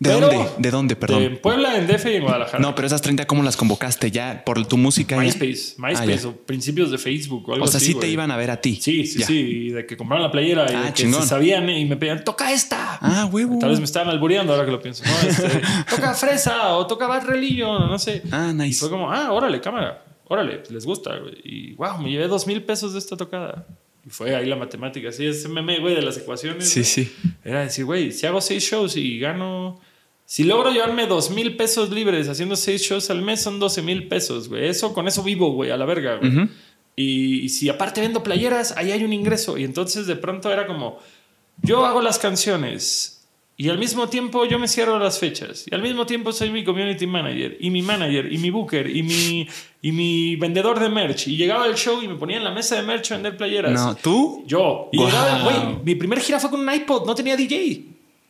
[0.00, 0.50] ¿De Pero- dónde?
[0.58, 0.94] ¿De dónde?
[0.94, 1.22] Perdón.
[1.24, 2.60] En Puebla, en DF y en Guadalajara.
[2.60, 4.12] No, pero esas 30, ¿cómo las convocaste?
[4.12, 5.16] ¿Ya por tu música?
[5.16, 8.30] MySpace, Ah, MySpace o principios de Facebook o algo O sea, así, sí te iban
[8.30, 8.78] a ver a ti.
[8.80, 9.26] Sí, sí, Ya.
[9.26, 9.34] sí.
[9.34, 11.20] Y de que compraron la playera y Ah, de que chingón.
[11.22, 12.98] se sabían y me pedían, toca esta.
[13.00, 13.58] Ah, huevo.
[13.58, 15.02] Tal vez me estaban albureando ahora que lo pienso.
[15.04, 15.10] ¿no?
[15.28, 18.22] Este, toca fresa o toca Bad Religion, no sé.
[18.30, 18.78] Ah, Y nice.
[18.78, 21.16] fue como, ah, órale, cámara, órale, les gusta.
[21.18, 21.34] güey.
[21.44, 23.66] Y wow, me llevé dos mil pesos de esta tocada.
[24.06, 25.08] Y fue ahí la matemática.
[25.08, 26.68] Así ese meme, güey, de las ecuaciones.
[26.68, 27.12] Sí, sí.
[27.44, 29.80] Era decir, güey, si hago seis shows y gano.
[30.24, 34.08] Si logro llevarme dos mil pesos libres haciendo seis shows al mes, son 12 mil
[34.08, 34.68] pesos, güey.
[34.68, 36.50] Eso, con eso vivo, güey, a la verga, güey.
[36.96, 39.56] Y, y si aparte vendo playeras, ahí hay un ingreso.
[39.56, 40.98] Y entonces de pronto era como,
[41.62, 43.17] yo hago las canciones
[43.60, 45.64] y al mismo tiempo yo me cierro las fechas.
[45.70, 49.02] Y al mismo tiempo soy mi community manager y mi manager y mi booker y
[49.02, 49.48] mi,
[49.82, 51.26] y mi vendedor de merch.
[51.26, 53.72] Y llegaba al show y me ponía en la mesa de merch a vender playeras.
[53.72, 54.44] No, ¿tú?
[54.46, 54.88] Yo.
[54.92, 55.06] Y Wow.
[55.06, 57.84] llegaba, güey, mi primer gira fue con un iPod, no tenía DJ.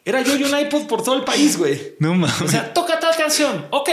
[0.05, 1.78] Era yo y un iPod por todo el país, güey.
[1.98, 2.40] No mames.
[2.40, 3.66] O sea, toca tal canción.
[3.70, 3.90] Ok.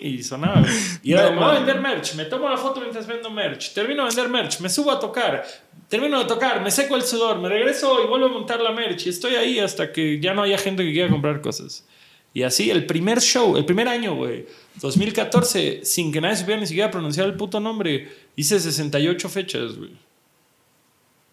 [0.00, 0.60] Y sonaba.
[0.60, 0.72] güey.
[1.02, 2.14] Y era No voy a vender merch.
[2.14, 3.72] Me tomo la foto mientras vendo merch.
[3.74, 4.60] Termino de vender merch.
[4.60, 5.44] Me subo a tocar.
[5.92, 6.62] Termino de tocar.
[6.62, 7.38] Me seco el sudor.
[7.38, 9.04] Me regreso y vuelvo a montar la merch.
[9.04, 11.84] Y estoy ahí hasta que ya no haya gente que quiera comprar cosas.
[12.32, 14.46] Y así, el primer show, el primer año, güey,
[14.80, 19.90] 2014, sin que nadie supiera ni siquiera pronunciar el puto nombre, hice 68 fechas, güey.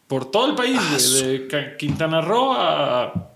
[0.08, 3.32] Por todo el país, Ah, de Quintana Roo a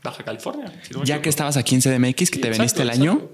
[0.00, 0.80] Baja California.
[0.84, 2.90] si no me Ya que estabas aquí en CDMX, que Sí, te exacto, veniste el
[2.90, 3.28] año.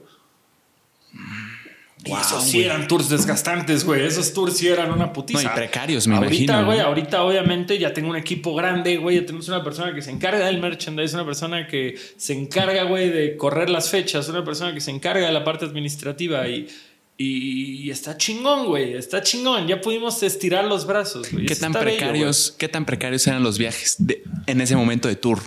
[2.05, 4.06] Y esos sí eran tours desgastantes, güey.
[4.06, 5.43] Esos tours sí eran una putiza.
[5.43, 9.16] No, y precarios, me ahorita, imagino, güey, ahorita obviamente ya tengo un equipo grande, güey.
[9.16, 13.10] Ya tenemos una persona que se encarga del merchandise, una persona que se encarga, güey,
[13.10, 16.68] de correr las fechas, una persona que se encarga de la parte administrativa y,
[17.90, 18.94] está chingón, güey.
[18.94, 19.66] Está chingón.
[19.68, 21.44] Ya pudimos estirar los brazos, güey.
[21.44, 25.06] ¿Qué Eso tan bello, precarios, qué tan precarios eran los viajes de- en ese momento
[25.06, 25.39] de tour?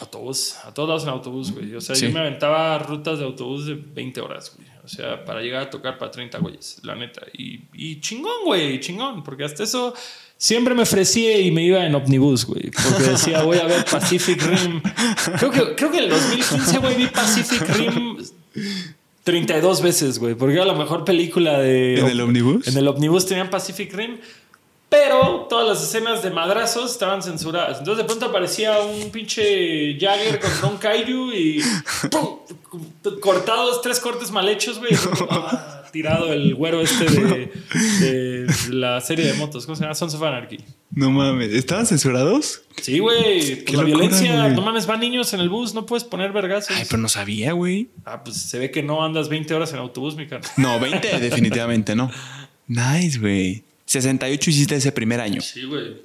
[0.00, 1.74] Autobús, a todos lados en autobús, güey.
[1.74, 2.06] O sea, Sí.
[2.06, 4.67] yo me aventaba rutas de autobús de 20 horas, güey.
[4.88, 7.20] O sea, para llegar a tocar para 30 güeyes, la neta.
[7.34, 9.22] Y, y chingón, güey, chingón.
[9.22, 9.92] Porque hasta eso
[10.38, 12.70] siempre me ofrecía y me iba en omnibus, güey.
[12.70, 14.80] Porque decía, voy a ver Pacific Rim.
[15.38, 18.16] Creo que, creo que en el 2015, güey, vi Pacific Rim
[19.24, 20.34] 32 veces, güey.
[20.34, 22.00] Porque era la mejor película de...
[22.00, 22.66] ¿En el ómnibus?
[22.66, 24.16] En el omnibus tenían Pacific Rim.
[24.88, 27.80] Pero todas las escenas de madrazos estaban censuradas.
[27.80, 31.62] Entonces de pronto aparecía un pinche Jagger contra un Kaiju y
[32.10, 32.38] ¡pum!
[33.20, 34.92] Cortados, tres cortes mal hechos, güey.
[35.30, 37.50] Ah, tirado el güero este de,
[38.00, 39.64] de la serie de motos.
[39.64, 39.94] ¿Cómo se llama?
[39.94, 40.58] Sons of Anarchy.
[40.90, 42.60] No mames, ¿estaban censurados?
[42.82, 43.62] Sí, güey.
[43.64, 46.76] Pues la locura, violencia, no mames, van niños en el bus, no puedes poner vergazos.
[46.76, 47.88] Ay, pero no sabía, güey.
[48.04, 50.42] Ah, pues se ve que no andas 20 horas en autobús, mi cara.
[50.58, 52.10] No, 20 definitivamente no.
[52.66, 53.62] Nice, güey.
[53.86, 55.40] 68 hiciste ese primer año.
[55.40, 55.96] Sí, güey.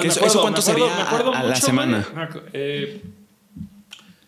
[0.00, 2.06] ¿Qué eso- eso cuánto sería a- a la semana?
[2.14, 3.02] Me eh,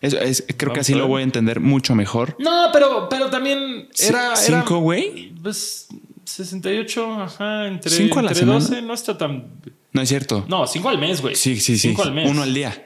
[0.01, 2.35] Eso es, creo que así lo voy a entender mucho mejor.
[2.39, 4.35] No, pero, pero también era.
[4.35, 5.31] ¿Cinco, güey?
[5.41, 5.87] Pues
[6.25, 8.59] 68, ajá, entre, ¿Cinco a la entre semana?
[8.59, 9.61] 12, no está tan.
[9.93, 10.45] No es cierto.
[10.47, 11.35] No, 5 al mes, güey.
[11.35, 11.89] sí, sí, sí.
[11.89, 12.29] Cinco al mes.
[12.29, 12.85] Uno al día.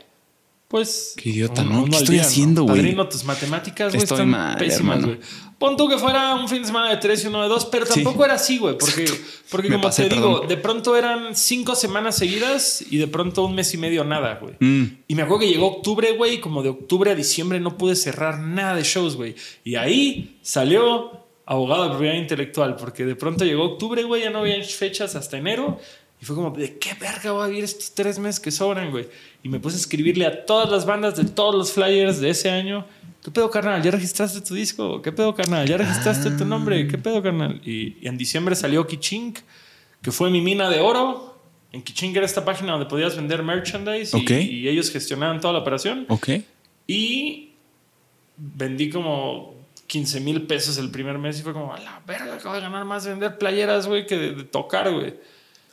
[0.67, 1.13] Pues.
[1.15, 1.85] Qué idiota, un- ¿no?
[1.85, 2.77] ¿Qué estoy haciendo, güey?
[2.77, 5.19] Padrino, tus matemáticas, güey, están mal, pésimas, güey.
[5.59, 7.85] Pon tú que fuera un fin de semana de tres y uno de dos, pero
[7.85, 8.03] Sí.
[8.03, 8.77] tampoco era así, güey.
[8.77, 9.05] Porque,
[9.49, 13.55] porque como pasé, te digo, de pronto eran cinco semanas seguidas y de pronto un
[13.55, 14.55] mes y medio nada, güey.
[14.59, 14.97] Mm.
[15.07, 17.95] Y me acuerdo que llegó octubre, güey, y como de octubre a diciembre no pude
[17.95, 19.35] cerrar nada de shows, güey.
[19.63, 24.39] Y ahí salió abogado de propiedad intelectual, porque de pronto llegó octubre, güey, ya no
[24.39, 25.79] había fechas hasta enero.
[26.25, 29.07] Y fue como, ¿de qué verga voy a vivir estos tres meses que sobran, güey?
[29.43, 32.49] Y me puse a escribirle a todas las bandas de todos los flyers de ese
[32.49, 32.83] año.
[33.23, 33.83] ¿Qué pedo, carnal?
[33.83, 35.03] ¿Ya registraste tu disco?
[35.03, 35.67] ¿Qué pedo, carnal?
[35.67, 36.87] ¿Ya registraste tu nombre?
[36.87, 37.61] ¿Qué pedo, carnal?
[37.63, 39.37] Y, y en diciembre salió Kichink,
[40.01, 41.37] que fue mi mina de oro.
[41.71, 44.31] En Kichink era esta página donde podías vender merchandise y- Ok.
[44.31, 46.07] y, ellos gestionaban toda la operación.
[46.09, 46.29] Ok.
[46.87, 47.51] Y
[48.35, 49.53] vendí como
[49.85, 52.83] 15 mil pesos el primer mes y fue como, a la verga, acabo de ganar
[52.83, 55.13] más de vender playeras, güey, que de, de tocar, güey.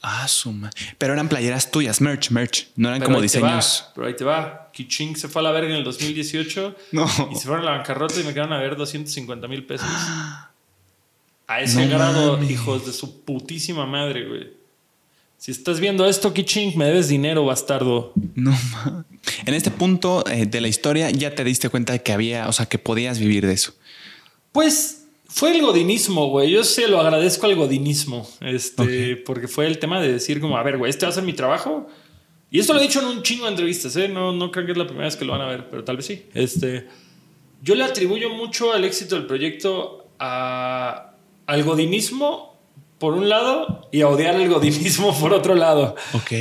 [0.05, 0.71] Ah, suma.
[0.99, 2.69] Pero eran playeras tuyas, merch, merch.
[2.75, 3.87] No eran Pero como te va, diseños.
[3.95, 4.71] pero ahí te va.
[4.73, 7.07] Kiching se fue a la verga en el 2018 No.
[7.31, 9.87] y se fueron a la bancarrota y me quedaron a ver 250 mil pesos.
[11.49, 14.53] A ese No grado, hijos de su putísima madre, güey.
[15.37, 18.13] Si estás viendo esto, Kiching, me debes dinero, bastardo.
[18.35, 19.05] No ma-
[19.45, 22.53] En este punto eh, de la historia ya te diste cuenta de que había, o
[22.53, 23.75] sea, que podías vivir de eso.
[24.53, 25.02] Pues
[25.33, 26.51] fue el godinismo, güey.
[26.51, 28.29] Yo se lo agradezco al godinismo.
[28.43, 31.25] Este, porque fue el tema de decir, como, a ver, güey, este va a ser
[31.25, 31.87] mi trabajo.
[32.51, 34.09] Y esto lo he dicho en un chingo de entrevistas, ¿eh?
[34.09, 35.97] No, no creo que es la primera vez que lo van a ver, pero tal
[35.97, 36.27] vez sí.
[36.35, 36.87] Este,
[37.63, 41.15] yo le atribuyo mucho al éxito del proyecto a,
[41.47, 42.61] al godinismo
[42.99, 45.97] por un lado y a odiar el godinismo por otro lado.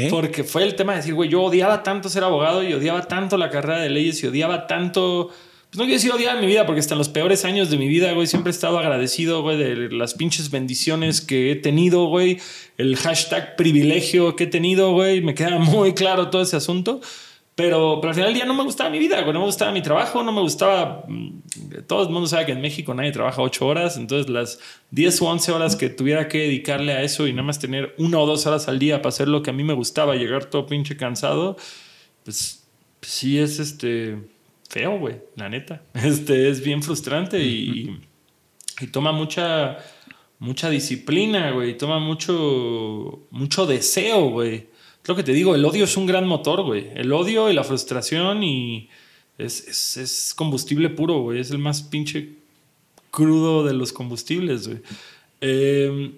[0.09, 3.38] Porque fue el tema de decir, güey, yo odiaba tanto ser abogado y odiaba tanto
[3.38, 5.30] la carrera de leyes y odiaba tanto.
[5.72, 7.88] Pues no quiero decir odiar mi vida, porque hasta en los peores años de mi
[7.88, 12.41] vida, güey, siempre he estado agradecido, güey, de las pinches bendiciones que he tenido, güey.
[12.77, 15.22] El hashtag privilegio que he tenido, güey.
[15.22, 16.99] Me queda muy claro todo ese asunto.
[17.56, 19.81] Pero, pero al final del día no me gustaba mi vida, no me gustaba mi
[19.81, 21.06] trabajo, no me gustaba...
[21.07, 21.41] Mm,
[21.88, 25.26] todo el mundo sabe que en México nadie trabaja ocho horas, entonces las 10 o
[25.27, 28.45] 11 horas que tuviera que dedicarle a eso y nada más tener una o dos
[28.45, 31.56] horas al día para hacer lo que a mí me gustaba, llegar todo pinche cansado,
[32.26, 32.64] pues,
[32.99, 34.18] pues sí es este
[34.72, 35.84] feo, güey, la neta.
[35.93, 37.99] Este es bien frustrante y,
[38.80, 39.77] y toma mucha
[40.39, 44.72] mucha disciplina, güey, toma mucho mucho deseo, güey
[45.06, 46.89] lo que te digo, el odio es un gran motor, güey.
[46.95, 48.89] El odio y la frustración y
[49.38, 51.39] es, combustible puro, güey.
[51.39, 52.35] Es el más pinche
[53.10, 54.81] crudo de los combustibles, güey.
[55.41, 56.14] Em,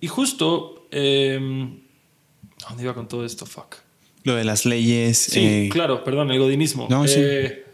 [0.00, 1.80] y justo, em,
[2.68, 3.44] ¿dónde iba con todo esto?
[3.44, 3.76] Fuck.
[4.24, 5.18] Lo de las leyes.
[5.18, 6.86] Sí, eh, claro, perdón, el godinismo.
[6.90, 7.20] No, sí.
[7.20, 7.64] Eh,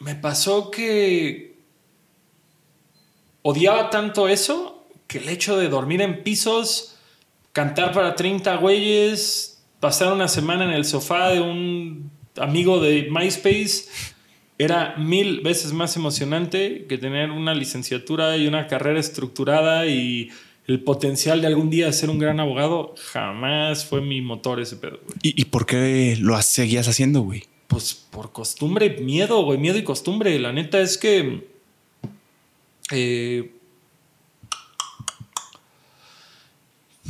[0.00, 1.56] me pasó que
[3.42, 6.96] odiaba tanto eso que el hecho de dormir en pisos
[7.52, 13.84] cantar para 30 güeyes, pasar una semana en el sofá de un amigo de MySpace,
[14.58, 20.30] era mil veces más emocionante que tener una licenciatura y una carrera estructurada y
[20.66, 22.94] el potencial de algún día ser un gran abogado.
[23.12, 25.00] Jamás fue mi motor ese pedo.
[25.22, 27.44] ¿Y, por qué lo seguías haciendo, güey?
[27.66, 30.38] Pues por costumbre, miedo, güey, miedo y costumbre.
[30.38, 31.50] La neta es que...
[32.90, 33.50] Eh,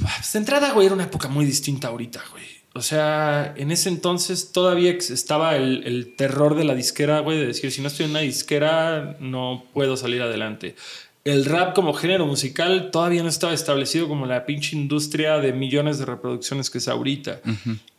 [0.03, 2.45] Pues de entrada, güey, era una época muy distinta ahorita, güey.
[2.75, 7.71] O sea, en ese entonces todavía estaba el, terror de la disquera, güey, de decir,
[7.71, 10.75] si no estoy en una disquera, no puedo salir adelante.
[11.25, 15.99] El rap como género musical todavía no estaba establecido como la pinche industria de millones
[15.99, 17.41] de reproducciones que es ahorita.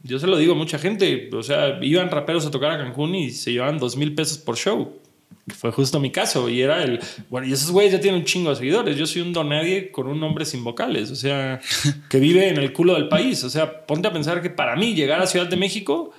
[0.03, 3.15] Yo se lo digo a mucha gente, o sea, iban raperos a tocar a Cancún
[3.15, 4.99] y se llevaban dos mil pesos por show
[5.47, 6.49] fue justo mi caso.
[6.49, 6.99] Y era el.
[7.29, 8.97] Bueno, y esos güeyes ya tienen un chingo de seguidores.
[8.97, 11.11] Yo soy un donadie con un nombre sin vocales.
[11.11, 11.59] O sea,
[12.09, 13.43] que vive en el culo del país.
[13.43, 16.11] O sea, ponte a pensar que para mí llegar a Ciudad de México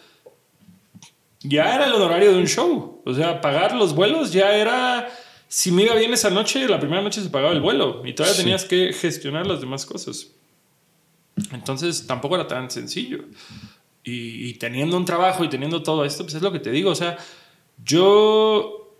[1.41, 3.03] ya era el honorario de un show.
[3.05, 5.09] O sea, pagar los vuelos ya era.
[5.55, 8.37] Si me iba bien esa noche, la primera noche se pagaba el vuelo y todavía
[8.37, 10.33] tenías que gestionar las demás cosas.
[11.53, 13.21] Entonces tampoco era tan sencillo.
[14.03, 16.91] Y, y teniendo un trabajo y teniendo todo esto, pues es lo que te digo.
[16.91, 17.19] O sea,
[17.85, 18.99] yo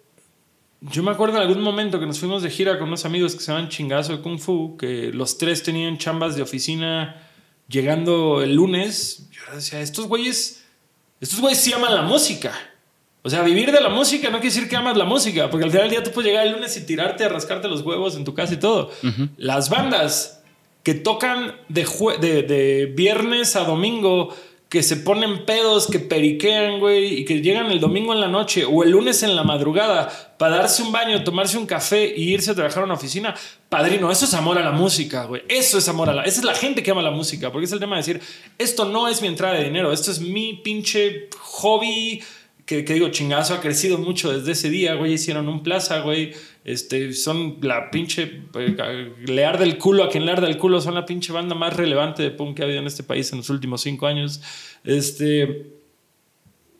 [0.81, 3.41] yo me acuerdo en algún momento que nos fuimos de gira con unos amigos que
[3.41, 7.21] se llaman Chingazo de Kung Fu, que los tres tenían chambas de oficina
[7.67, 9.29] llegando el lunes.
[9.33, 10.63] Yo decía, estos güeyes,
[11.21, 12.53] estos güeyes sí aman la música.
[13.27, 15.71] O sea, vivir de la música no quiere decir que amas la música, porque al
[15.71, 18.25] final del día tú puedes llegar el lunes y tirarte a rascarte los huevos en
[18.25, 18.91] tu casa y todo.
[19.39, 20.43] Las bandas
[20.83, 21.87] que tocan de,
[22.21, 24.35] de, de viernes a domingo
[24.69, 28.65] que se ponen pedos, que periquean, güey, y que llegan el domingo en la noche
[28.65, 32.51] o el lunes en la madrugada para darse un baño, tomarse un café y irse
[32.51, 33.35] a trabajar a una oficina.
[33.69, 35.43] Padrino, eso es amor a la música, güey.
[35.49, 36.23] Eso es amor a la...
[36.25, 38.21] Esa es la gente que ama la música, porque es el tema de decir,
[38.59, 42.21] esto no es mi entrada de dinero, esto es mi pinche hobby,
[42.67, 45.15] que, digo, chingazo, ha crecido mucho desde ese día, güey.
[45.15, 46.33] Hicieron un plaza, güey.
[46.65, 48.43] Este, son la pinche.
[48.55, 50.81] Eh, lear del culo a quien lear del culo.
[50.81, 53.39] Son la pinche banda más relevante de punk que ha habido en este país en
[53.39, 54.41] los últimos cinco años.
[54.83, 55.73] Este.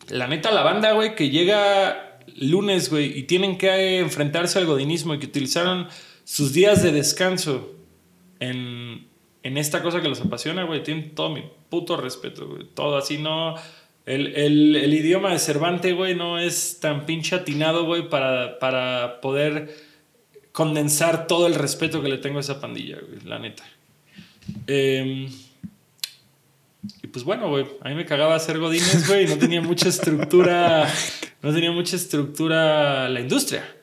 [0.09, 5.13] La neta, la banda, güey, que llega lunes, güey, y tienen que enfrentarse al godinismo
[5.13, 5.87] y que utilizaron
[6.23, 7.75] sus días de descanso
[8.39, 9.07] en,
[9.43, 12.65] en esta cosa que los apasiona, güey, tienen todo mi puto respeto, güey.
[12.73, 13.55] Todo así, no
[14.05, 19.75] el, idioma de Cervantes, güey, no es tan pinche atinado, güey, para, para poder
[20.51, 23.63] condensar todo el respeto que le tengo a esa pandilla, güey, la neta.
[24.67, 25.29] Em,
[27.01, 30.87] y pues bueno, güey, a mí me cagaba hacer godines, güey, no tenía mucha estructura,
[31.41, 33.74] no tenía mucha estructura la industria.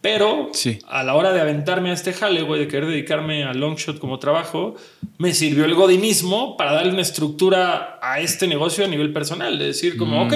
[0.00, 0.52] Pero
[0.86, 4.20] a la hora de aventarme a este jale, güey, de querer dedicarme a Longshot como
[4.20, 4.76] trabajo,
[5.18, 9.58] me sirvió el godinismo para darle una estructura a este negocio a nivel personal.
[9.58, 10.34] De decir, como, ok,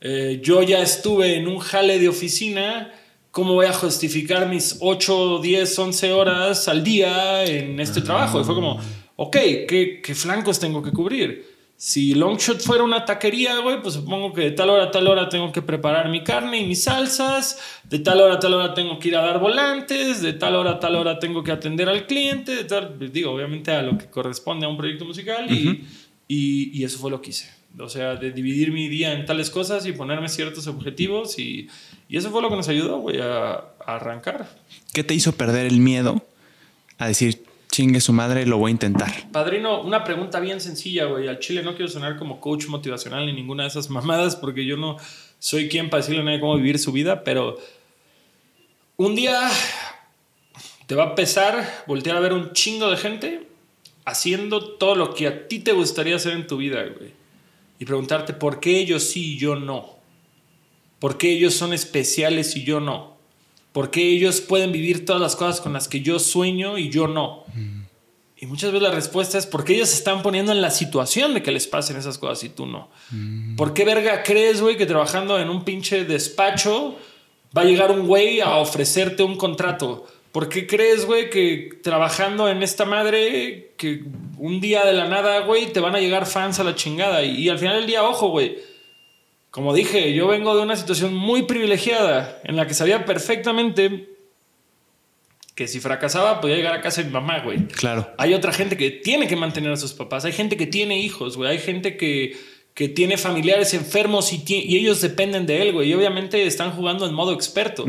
[0.00, 2.92] eh, yo ya estuve en un jale de oficina,
[3.30, 8.40] ¿cómo voy a justificar mis 8, 10, 11 horas al día en este trabajo?
[8.40, 8.80] Y fue como,
[9.14, 9.36] ok,
[9.68, 11.49] ¿qué, qué flancos tengo que cubrir?
[11.80, 15.30] Si Longshot fuera una taquería, güey, pues supongo que de tal hora a tal hora
[15.30, 18.98] tengo que preparar mi carne y mis salsas, de tal hora a tal hora tengo
[18.98, 22.06] que ir a dar volantes, de tal hora a tal hora tengo que atender al
[22.06, 25.86] cliente, de tal, digo, obviamente a lo que corresponde a un proyecto musical y,
[26.28, 27.50] y, eso fue lo que hice.
[27.78, 31.68] O sea, de dividir mi día en tales cosas y ponerme ciertos objetivos y,
[32.10, 34.54] y eso fue lo que nos ayudó, güey, a, a arrancar.
[34.92, 36.22] ¿Qué te hizo perder el miedo
[36.98, 39.30] a decir, chingue su madre, lo voy a intentar.
[39.30, 41.28] Padrino, una pregunta bien sencilla, güey.
[41.28, 44.76] Al chile no quiero sonar como coach motivacional ni ninguna de esas mamadas porque yo
[44.76, 44.96] no
[45.38, 47.58] soy quien para decirle a nadie cómo vivir su vida, pero
[48.96, 49.48] un día
[50.86, 53.48] te va a pesar voltear a ver un chingo de gente
[54.04, 57.12] haciendo todo lo que a ti te gustaría hacer en tu vida, güey.
[57.78, 59.98] y preguntarte por qué ellos sí y yo no.
[60.98, 63.09] ¿Por qué ellos son especiales y yo no?
[63.72, 67.06] ¿Por qué ellos pueden vivir todas las cosas con las que yo sueño y yo
[67.06, 67.44] no?
[68.36, 71.42] Y muchas veces la respuesta es porque ellos se están poniendo en la situación de
[71.42, 72.88] que les pasen esas cosas y tú no.
[73.56, 76.96] ¿Por qué verga crees, güey, que trabajando en un pinche despacho
[77.56, 80.06] va a llegar un güey a ofrecerte un contrato?
[80.32, 84.04] ¿Por qué crees, güey, que trabajando en esta madre, que
[84.38, 87.22] un día de la nada, güey, te van a llegar fans a la chingada?
[87.22, 88.56] Y, y al final del día, ojo, güey.
[89.50, 94.08] Como dije, yo vengo de una situación muy privilegiada en la que sabía perfectamente
[95.56, 97.66] que si fracasaba podía llegar a casa de mi mamá, güey.
[97.66, 98.08] Claro.
[98.16, 101.36] Hay otra gente que tiene que mantener a sus papás, hay gente que tiene hijos,
[101.36, 102.38] güey, hay gente que,
[102.74, 105.90] que tiene familiares enfermos y, y, ellos dependen de él, güey.
[105.90, 107.84] Y obviamente están jugando en modo experto.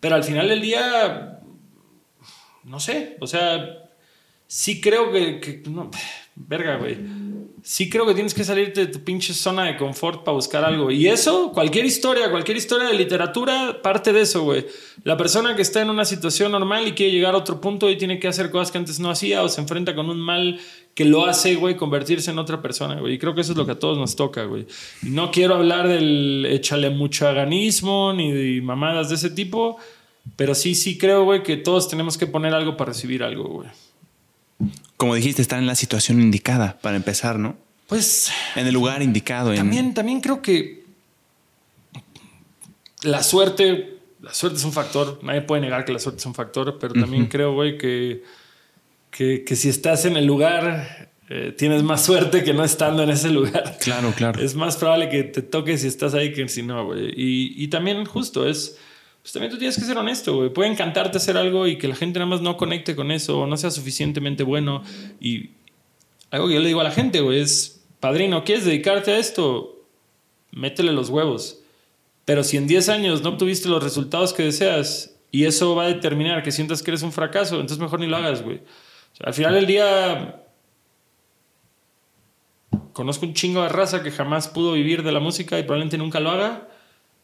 [0.00, 1.40] Pero al final del día,
[2.64, 3.88] no sé, o sea,
[4.48, 5.90] sí creo que, que no,
[6.34, 6.98] verga, güey
[7.66, 10.88] sí creo que tienes que salirte de tu pinche zona de confort para buscar algo.
[10.92, 14.64] Y eso, cualquier historia, cualquier historia de literatura, parte de eso, güey.
[15.02, 17.98] La persona que está en una situación normal y quiere llegar a otro punto y
[17.98, 20.60] tiene que hacer cosas que antes no hacía o se enfrenta con un mal
[20.94, 23.14] que lo hace, güey, convertirse en otra persona, güey.
[23.14, 24.66] Y creo que eso es lo que a todos nos toca, güey.
[25.02, 29.76] No quiero hablar del échale mucho aganismo ni de mamadas de ese tipo,
[30.36, 33.68] pero sí, sí creo, güey, que todos tenemos que poner algo para recibir algo, güey
[34.96, 37.56] como dijiste, estar en la situación indicada para empezar, ¿no?
[37.86, 38.30] Pues.
[38.54, 39.54] En el lugar indicado.
[39.54, 40.84] También, también creo que
[43.02, 45.20] la suerte, la suerte es un factor.
[45.22, 48.24] Nadie puede negar que la suerte es un factor, pero también creo, güey, que,
[49.10, 53.30] que, si estás en el lugar, eh, tienes más suerte que no estando en ese
[53.30, 53.76] lugar.
[53.80, 54.40] Claro, claro.
[54.40, 57.12] Es más probable que te toque si estás ahí que si no, güey.
[57.16, 58.78] Y, y también, justo, es
[59.26, 60.50] pues también tú tienes que ser honesto, güey.
[60.50, 63.46] Puede encantarte hacer algo y que la gente nada más no conecte con eso o
[63.48, 64.84] no sea suficientemente bueno.
[65.20, 65.50] Y
[66.30, 69.84] algo que yo le digo a la gente, güey, es, padrino, ¿quieres dedicarte a esto?
[70.52, 71.58] Métele los huevos.
[72.24, 75.88] Pero si en 10 años no obtuviste los resultados que deseas y eso va a
[75.88, 78.60] determinar que sientas que eres un fracaso, entonces mejor ni lo hagas, güey.
[79.24, 80.44] al final del día,
[82.92, 86.20] conozco un chingo de raza que jamás pudo vivir de la música y probablemente nunca
[86.20, 86.68] lo haga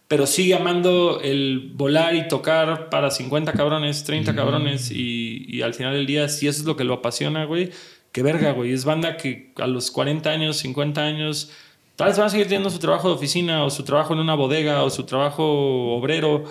[0.09, 5.95] pero sigue amando el volar y tocar para 50 cabrones, 30 cabrones y, al final
[5.95, 7.71] del día, si eso es lo que lo apasiona, güey,
[8.13, 8.73] qué verga, güey.
[8.73, 11.51] Es banda que a los 40 años, 50 años,
[11.97, 14.35] tal vez van a seguir teniendo su trabajo de oficina o su trabajo en una
[14.35, 16.45] bodega o su trabajo obrero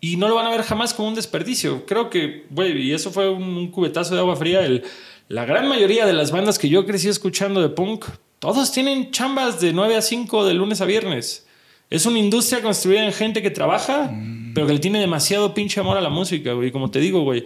[0.00, 1.86] y no lo van a ver jamás como un desperdicio.
[1.86, 4.64] Creo que, güey, y eso fue un, cubetazo de agua fría.
[4.64, 4.84] El,
[5.28, 8.04] la gran mayoría de las bandas que yo crecí escuchando de punk,
[8.38, 11.45] todos tienen chambas de 9 a 5 de lunes a viernes.
[11.90, 14.54] Es una industria construida en gente que trabaja, mm.
[14.54, 16.72] pero que le tiene demasiado pinche amor a la música, güey.
[16.72, 17.44] Como te digo, güey,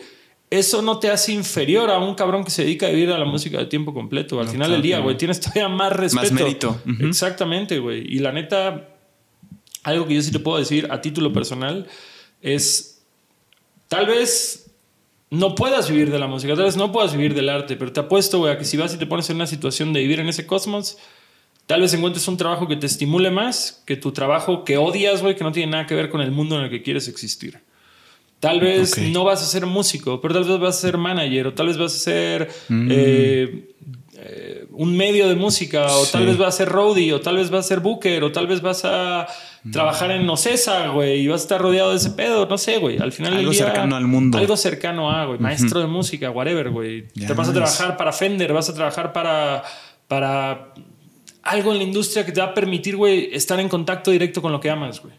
[0.51, 3.25] eso no te hace inferior a un cabrón que se dedica a vivir a la
[3.25, 4.41] música de tiempo completo.
[4.41, 6.23] Al final del día, güey, tienes todavía más respeto.
[6.23, 6.83] Más mérito.
[7.01, 8.05] Exactamente, güey.
[8.07, 8.89] Y la neta,
[9.85, 11.87] algo que yo sí te puedo decir a título personal
[12.43, 13.05] es,
[13.89, 14.73] tal vez
[15.31, 18.01] no puedas vivir de la música, tal vez no puedas vivir del arte, pero te
[18.01, 20.29] apuesto, güey, a que si vas y te pones en una situación de vivir en
[20.29, 20.99] ese cosmos,
[21.71, 25.37] Tal vez encuentres un trabajo que te estimule más que tu trabajo que odias, güey,
[25.37, 27.61] que no tiene nada que ver con el mundo en el que quieres existir.
[28.41, 31.55] Tal vez no vas a ser músico, pero tal vez vas a ser manager, o
[31.55, 32.89] tal vez vas a ser mm.
[32.91, 33.69] eh,
[34.15, 37.51] eh, un medio de música, o tal vez vas a ser roadie, o tal vez
[37.51, 39.29] vas a ser booker, o tal vez vas a
[39.63, 39.71] mm.
[39.71, 42.99] trabajar en Ocesa, güey, y vas a estar rodeado de ese pedo, no sé, güey.
[42.99, 44.39] Al final algo cercano al mundo.
[44.39, 47.07] Algo cercano a, güey, maestro de música, whatever, güey.
[47.07, 49.63] Te vas a trabajar para Fender, vas a trabajar para
[50.11, 50.75] para
[51.43, 54.53] algo en la industria que te va a permitir, güey, estar en contacto directo con
[54.53, 55.15] lo que amas, güey.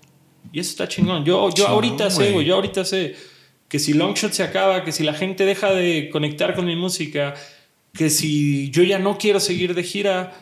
[0.52, 1.24] Y eso está chingón.
[1.24, 3.16] Yo, yo ahorita sé, güey, yo ahorita sé
[3.68, 7.36] que si Longshot se acaba, que si la gente deja de conectar con mi música,
[7.94, 10.34] que si yo ya no quiero seguir de gira,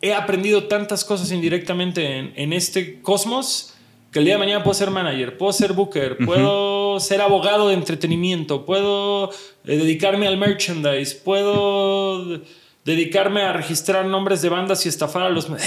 [0.00, 3.74] he aprendido tantas cosas indirectamente en, en este cosmos
[4.10, 7.74] que el día de mañana puedo ser manager, puedo ser booker, puedo ser abogado de
[7.74, 12.40] entretenimiento, puedo eh, dedicarme al merchandise, puedo
[12.88, 15.50] dedicarme a registrar nombres de bandas y estafar a los...
[15.50, 15.58] no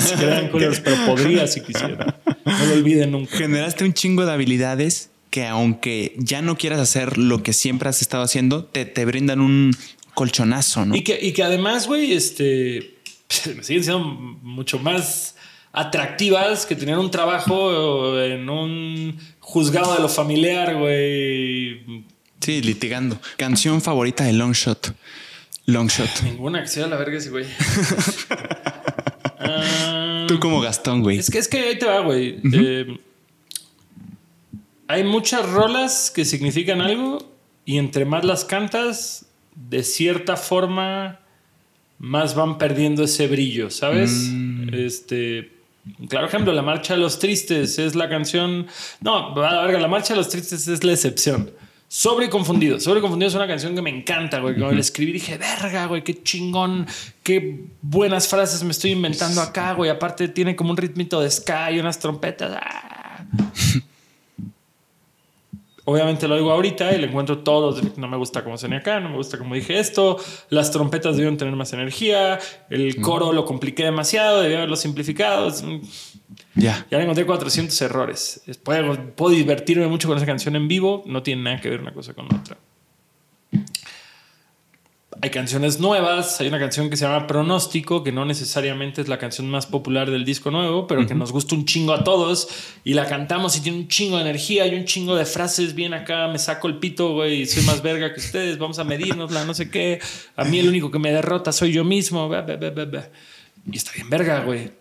[0.00, 2.18] se crean pero podría si quisiera.
[2.46, 3.36] No lo olviden nunca.
[3.36, 8.00] Generaste un chingo de habilidades que aunque ya no quieras hacer lo que siempre has
[8.00, 9.76] estado haciendo, te, te brindan un
[10.14, 10.96] colchonazo, ¿no?
[10.96, 12.94] Y que, y que además, güey, este,
[13.54, 15.36] me siguen siendo mucho más
[15.70, 22.04] atractivas que tener un trabajo en un juzgado de lo familiar, güey.
[22.40, 23.20] Sí, litigando.
[23.36, 24.94] Canción favorita de Longshot.
[25.66, 26.22] Long shot.
[26.22, 27.46] Ninguna que sea la verga ese güey.
[30.28, 31.18] Tú como Gastón, güey.
[31.18, 32.40] Es que, es que ahí te va, güey.
[32.52, 32.98] Eh,
[34.88, 37.18] hay muchas rolas que significan algo
[37.64, 41.20] y entre más las cantas, de cierta forma
[41.98, 44.30] más van perdiendo ese brillo, ¿sabes?
[44.72, 45.52] Este,
[46.08, 48.66] claro ejemplo, La Marcha de los Tristes es la canción...
[49.00, 51.50] No, la verga, La Marcha de los Tristes es la excepción.
[51.96, 52.80] Sobre Confundido.
[52.80, 54.56] Sobre Confundido es una canción que me encanta, güey.
[54.56, 56.88] Cuando la escribí dije, verga, güey, qué chingón,
[57.22, 59.90] qué buenas frases me estoy inventando acá, güey.
[59.90, 62.58] Aparte tiene como un ritmito de ska y unas trompetas.
[62.60, 63.24] ¡Ah!
[65.86, 67.78] Obviamente lo digo ahorita y le encuentro todo.
[67.96, 70.18] No me gusta cómo suena acá, no me gusta cómo dije esto.
[70.48, 72.38] Las trompetas deben tener más energía.
[72.70, 75.52] El coro lo compliqué demasiado, debía haberlo simplificado.
[76.54, 76.86] Ya.
[76.90, 78.42] Ya le encontré 400 errores.
[78.62, 81.02] Puedo, puedo divertirme mucho con esa canción en vivo.
[81.06, 82.56] No tiene nada que ver una cosa con otra.
[85.22, 89.18] Hay canciones nuevas, hay una canción que se llama Pronóstico, que no necesariamente es la
[89.18, 92.48] canción más popular del disco nuevo, pero que nos gusta un chingo a todos
[92.84, 95.94] y la cantamos y tiene un chingo de energía y un chingo de frases bien
[95.94, 99.44] acá, me saco el pito, güey, soy más verga que ustedes, vamos a medirnos la
[99.44, 100.00] no sé qué,
[100.36, 102.30] a mí el único que me derrota soy yo mismo,
[103.70, 104.72] y está bien verga, güey.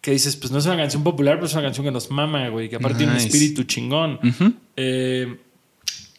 [0.00, 2.48] Que dices, pues no es una canción popular, pero es una canción que nos mama,
[2.48, 4.18] güey, que aparte tiene un espíritu chingón.
[4.76, 5.36] eh,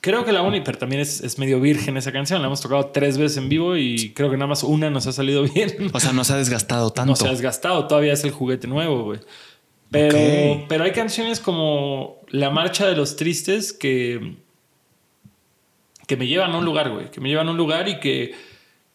[0.02, 2.41] Creo que la Uniper también es, es, medio virgen esa canción.
[2.41, 5.11] La hemos tocado tres veces en vivo y creo que nada más una nos ha
[5.11, 5.91] salido bien.
[5.94, 7.11] O sea, no se ha desgastado tanto.
[7.11, 9.19] No se ha desgastado, todavía es el juguete nuevo, güey.
[9.91, 10.65] Pero, okay.
[10.68, 14.38] pero hay canciones como La Marcha de los Tristes que,
[16.07, 17.11] que me llevan a un lugar, güey.
[17.11, 18.34] Que me llevan a un lugar y que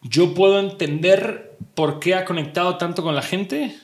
[0.02, 3.76] yo puedo entender por qué ha conectado tanto con la gente.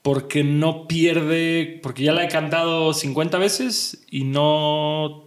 [0.00, 5.25] Porque no pierde, porque ya la he cantado 50 veces y no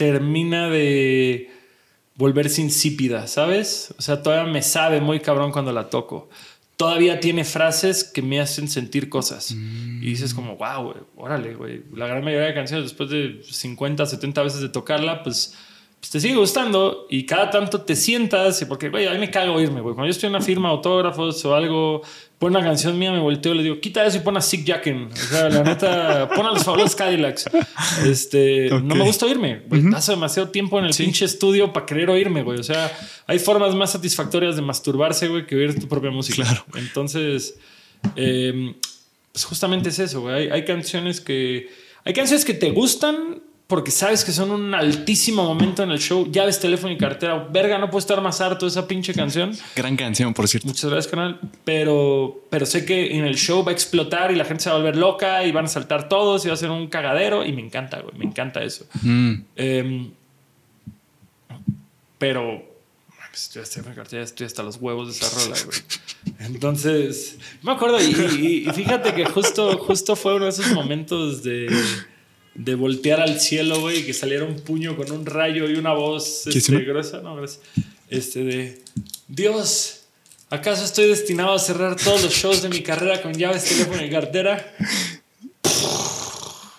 [0.00, 1.50] termina de
[2.14, 3.94] volverse insípida, ¿sabes?
[3.98, 6.30] O sea, todavía me sabe muy cabrón cuando la toco.
[6.76, 9.50] Todavía tiene frases que me hacen sentir cosas.
[9.50, 11.82] Y dices como, wow, órale, güey.
[11.94, 15.54] La gran mayoría de canciones, después de 50, 70 veces de tocarla, pues,
[16.00, 19.52] pues te sigue gustando y cada tanto te sientas, porque, güey, a mí me cago
[19.52, 19.94] oírme, güey.
[19.94, 22.00] Cuando yo estoy en una firma, autógrafos o algo,
[22.38, 24.64] pone una canción mía, me volteo y le digo, quita eso y pon a Sick
[24.64, 25.10] Jacken.
[25.12, 27.50] O sea, la neta, pon a los fabulosos Cadillacs.
[28.06, 28.82] Este, okay.
[28.82, 29.60] no me gusta oírme.
[29.68, 29.82] Güey.
[29.82, 29.92] Uh -huh.
[29.92, 31.02] Paso demasiado tiempo en el sí.
[31.04, 32.58] pinche estudio para querer oírme, güey.
[32.58, 32.90] O sea,
[33.26, 36.44] hay formas más satisfactorias de masturbarse, güey, que oír tu propia música.
[36.44, 36.64] Claro.
[36.76, 37.58] Entonces,
[38.16, 38.74] eh,
[39.32, 40.34] pues justamente es eso, güey.
[40.34, 41.68] Hay, hay canciones que.
[42.06, 46.28] Hay canciones que te gustan, porque sabes que son un altísimo momento en el show.
[46.30, 47.46] Llaves, teléfono y cartera.
[47.50, 49.56] Verga, no puedo estar más harto de esa pinche canción.
[49.76, 50.66] Gran canción, por cierto.
[50.66, 51.40] Muchas gracias, canal.
[51.64, 54.74] Pero, pero sé que en el show va a explotar y la gente se va
[54.74, 57.44] a volver loca y van a saltar todos y va a ser un cagadero.
[57.46, 58.18] Y me encanta, güey.
[58.18, 58.86] Me encanta eso.
[59.02, 59.34] Mm.
[59.54, 60.10] Eh,
[62.18, 62.64] pero
[63.30, 65.78] pues, yo estoy, hasta los huevos de esa rola, güey.
[66.40, 71.44] Entonces, me acuerdo y, y, y, fíjate que justo, justo fue uno de esos momentos
[71.44, 71.68] de
[72.64, 75.94] de voltear al cielo, güey, y que saliera un puño con un rayo y una
[75.94, 77.42] voz este, gruesa, no.
[78.08, 78.82] Este de
[79.28, 80.02] Dios,
[80.50, 84.10] ¿acaso estoy destinado a cerrar todos los shows de mi carrera con llaves, teléfono y
[84.10, 84.74] cartera?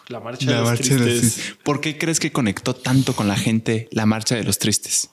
[0.10, 1.56] La marcha, la de, los marcha de los tristes.
[1.64, 5.10] ¿Por qué crees que conectó tanto con la gente la marcha de los tristes?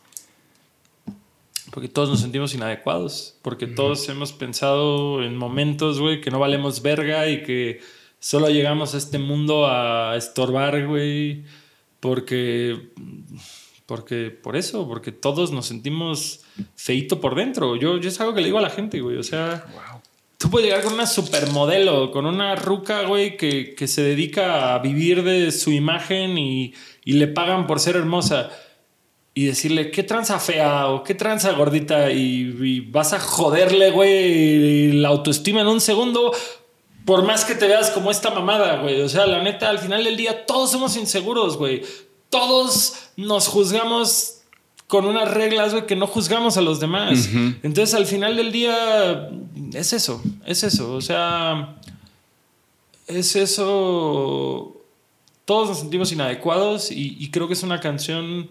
[1.71, 3.75] Porque todos nos sentimos inadecuados, porque mm.
[3.75, 7.81] todos hemos pensado en momentos, güey, que no valemos verga y que
[8.21, 11.45] solo llegamos a este mundo a estorbar, güey,
[12.01, 12.91] porque,
[13.87, 17.77] porque, por eso, porque todos nos sentimos feito por dentro.
[17.77, 20.01] Yo, yo es algo que le digo a la gente, güey, o sea, wow.
[20.37, 24.79] tú puedes llegar con una supermodelo, con una ruca, güey, que, que se dedica a
[24.81, 26.75] vivir de su imagen y,
[27.05, 28.51] y le pagan por ser hermosa.
[29.35, 34.91] Y decirle, qué tranza fea o qué tranza gordita, y, y vas a joderle, güey,
[34.91, 36.33] la autoestima en un segundo
[37.09, 39.01] por más que te veas como esta mamada, güey.
[39.01, 41.81] O sea, la neta, al final del día, todos somos inseguros, güey.
[42.29, 44.41] Todos nos juzgamos
[44.87, 47.31] con unas reglas, güey, que no juzgamos a los demás.
[47.33, 47.61] Uh -huh.
[47.63, 49.31] Entonces, al final del día,
[49.73, 50.93] es eso, es eso.
[50.93, 51.77] O sea,
[53.07, 54.77] es eso.
[55.47, 58.51] Todos nos sentimos inadecuados y, y creo que es una canción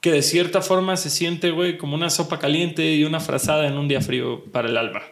[0.00, 3.76] que de cierta forma se siente, güey, como una sopa caliente y una frazada en
[3.76, 5.02] un día frío para el alma.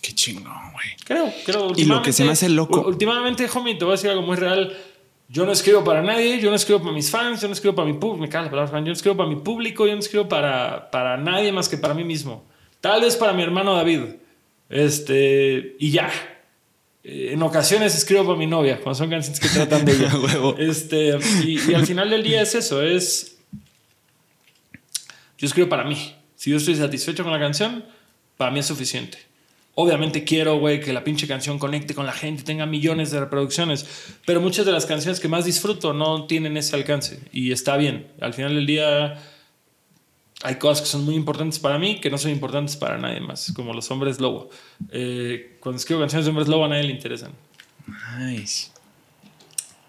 [0.00, 0.96] Qué chingón, güey.
[1.04, 1.72] Creo, creo.
[1.76, 2.82] Y lo que se me hace loco.
[2.86, 4.76] Últimamente, homie, te voy a decir algo muy real.
[5.28, 7.86] Yo no escribo para nadie, yo no escribo para mis fans, yo no escribo para
[7.86, 9.98] mi público, me cae la palabra fan, yo no escribo para mi público, yo no
[9.98, 12.44] escribo para, para nadie más que para mí mismo.
[12.82, 14.00] Tal vez para mi hermano David.
[14.68, 16.10] Este, y ya.
[17.04, 20.12] En ocasiones escribo para mi novia, cuando son canciones que tratan de ella.
[20.58, 23.38] este, y, y al final del día es eso, es...
[25.38, 26.14] Yo escribo para mí.
[26.36, 27.84] Si yo estoy satisfecho con la canción,
[28.36, 29.31] para mí es suficiente.
[29.74, 33.86] Obviamente quiero, güey, que la pinche canción conecte con la gente, tenga millones de reproducciones,
[34.26, 38.06] pero muchas de las canciones que más disfruto no tienen ese alcance y está bien.
[38.20, 39.18] Al final del día,
[40.42, 43.50] hay cosas que son muy importantes para mí que no son importantes para nadie más,
[43.56, 44.50] como los hombres lobo.
[44.90, 47.32] Eh, cuando escribo canciones de hombres lobo a nadie le interesan.
[48.18, 48.70] Nice.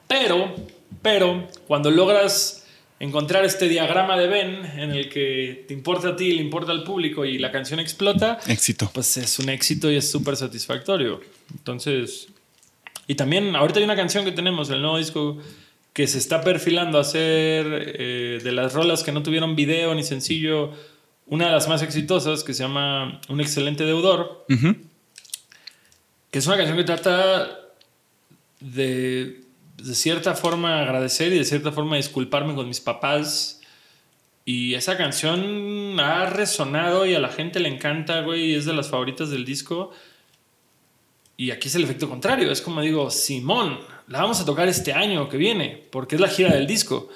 [0.07, 0.55] Pero,
[1.01, 2.62] pero, cuando logras
[3.03, 6.83] encontrar este diagrama de Ben en el que te importa a ti, le importa al
[6.83, 8.89] público y la canción explota, Éxito.
[8.93, 11.19] pues es un éxito y es súper satisfactorio.
[11.51, 12.29] Entonces,
[13.05, 15.37] y también ahorita hay una canción que tenemos, el nuevo disco,
[15.91, 17.65] que se está perfilando a ser
[17.99, 20.71] eh, de las rolas que no tuvieron video ni sencillo,
[21.27, 26.77] una de las más exitosas, que se llama Un excelente deudor, que es una canción
[26.77, 27.59] que trata
[28.61, 29.42] de,
[29.77, 33.61] de cierta forma agradecer y de cierta forma disculparme con mis papás.
[34.45, 38.89] Y esa canción ha resonado y a la gente le encanta, güey, es de las
[38.89, 39.91] favoritas del disco.
[41.37, 44.93] Y aquí es el efecto contrario, es como digo, Simón, la vamos a tocar este
[44.93, 47.09] año que viene, porque es la gira del disco.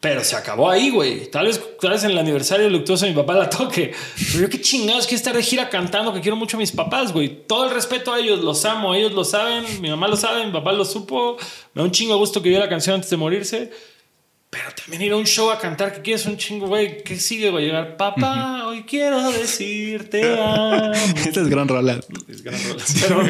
[0.00, 1.28] Pero se acabó ahí, güey.
[1.28, 3.92] Tal vez, tal vez en el aniversario luctuoso de mi papá la toque.
[4.32, 7.12] Pero yo qué chingados que estar de gira cantando que quiero mucho a mis papás,
[7.12, 7.46] güey.
[7.48, 10.52] Todo el respeto a ellos, los amo, ellos lo saben, mi mamá lo sabe, mi
[10.52, 11.36] papá lo supo.
[11.74, 13.72] Me da un chingo gusto que vio la canción antes de morirse.
[14.50, 17.02] Pero también ir a un show a cantar que quieres un chingo, güey.
[17.02, 17.66] ¿Qué sigue, güey?
[17.66, 20.92] Llegar, papá, hoy quiero decirte amo.
[21.16, 21.98] Esta es gran rola.
[22.28, 22.82] Es gran rola.
[23.02, 23.22] Pero,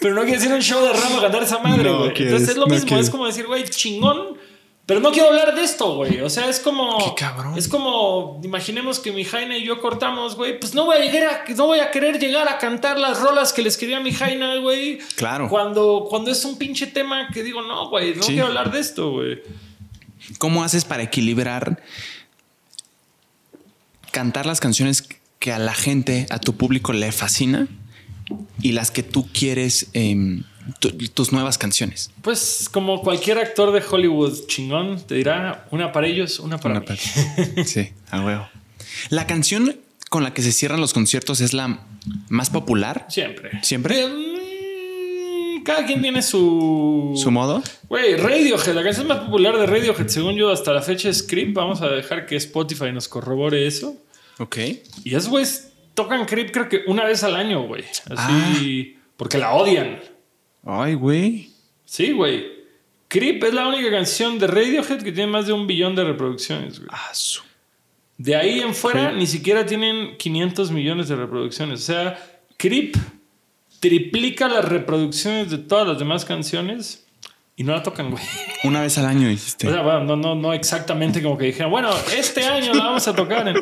[0.00, 2.12] pero no quieres ir a un show de ramo a cantar esa madre, No güey.
[2.14, 3.06] quieres, Entonces es lo no mismo, quieres.
[3.06, 4.44] es como decir, güey, chingón.
[4.86, 6.20] Pero no quiero hablar de esto, güey.
[6.20, 6.98] O sea, es como.
[6.98, 7.58] Qué cabrón.
[7.58, 8.40] Es como.
[8.44, 10.60] Imaginemos que mi Jaina y yo cortamos, güey.
[10.60, 13.52] Pues no voy a llegar a, no voy a querer llegar a cantar las rolas
[13.52, 14.98] que le escribí a mi Jaina, güey.
[15.16, 15.48] Claro.
[15.48, 18.32] Cuando, cuando es un pinche tema que digo, no, güey, no Sí.
[18.34, 19.42] quiero hablar de esto, güey.
[20.38, 21.82] ¿Cómo haces para equilibrar
[24.12, 25.06] cantar las canciones
[25.38, 27.66] que a la gente, a tu público le fascina
[28.60, 30.44] y las que tú quieres, em,
[30.78, 32.10] tu- tus nuevas canciones?
[32.22, 36.80] Pues como cualquier actor de Hollywood chingón te dirá, una para ellos, una para Una
[36.80, 36.86] mí.
[36.86, 37.64] parte.
[37.64, 38.48] Sí, a huevo.
[39.10, 39.76] La canción
[40.10, 41.80] con la que se cierran los conciertos es la
[42.28, 43.06] más popular.
[43.08, 43.50] Siempre.
[43.62, 44.06] ¿Siempre?
[44.06, 47.12] Mm, Cada quien tiene su.
[47.20, 47.62] ¿Su modo?
[47.88, 51.52] Güey, Radiohead, la canción más popular de Radiohead, según yo, hasta la fecha es Creep.
[51.54, 53.96] Vamos a dejar que Spotify nos corrobore eso.
[54.38, 54.58] Ok.
[55.04, 57.84] Y esos güeyes tocan Creep, creo que una vez al año, güey.
[58.14, 58.96] Así.
[59.16, 59.98] Porque la odian.
[60.66, 61.50] Ay, güey.
[61.84, 62.44] Sí, güey.
[63.08, 66.78] Creep es la única canción de Radiohead que tiene más de un billón de reproducciones,
[66.80, 66.90] güey.
[66.92, 67.42] Ah, su-
[68.18, 71.80] De ahí en fuera ni siquiera tienen 500 millones de reproducciones.
[71.82, 72.18] O sea,
[72.56, 72.96] Creep
[73.78, 77.05] triplica las reproducciones de todas las demás canciones
[77.56, 78.22] y no la tocan, güey.
[78.64, 79.66] Una vez al año dijiste.
[79.68, 83.08] O sea, bueno, no, no, no exactamente como que dijeron, bueno, este año la vamos
[83.08, 83.48] a tocar.
[83.48, 83.56] en-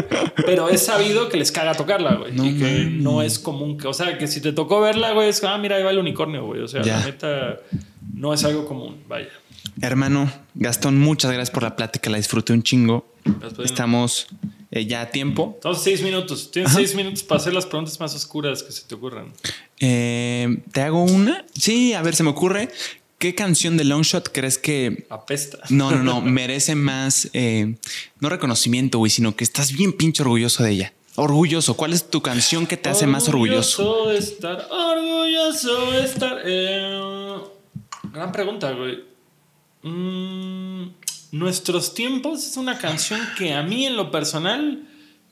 [0.45, 2.33] Pero es sabido que les caga tocarla, güey.
[2.33, 3.79] No y que no es común.
[3.79, 5.99] Que, o sea, que si te tocó verla, güey, es ah, mira, ahí va el
[5.99, 6.61] unicornio, güey.
[6.61, 6.99] O sea, Ya.
[6.99, 7.57] la neta
[8.15, 9.29] no es algo común, vaya.
[9.81, 12.11] Hermano, Gastón, muchas gracias por la plática.
[12.11, 13.07] La disfruté un chingo.
[13.57, 13.71] Pues.
[13.71, 14.27] Estamos
[14.71, 15.53] eh, ya a tiempo.
[15.55, 16.51] Entonces, seis minutos.
[16.51, 19.33] Tienes seis minutos para hacer las preguntas más oscuras que se te ocurran.
[19.81, 21.45] Eh, ¿Te hago una?
[21.59, 22.69] Sí, a ver, se me ocurre.
[23.25, 25.57] ¿Qué canción de Longshot crees que Apesta.
[25.71, 27.75] no, no, no, merece más, eh,
[28.21, 30.93] no reconocimiento, güey, sino que estás bien pinche orgulloso de ella?
[31.15, 31.75] Orgulloso.
[31.75, 33.83] ¿Cuál es tu canción que te hace más orgulloso?
[33.83, 36.43] Orgulloso de estar, orgulloso de estar.
[36.45, 37.39] eh,
[38.13, 39.05] gran pregunta, güey.
[39.85, 40.89] Mm,
[41.33, 44.87] Nuestros tiempos es una canción que a mí en lo personal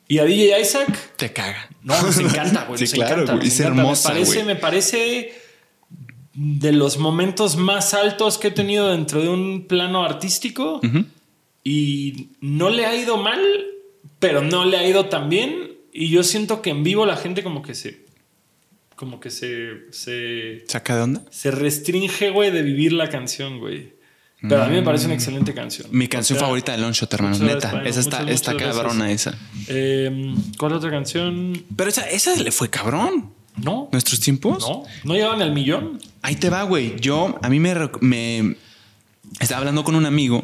[0.09, 1.69] y a DJ Isaac Te caga.
[1.82, 2.78] no nos encanta, güey.
[2.78, 3.81] Sí, nos claro, encanta, güey, es encanta.
[3.82, 4.47] hermosa, Me parece, güey.
[4.47, 5.41] me parece
[6.34, 10.80] de los momentos más altos que he tenido dentro de un plano artístico
[11.64, 13.40] y no le ha ido mal,
[14.18, 15.72] pero no le ha ido tan bien.
[15.92, 18.06] Y yo siento que en vivo la gente como que se.
[18.96, 19.90] Como que se.
[19.92, 21.22] Se, ¿Saca de onda?
[21.30, 23.92] se restringe, güey, de vivir la canción, güey.
[24.48, 25.86] Pero a mí me parece una excelente canción.
[25.92, 27.38] Mi canción O sea, favorita de Longshot, hermano.
[27.38, 27.82] muchas Neta.
[27.84, 29.38] esa está, muchas, está muchas cabrona esa.
[29.68, 31.64] eh, ¿Cuál otra canción?
[31.76, 33.32] Pero esa, esa le fue cabrón.
[33.57, 33.89] No.
[33.93, 34.61] ¿Nuestros tiempos?
[34.69, 34.85] No.
[35.05, 36.01] ¿No llegaban al millón?
[36.23, 36.99] Ahí te va, güey.
[37.01, 38.57] Yo, a mí me, me
[39.41, 40.43] estaba hablando con un amigo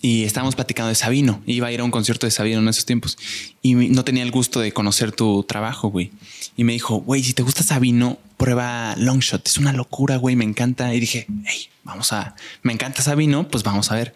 [0.00, 1.42] y estábamos platicando de Sabino.
[1.46, 3.16] Iba a ir a un concierto de Sabino en esos tiempos
[3.62, 6.10] y no tenía el gusto de conocer tu trabajo, güey.
[6.56, 9.46] Y me dijo, güey, si te gusta Sabino, prueba Longshot.
[9.46, 10.94] Es una locura, güey, me encanta.
[10.94, 14.14] Y dije, hey, vamos a, me encanta Sabino, pues vamos a ver.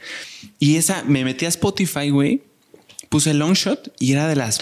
[0.59, 2.43] Y esa, me metí a Spotify, güey,
[3.09, 4.61] puse Longshot y era de las,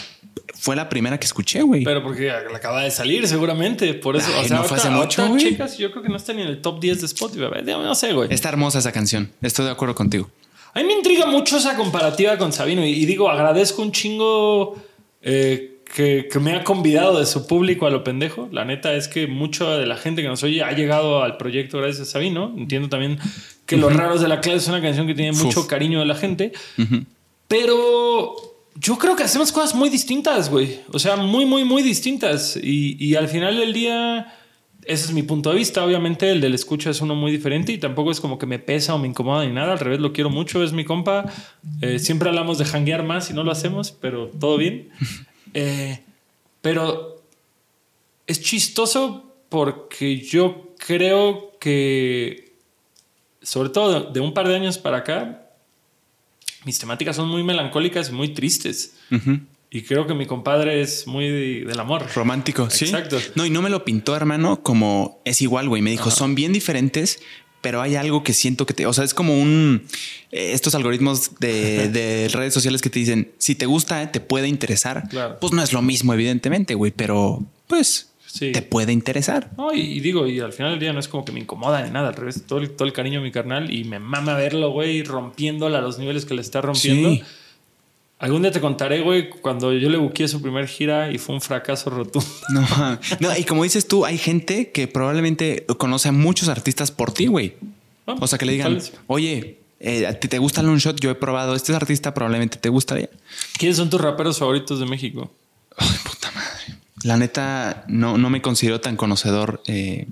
[0.59, 1.85] fue la primera que escuché, güey.
[1.85, 3.95] Pero porque la acaba de salir, seguramente.
[3.95, 4.29] Por eso.
[4.37, 5.43] Ay, o sea, no fue hace mucho, güey.
[5.43, 7.47] chicas, yo creo que no está ni en el top 10 de Spotify.
[7.65, 8.33] No sé, güey.
[8.33, 9.31] Está hermosa esa canción.
[9.43, 10.31] Estoy de acuerdo contigo.
[10.75, 14.77] A mí me intriga mucho esa comparativa con Sabino y, y digo, agradezco un chingo
[15.23, 18.49] eh, que, que me ha convidado de su público a lo pendejo.
[18.53, 21.79] La neta es que mucha de la gente que nos oye ha llegado al proyecto
[21.79, 22.53] gracias a Sabino.
[22.57, 23.19] Entiendo también
[23.65, 25.67] que Los Raros de la Clase es una canción que tiene mucho Uf.
[25.67, 26.53] cariño de la gente.
[27.49, 28.35] Pero
[28.79, 30.81] Yo creo que hacemos cosas muy distintas, güey.
[30.93, 32.57] O sea, muy, muy, muy distintas.
[32.57, 34.35] Y, y, al final del día,
[34.85, 35.85] ese es mi punto de vista.
[35.85, 38.95] Obviamente, el del escucha es uno muy diferente y tampoco es como que me pesa
[38.95, 39.73] o me incomoda ni nada.
[39.73, 40.63] Al revés, lo quiero mucho.
[40.63, 41.25] Es mi compa.
[41.81, 44.91] Eh, siempre hablamos de janguear más y no lo hacemos, pero todo bien.
[45.59, 46.03] Eh,
[46.61, 47.23] pero
[48.27, 52.53] es chistoso porque yo creo que,
[53.41, 55.46] sobre todo de un par de años para acá,
[56.67, 58.95] mis temáticas son muy melancólicas y muy tristes.
[59.71, 61.29] Y creo que mi compadre es muy
[61.65, 62.07] del amor.
[62.15, 62.87] Romántico, sí.
[62.87, 63.19] Exacto.
[63.37, 65.81] No, y no me lo pintó, hermano, como es igual, güey.
[65.81, 67.21] Me dijo, son bien diferentes,
[67.61, 68.87] pero hay algo que siento que te.
[68.87, 69.87] O sea, es como un.
[70.33, 74.49] eh, estos algoritmos de, de redes sociales que te dicen, si te gusta, te puede
[74.49, 75.09] interesar.
[75.09, 75.39] Claro.
[75.41, 78.53] Pues no es lo mismo, evidentemente, güey, pero pues Sí.
[78.53, 79.51] te puede interesar.
[79.57, 81.83] No, y, y digo, y al final del día no es como que me incomoda
[81.83, 84.35] ni nada, al revés, todo el, todo el cariño a mi carnal y me mama
[84.35, 87.11] verlo, güey, rompiéndola a los niveles que le está rompiendo.
[87.11, 87.23] Sí.
[88.19, 91.41] Algún día te contaré, güey, cuando yo le buqueé su primer gira y fue un
[91.43, 92.27] fracaso rotundo.
[92.51, 97.13] No, no, y como dices tú, hay gente que probablemente conoce a muchos artistas por
[97.13, 97.55] ti, güey.
[98.07, 100.99] Ah, O sea, que le digan, oye, eh, ¿a ti te gusta Long Shot?
[101.01, 103.11] Yo he probado este artista, probablemente te gustaría.
[103.59, 105.31] ¿Quiénes son tus raperos favoritos de México?
[105.77, 105.89] Ay.
[107.07, 109.63] La neta, no, no me considero tan conocedor.
[109.67, 110.07] eh.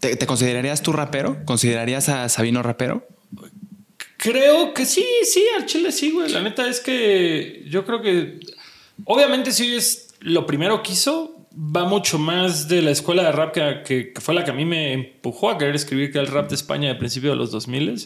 [0.00, 1.38] ¿Te, te considerarías tú rapero?
[1.44, 3.06] ¿Considerarías a Sabino rapero?
[4.16, 6.30] Creo que sí, sí, al chile sí, güey.
[6.32, 8.40] La neta es que yo creo que
[9.04, 13.52] obviamente si es lo primero que hizo, va mucho más de la escuela de rap
[13.54, 16.26] que, que- que fue la que a mí me empujó a querer escribir que era
[16.26, 18.04] el rap de España de principio de los 2000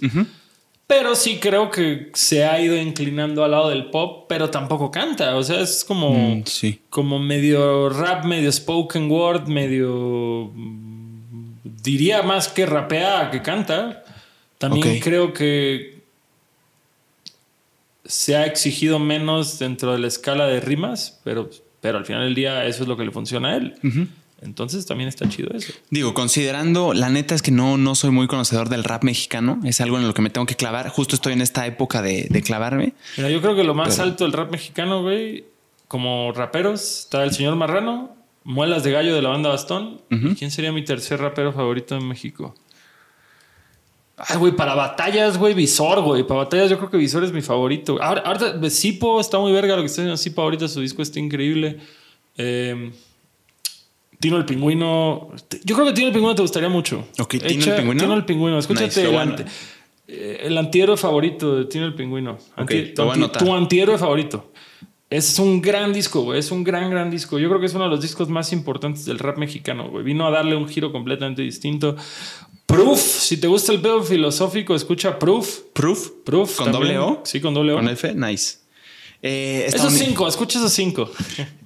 [0.94, 5.36] Pero sí creo que se ha ido inclinando al lado del pop, pero tampoco canta.
[5.36, 6.80] O sea, es como, Mm, sí.
[6.90, 10.50] como medio rap, medio spoken word, medio.
[11.64, 14.04] Diría más que rapea que canta.
[14.58, 16.02] También creo que
[18.04, 21.48] se ha exigido menos dentro de la escala de rimas, pero,
[21.80, 23.74] pero al final del día eso es lo que le funciona a él.
[24.42, 25.72] Entonces también está chido eso.
[25.90, 29.60] Digo, considerando, la neta es que no, no soy muy conocedor del rap mexicano.
[29.64, 30.88] Es algo en lo que me tengo que clavar.
[30.88, 32.94] Justo estoy en esta época de, de clavarme.
[33.16, 35.44] Mira, yo creo que lo más Pero- alto del rap mexicano, güey,
[35.88, 40.00] como raperos, está el señor Marrano, Muelas de Gallo de la banda Bastón.
[40.10, 42.54] ¿Y ¿Quién sería mi tercer rapero favorito en México?
[44.16, 46.24] Ay, güey, para batallas, güey, Visor, güey.
[46.26, 47.98] Para batallas yo creo que Visor es mi favorito.
[48.02, 50.68] Ahora, ahorita, Sipo está muy verga lo que está haciendo Sipo ahorita.
[50.68, 51.78] Su disco está increíble.
[52.36, 52.92] Eh,
[54.22, 55.28] Tino el Pingüino.
[55.64, 57.06] Yo creo que Tino el Pingüino te gustaría mucho.
[57.18, 58.00] Ok, ¿Tino el Pingüino?
[58.02, 58.58] Tino el Pingüino.
[58.58, 59.44] Escúchate Nice, el, ante-
[60.08, 62.38] eh, el antihéroe favorito de Tino el Pingüino.
[62.56, 64.52] Anti- tu, anti- antihéroe favorito.
[65.10, 66.38] Es un gran disco, güey.
[66.38, 67.38] Es un gran, gran disco.
[67.38, 70.04] Yo creo que es uno de los discos más importantes del rap mexicano, güey.
[70.04, 71.96] Vino a darle un giro completamente distinto.
[72.64, 75.60] Proof, si te gusta el pedo filosófico, escucha Proof.
[75.74, 76.10] Proof.
[76.24, 76.56] Proof.
[76.56, 76.94] ¿Con también.
[76.94, 77.20] doble O?
[77.24, 77.76] Sí, con doble O.
[77.76, 78.58] Con F, nice.
[79.20, 81.10] Eh, Esos cinco, escucha esos cinco.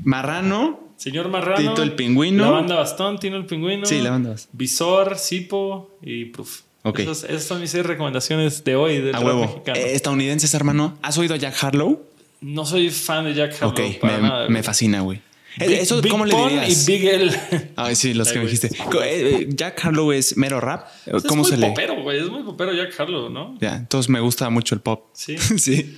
[0.02, 0.80] Marrano.
[0.96, 1.56] Señor Marrano.
[1.70, 2.44] Tito el Pingüino.
[2.44, 3.84] La banda Bastón, Tino el Pingüino.
[3.86, 4.50] Sí, la banda Bastón.
[4.54, 6.60] Visor, Sipo y Proof.
[6.82, 7.00] Ok.
[7.00, 9.40] Esos- esas son mis seis recomendaciones de hoy del A huevo.
[9.42, 9.78] mexicano.
[9.78, 10.96] Eh, estadounidenses, hermano.
[11.02, 12.02] ¿Has oído a Jack Harlow?
[12.40, 15.20] No soy fan de Jack Harlow ok, para me, nada, me fascina, güey.
[15.58, 16.86] Eh, Big- ¿Eso Big cómo le dirías?
[16.88, 17.40] Y Big L.
[17.76, 18.54] Ay, sí, los Ay, que me güey.
[18.54, 18.76] dijiste.
[18.76, 20.86] Eh, eh, Jack Harlow es mero rap.
[21.06, 21.68] Es ¿Cómo muy se le.?
[21.68, 22.20] popero, güey.
[22.20, 23.56] Es muy popero Jack Harlow, ¿no?
[23.60, 25.06] Ya, entonces me gusta mucho el pop.
[25.14, 25.36] Sí.
[25.58, 25.96] sí.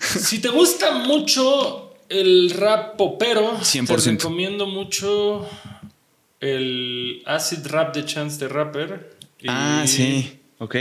[0.00, 3.86] si te gusta mucho el rap popero, 100%.
[4.04, 5.48] te recomiendo mucho
[6.40, 9.18] el acid rap de Chance the Rapper.
[9.46, 10.38] Ah, sí.
[10.58, 10.76] Ok.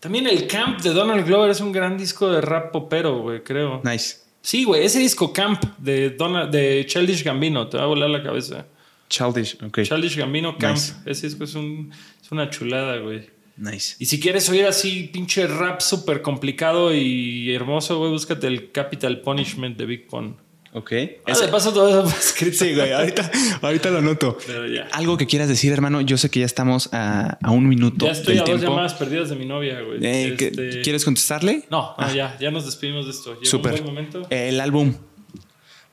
[0.00, 3.80] También el Camp de Donald Glover es un gran disco de rap popero, güey, creo.
[3.84, 4.18] Nice.
[4.42, 8.22] Sí, güey, ese disco Camp de, Donald, de Childish Gambino, te va a volar la
[8.22, 8.66] cabeza.
[9.08, 9.56] Childish.
[9.64, 9.80] Ok.
[9.82, 10.94] Childish Gambino Camp, Nice.
[11.06, 11.90] ese disco es, un,
[12.22, 13.30] es una chulada, güey.
[13.56, 13.96] Nice.
[13.98, 19.20] Y si quieres oír así pinche rap súper complicado y hermoso, güey, búscate el Capital
[19.22, 20.36] Punishment de Big Pun.
[20.76, 20.92] Ok.
[21.26, 22.64] Ah, de paso todo eso escrito.
[22.64, 22.90] Sí, güey.
[22.92, 23.30] Ahorita,
[23.62, 24.36] ahorita lo noto.
[24.44, 24.88] Pero ya.
[24.92, 26.00] Algo que quieras decir, hermano.
[26.00, 28.72] Yo sé que ya estamos a, a un minuto Ya estoy del a dos tiempo.
[28.72, 29.98] llamadas perdidas de mi novia, güey.
[30.02, 31.64] Eh, ¿qué- Este- ¿Quieres contestarle?
[31.70, 33.38] No, no, ya, ya nos despedimos de esto.
[33.42, 33.82] Súper.
[33.84, 34.26] momento.
[34.30, 34.94] El álbum.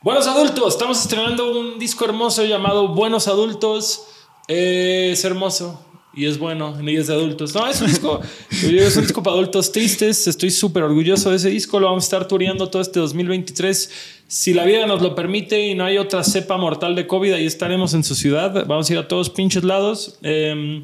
[0.01, 4.07] Buenos adultos, estamos estrenando un disco hermoso llamado Buenos Adultos.
[4.47, 7.55] Eh, es hermoso y es bueno, y es de adultos.
[7.55, 8.19] No, es un disco,
[8.51, 10.27] es un disco para adultos tristes.
[10.27, 11.79] Estoy súper orgulloso de ese disco.
[11.79, 13.89] Lo vamos a estar tureando todo este 2023.
[14.27, 17.45] Si la vida nos lo permite y no hay otra cepa mortal de COVID, ahí
[17.45, 18.65] estaremos en su ciudad.
[18.67, 20.17] Vamos a ir a todos pinches lados.
[20.21, 20.83] Eh,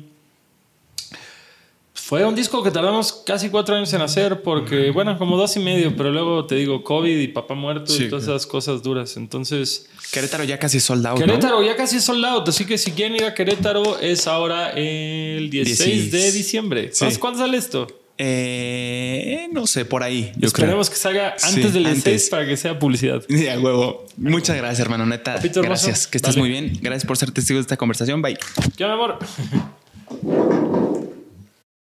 [2.07, 5.59] fue un disco que tardamos casi cuatro años en hacer porque, bueno, como dos y
[5.59, 9.17] medio, pero luego te digo COVID y papá muerto Sí, y todas esas cosas duras.
[9.17, 11.17] Entonces, Querétaro ya casi soldado.
[11.17, 15.49] Querétaro ya casi es soldado, así que si quieren ir a Querétaro es ahora el
[15.49, 16.91] 16 de diciembre.
[16.93, 17.07] Sí.
[17.19, 17.87] ¿Cuándo sale esto?
[18.17, 20.31] Eh, no sé, por ahí.
[20.37, 23.21] Yo Esperemos que salga antes del 16 para que sea publicidad.
[23.29, 24.05] A huevo.
[24.15, 25.05] Muchas gracias, hermano.
[25.05, 25.41] Neta.
[25.55, 26.07] gracias.
[26.07, 26.71] Que estés muy bien.
[26.81, 28.21] Gracias por ser testigo de esta conversación.
[28.21, 28.37] Bye.
[28.77, 29.19] ¿Qué, mi amor?